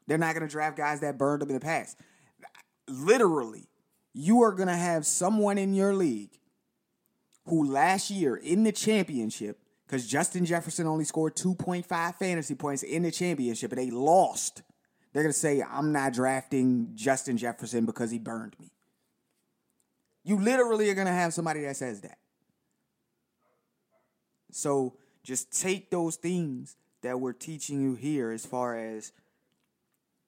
They're 0.07 0.19
not 0.19 0.35
going 0.35 0.47
to 0.47 0.53
draft 0.53 0.77
guys 0.77 1.01
that 1.01 1.19
burned 1.19 1.43
them 1.43 1.51
in 1.51 1.55
the 1.55 1.61
past. 1.61 1.99
Literally, 2.89 3.69
you 4.15 4.43
are 4.43 4.53
going 4.53 4.69
to 4.69 4.77
have 4.77 5.07
someone 5.07 5.59
in 5.59 5.75
your 5.75 5.95
league 5.95 6.39
who 7.45 7.71
last 7.71 8.11
year 8.11 8.37
in 8.37 8.65
the 8.65 8.73
championship, 8.73 9.59
because 9.87 10.07
Justin 10.07 10.45
Jefferson 10.45 10.87
only 10.87 11.05
scored 11.05 11.35
2.5 11.35 12.15
fantasy 12.17 12.55
points 12.55 12.83
in 12.83 13.03
the 13.03 13.11
championship 13.11 13.73
and 13.73 13.81
they 13.81 13.91
lost. 13.91 14.63
They're 15.13 15.23
going 15.23 15.33
to 15.33 15.39
say, 15.39 15.63
I'm 15.63 15.93
not 15.93 16.13
drafting 16.13 16.91
Justin 16.95 17.39
Jefferson 17.39 17.87
because 17.87 18.11
he 18.11 18.19
burned 18.19 18.55
me. 18.61 18.71
You 20.29 20.39
literally 20.39 20.91
are 20.91 20.95
going 20.95 21.07
to 21.07 21.13
have 21.15 21.33
somebody 21.33 21.63
that 21.63 21.75
says 21.75 22.03
that. 22.03 22.19
So 24.51 24.99
just 25.25 25.59
take 25.59 25.91
those 25.91 26.17
things 26.17 26.77
that 27.01 27.19
we're 27.19 27.33
teaching 27.33 27.81
you 27.81 27.95
here 27.95 28.31
as 28.31 28.45
far 28.45 28.79
as 28.79 29.13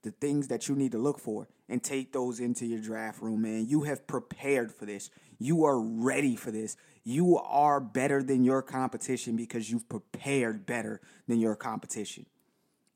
the 0.03 0.11
things 0.11 0.48
that 0.48 0.70
you 0.70 0.74
need 0.74 0.92
to 0.92 0.98
look 0.98 1.18
for 1.18 1.48
and 1.68 1.82
take 1.82 2.14
those 2.14 2.40
into 2.40 2.64
your 2.64 2.80
draft 2.80 3.20
room, 3.20 3.42
man. 3.42 3.66
You 3.68 3.82
have 3.82 4.07
prepared 4.07 4.72
for 4.72 4.86
this. 4.86 5.11
You 5.38 5.66
are 5.66 5.78
ready 5.78 6.34
for 6.34 6.51
this. 6.51 6.78
You 7.05 7.36
are 7.36 7.78
better 7.78 8.22
than 8.22 8.42
your 8.42 8.62
competition 8.62 9.36
because 9.36 9.70
you've 9.70 9.90
prepared 9.90 10.64
better 10.64 11.03
than 11.28 11.40
your 11.40 11.57
competition. 11.57 12.24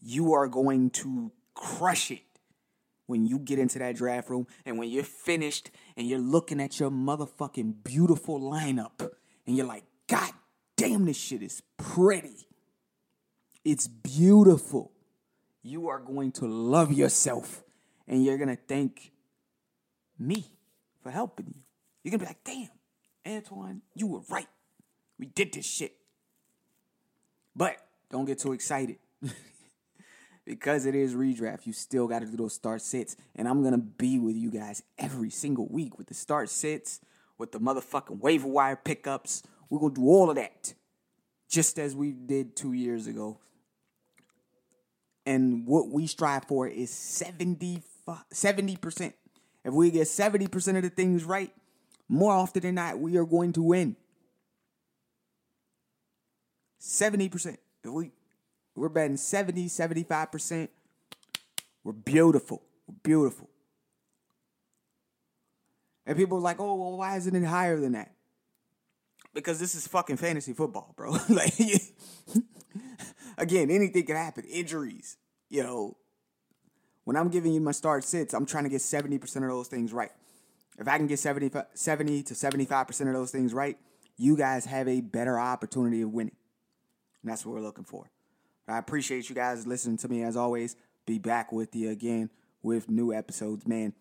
You 0.00 0.32
are 0.32 0.48
going 0.48 0.88
to 0.90 1.32
crush 1.52 2.11
it 2.11 2.22
when 3.07 3.26
you 3.26 3.38
get 3.38 3.59
into 3.59 3.78
that 3.78 3.96
draft 3.96 4.30
room 4.30 4.46
and 4.64 4.78
when 4.78 4.88
you're 4.88 5.05
finished 5.05 5.70
and 5.97 6.09
you're 6.09 6.18
looking 6.18 6.61
at 6.61 6.80
your 6.80 6.90
motherfucking 6.90 7.84
beautiful 7.84 8.40
lineup 8.40 9.11
and 9.47 9.57
you're 9.57 9.66
like, 9.66 9.84
God 10.07 10.32
damn, 10.76 11.05
this 11.05 11.16
shit 11.16 11.42
is 11.42 11.62
pretty. 11.76 12.47
It's 13.64 13.86
beautiful. 13.86 14.92
You 15.62 15.88
are 15.88 16.01
going 16.01 16.32
to 16.32 16.47
love 16.47 16.92
yourself 16.92 17.62
and 18.07 18.24
you're 18.24 18.36
going 18.36 18.55
to 18.55 18.62
thank 18.68 19.12
me 20.18 20.47
for 21.03 21.11
helping 21.11 21.47
you. 21.47 21.61
You're 22.03 22.11
going 22.11 22.20
to 22.20 22.26
be 22.26 22.30
like, 22.30 22.45
damn, 23.24 23.34
Antoine, 23.36 23.82
you 23.95 24.07
were 24.07 24.20
right. 24.28 24.49
We 25.18 25.26
did 25.26 25.53
this 25.53 25.64
shit. 25.64 25.95
But 27.57 27.76
don't 28.11 28.24
get 28.24 28.40
too 28.40 28.53
excited. 28.53 28.99
because 30.45 30.86
it 30.86 30.95
is 30.95 31.14
redraft, 31.14 31.66
you 31.66 31.72
still 31.72 32.07
got 32.07 32.20
to 32.20 32.26
do 32.26 32.36
those 32.36 32.55
start 32.55 32.82
sits. 32.82 33.16
And 33.34 33.49
I'm 33.49 33.62
going 33.62 33.72
to 33.72 33.78
be 33.78 34.18
with 34.18 34.36
you 34.36 34.51
guys 34.51 34.82
every 34.99 35.30
single 35.30 35.66
week 35.68 35.99
with 35.99 36.09
the 36.09 36.14
start 36.14 36.51
sits, 36.51 37.01
with 37.38 37.53
the 37.53 37.61
motherfucking 37.61 38.20
waiver 38.20 38.49
wire 38.49 38.76
pickups. 38.76 39.42
We're 39.70 39.80
going 39.80 39.95
to 39.95 40.01
do 40.01 40.07
all 40.07 40.30
of 40.30 40.36
that 40.36 40.74
just 41.49 41.78
as 41.78 41.97
we 41.97 42.12
did 42.12 42.57
two 42.57 42.72
years 42.72 43.07
ago. 43.07 43.38
And 45.26 45.66
what 45.66 45.88
we 45.88 46.07
strive 46.07 46.45
for 46.45 46.68
is 46.68 46.90
70, 46.90 47.82
70%. 48.07 49.12
If 49.64 49.72
we 49.72 49.90
get 49.90 50.03
70% 50.03 50.76
of 50.76 50.82
the 50.82 50.90
things 50.90 51.24
right, 51.24 51.51
more 52.09 52.32
often 52.32 52.62
than 52.62 52.74
not, 52.74 52.99
we 52.99 53.16
are 53.16 53.24
going 53.24 53.55
to 53.55 53.62
win. 53.62 53.97
70%. 56.82 57.57
If 57.82 57.90
we 57.90 58.11
we're 58.75 58.89
betting 58.89 59.16
70, 59.16 59.66
75%. 59.66 60.68
We're 61.83 61.93
beautiful. 61.93 62.62
We're 62.87 62.97
beautiful. 63.03 63.49
And 66.07 66.16
people 66.16 66.39
are 66.39 66.43
like, 66.43 66.61
oh, 66.61 66.75
well, 66.75 66.99
why 66.99 67.16
isn't 67.16 67.35
it 67.35 67.45
higher 67.45 67.79
than 67.79 67.93
that? 67.93 68.12
Because 69.33 69.59
this 69.59 69.75
is 69.75 69.87
fucking 69.87 70.16
fantasy 70.16 70.53
football, 70.53 70.95
bro. 70.97 71.12
like, 71.29 71.55
again, 73.39 73.70
anything 73.70 74.05
can 74.05 74.16
happen. 74.16 74.45
Injuries, 74.45 75.16
you 75.49 75.62
know. 75.62 75.97
When 77.05 77.16
I'm 77.16 77.29
giving 77.29 77.53
you 77.53 77.61
my 77.61 77.72
start 77.72 78.05
sits, 78.05 78.33
I'm 78.33 78.47
trying 78.47 78.64
to 78.64 78.70
get 78.70 78.81
70% 78.81 79.22
of 79.37 79.43
those 79.43 79.68
things 79.68 79.93
right. 79.93 80.11
If 80.79 80.89
I 80.89 80.97
can 80.97 81.07
get 81.07 81.18
70, 81.18 81.51
70 81.75 82.22
to 82.25 82.35
75% 82.35 83.07
of 83.07 83.12
those 83.12 83.31
things 83.31 83.53
right, 83.53 83.77
you 84.16 84.37
guys 84.37 84.64
have 84.66 84.89
a 84.89 85.01
better 85.01 85.39
opportunity 85.39 86.01
of 86.03 86.12
winning. 86.12 86.37
And 87.22 87.31
that's 87.31 87.45
what 87.45 87.55
we're 87.55 87.61
looking 87.61 87.85
for. 87.85 88.11
I 88.66 88.78
appreciate 88.78 89.28
you 89.28 89.34
guys 89.34 89.66
listening 89.66 89.98
to 89.98 90.08
me 90.08 90.22
as 90.22 90.36
always. 90.36 90.76
Be 91.06 91.18
back 91.18 91.52
with 91.52 91.76
you 91.76 91.90
again 91.90 92.30
with 92.62 92.88
new 92.88 93.12
episodes, 93.12 93.66
man. 93.66 93.92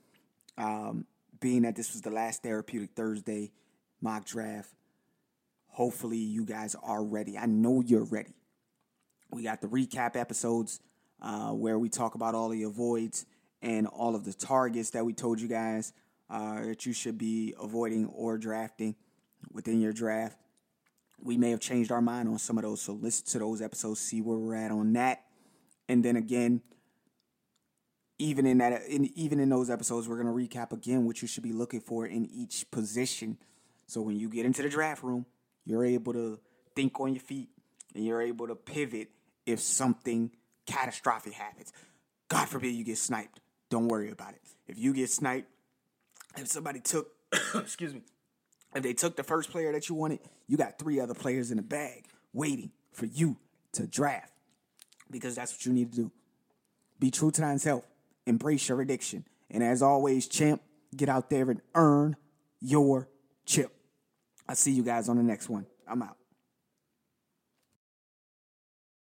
Um, 0.57 1.05
being 1.41 1.63
that 1.63 1.75
this 1.75 1.91
was 1.91 2.01
the 2.01 2.09
last 2.09 2.43
Therapeutic 2.43 2.91
Thursday 2.95 3.51
mock 4.01 4.25
draft, 4.25 4.69
hopefully 5.67 6.17
you 6.17 6.45
guys 6.45 6.75
are 6.81 7.03
ready. 7.03 7.37
I 7.37 7.45
know 7.45 7.81
you're 7.85 8.05
ready. 8.05 8.35
We 9.31 9.43
got 9.43 9.61
the 9.61 9.67
recap 9.67 10.15
episodes 10.15 10.79
uh, 11.21 11.51
where 11.51 11.77
we 11.77 11.89
talk 11.89 12.15
about 12.15 12.35
all 12.35 12.49
the 12.49 12.63
avoids 12.63 13.25
and 13.61 13.87
all 13.87 14.15
of 14.15 14.23
the 14.23 14.33
targets 14.33 14.91
that 14.91 15.05
we 15.05 15.13
told 15.13 15.41
you 15.41 15.47
guys 15.47 15.91
uh, 16.29 16.61
that 16.61 16.85
you 16.85 16.93
should 16.93 17.17
be 17.17 17.53
avoiding 17.59 18.05
or 18.07 18.37
drafting 18.37 18.95
within 19.51 19.81
your 19.81 19.93
draft 19.93 20.37
we 21.23 21.37
may 21.37 21.51
have 21.51 21.59
changed 21.59 21.91
our 21.91 22.01
mind 22.01 22.27
on 22.27 22.37
some 22.37 22.57
of 22.57 22.63
those. 22.63 22.81
So 22.81 22.93
listen 22.93 23.25
to 23.27 23.39
those 23.39 23.61
episodes, 23.61 23.99
see 23.99 24.21
where 24.21 24.37
we're 24.37 24.55
at 24.55 24.71
on 24.71 24.93
that. 24.93 25.23
And 25.87 26.03
then 26.03 26.15
again, 26.15 26.61
even 28.19 28.45
in 28.45 28.59
that 28.59 28.83
in, 28.83 29.05
even 29.15 29.39
in 29.39 29.49
those 29.49 29.69
episodes, 29.69 30.07
we're 30.07 30.17
gonna 30.17 30.31
recap 30.31 30.71
again 30.71 31.05
what 31.05 31.21
you 31.21 31.27
should 31.27 31.43
be 31.43 31.53
looking 31.53 31.81
for 31.81 32.05
in 32.05 32.25
each 32.31 32.69
position. 32.71 33.37
So 33.87 34.01
when 34.01 34.17
you 34.17 34.29
get 34.29 34.45
into 34.45 34.61
the 34.61 34.69
draft 34.69 35.03
room, 35.03 35.25
you're 35.65 35.85
able 35.85 36.13
to 36.13 36.39
think 36.75 36.99
on 36.99 37.13
your 37.13 37.21
feet 37.21 37.49
and 37.95 38.05
you're 38.05 38.21
able 38.21 38.47
to 38.47 38.55
pivot 38.55 39.09
if 39.45 39.59
something 39.59 40.31
catastrophic 40.65 41.33
happens. 41.33 41.71
God 42.27 42.47
forbid 42.47 42.73
you 42.73 42.83
get 42.83 42.97
sniped. 42.97 43.39
Don't 43.69 43.87
worry 43.87 44.11
about 44.11 44.33
it. 44.33 44.41
If 44.67 44.77
you 44.77 44.93
get 44.93 45.09
sniped, 45.09 45.49
if 46.37 46.47
somebody 46.47 46.79
took 46.79 47.09
excuse 47.55 47.93
me, 47.93 48.01
if 48.75 48.83
they 48.83 48.93
took 48.93 49.15
the 49.15 49.23
first 49.23 49.51
player 49.51 49.71
that 49.71 49.89
you 49.89 49.95
wanted, 49.95 50.19
you 50.53 50.57
got 50.57 50.77
three 50.77 50.99
other 50.99 51.15
players 51.15 51.49
in 51.49 51.57
the 51.57 51.63
bag 51.63 52.05
waiting 52.31 52.69
for 52.91 53.07
you 53.07 53.37
to 53.71 53.87
draft 53.87 54.31
because 55.09 55.33
that's 55.33 55.51
what 55.51 55.65
you 55.65 55.73
need 55.73 55.91
to 55.91 55.95
do. 55.95 56.11
Be 56.99 57.09
true 57.09 57.31
to 57.31 57.41
thyself, 57.41 57.83
embrace 58.27 58.69
your 58.69 58.79
addiction. 58.79 59.25
And 59.49 59.63
as 59.63 59.81
always, 59.81 60.27
champ, 60.27 60.61
get 60.95 61.09
out 61.09 61.31
there 61.31 61.49
and 61.49 61.59
earn 61.73 62.17
your 62.61 63.09
chip. 63.47 63.75
I'll 64.47 64.53
see 64.53 64.73
you 64.73 64.83
guys 64.83 65.09
on 65.09 65.17
the 65.17 65.23
next 65.23 65.49
one. 65.49 65.65
I'm 65.87 66.03
out. 66.03 66.17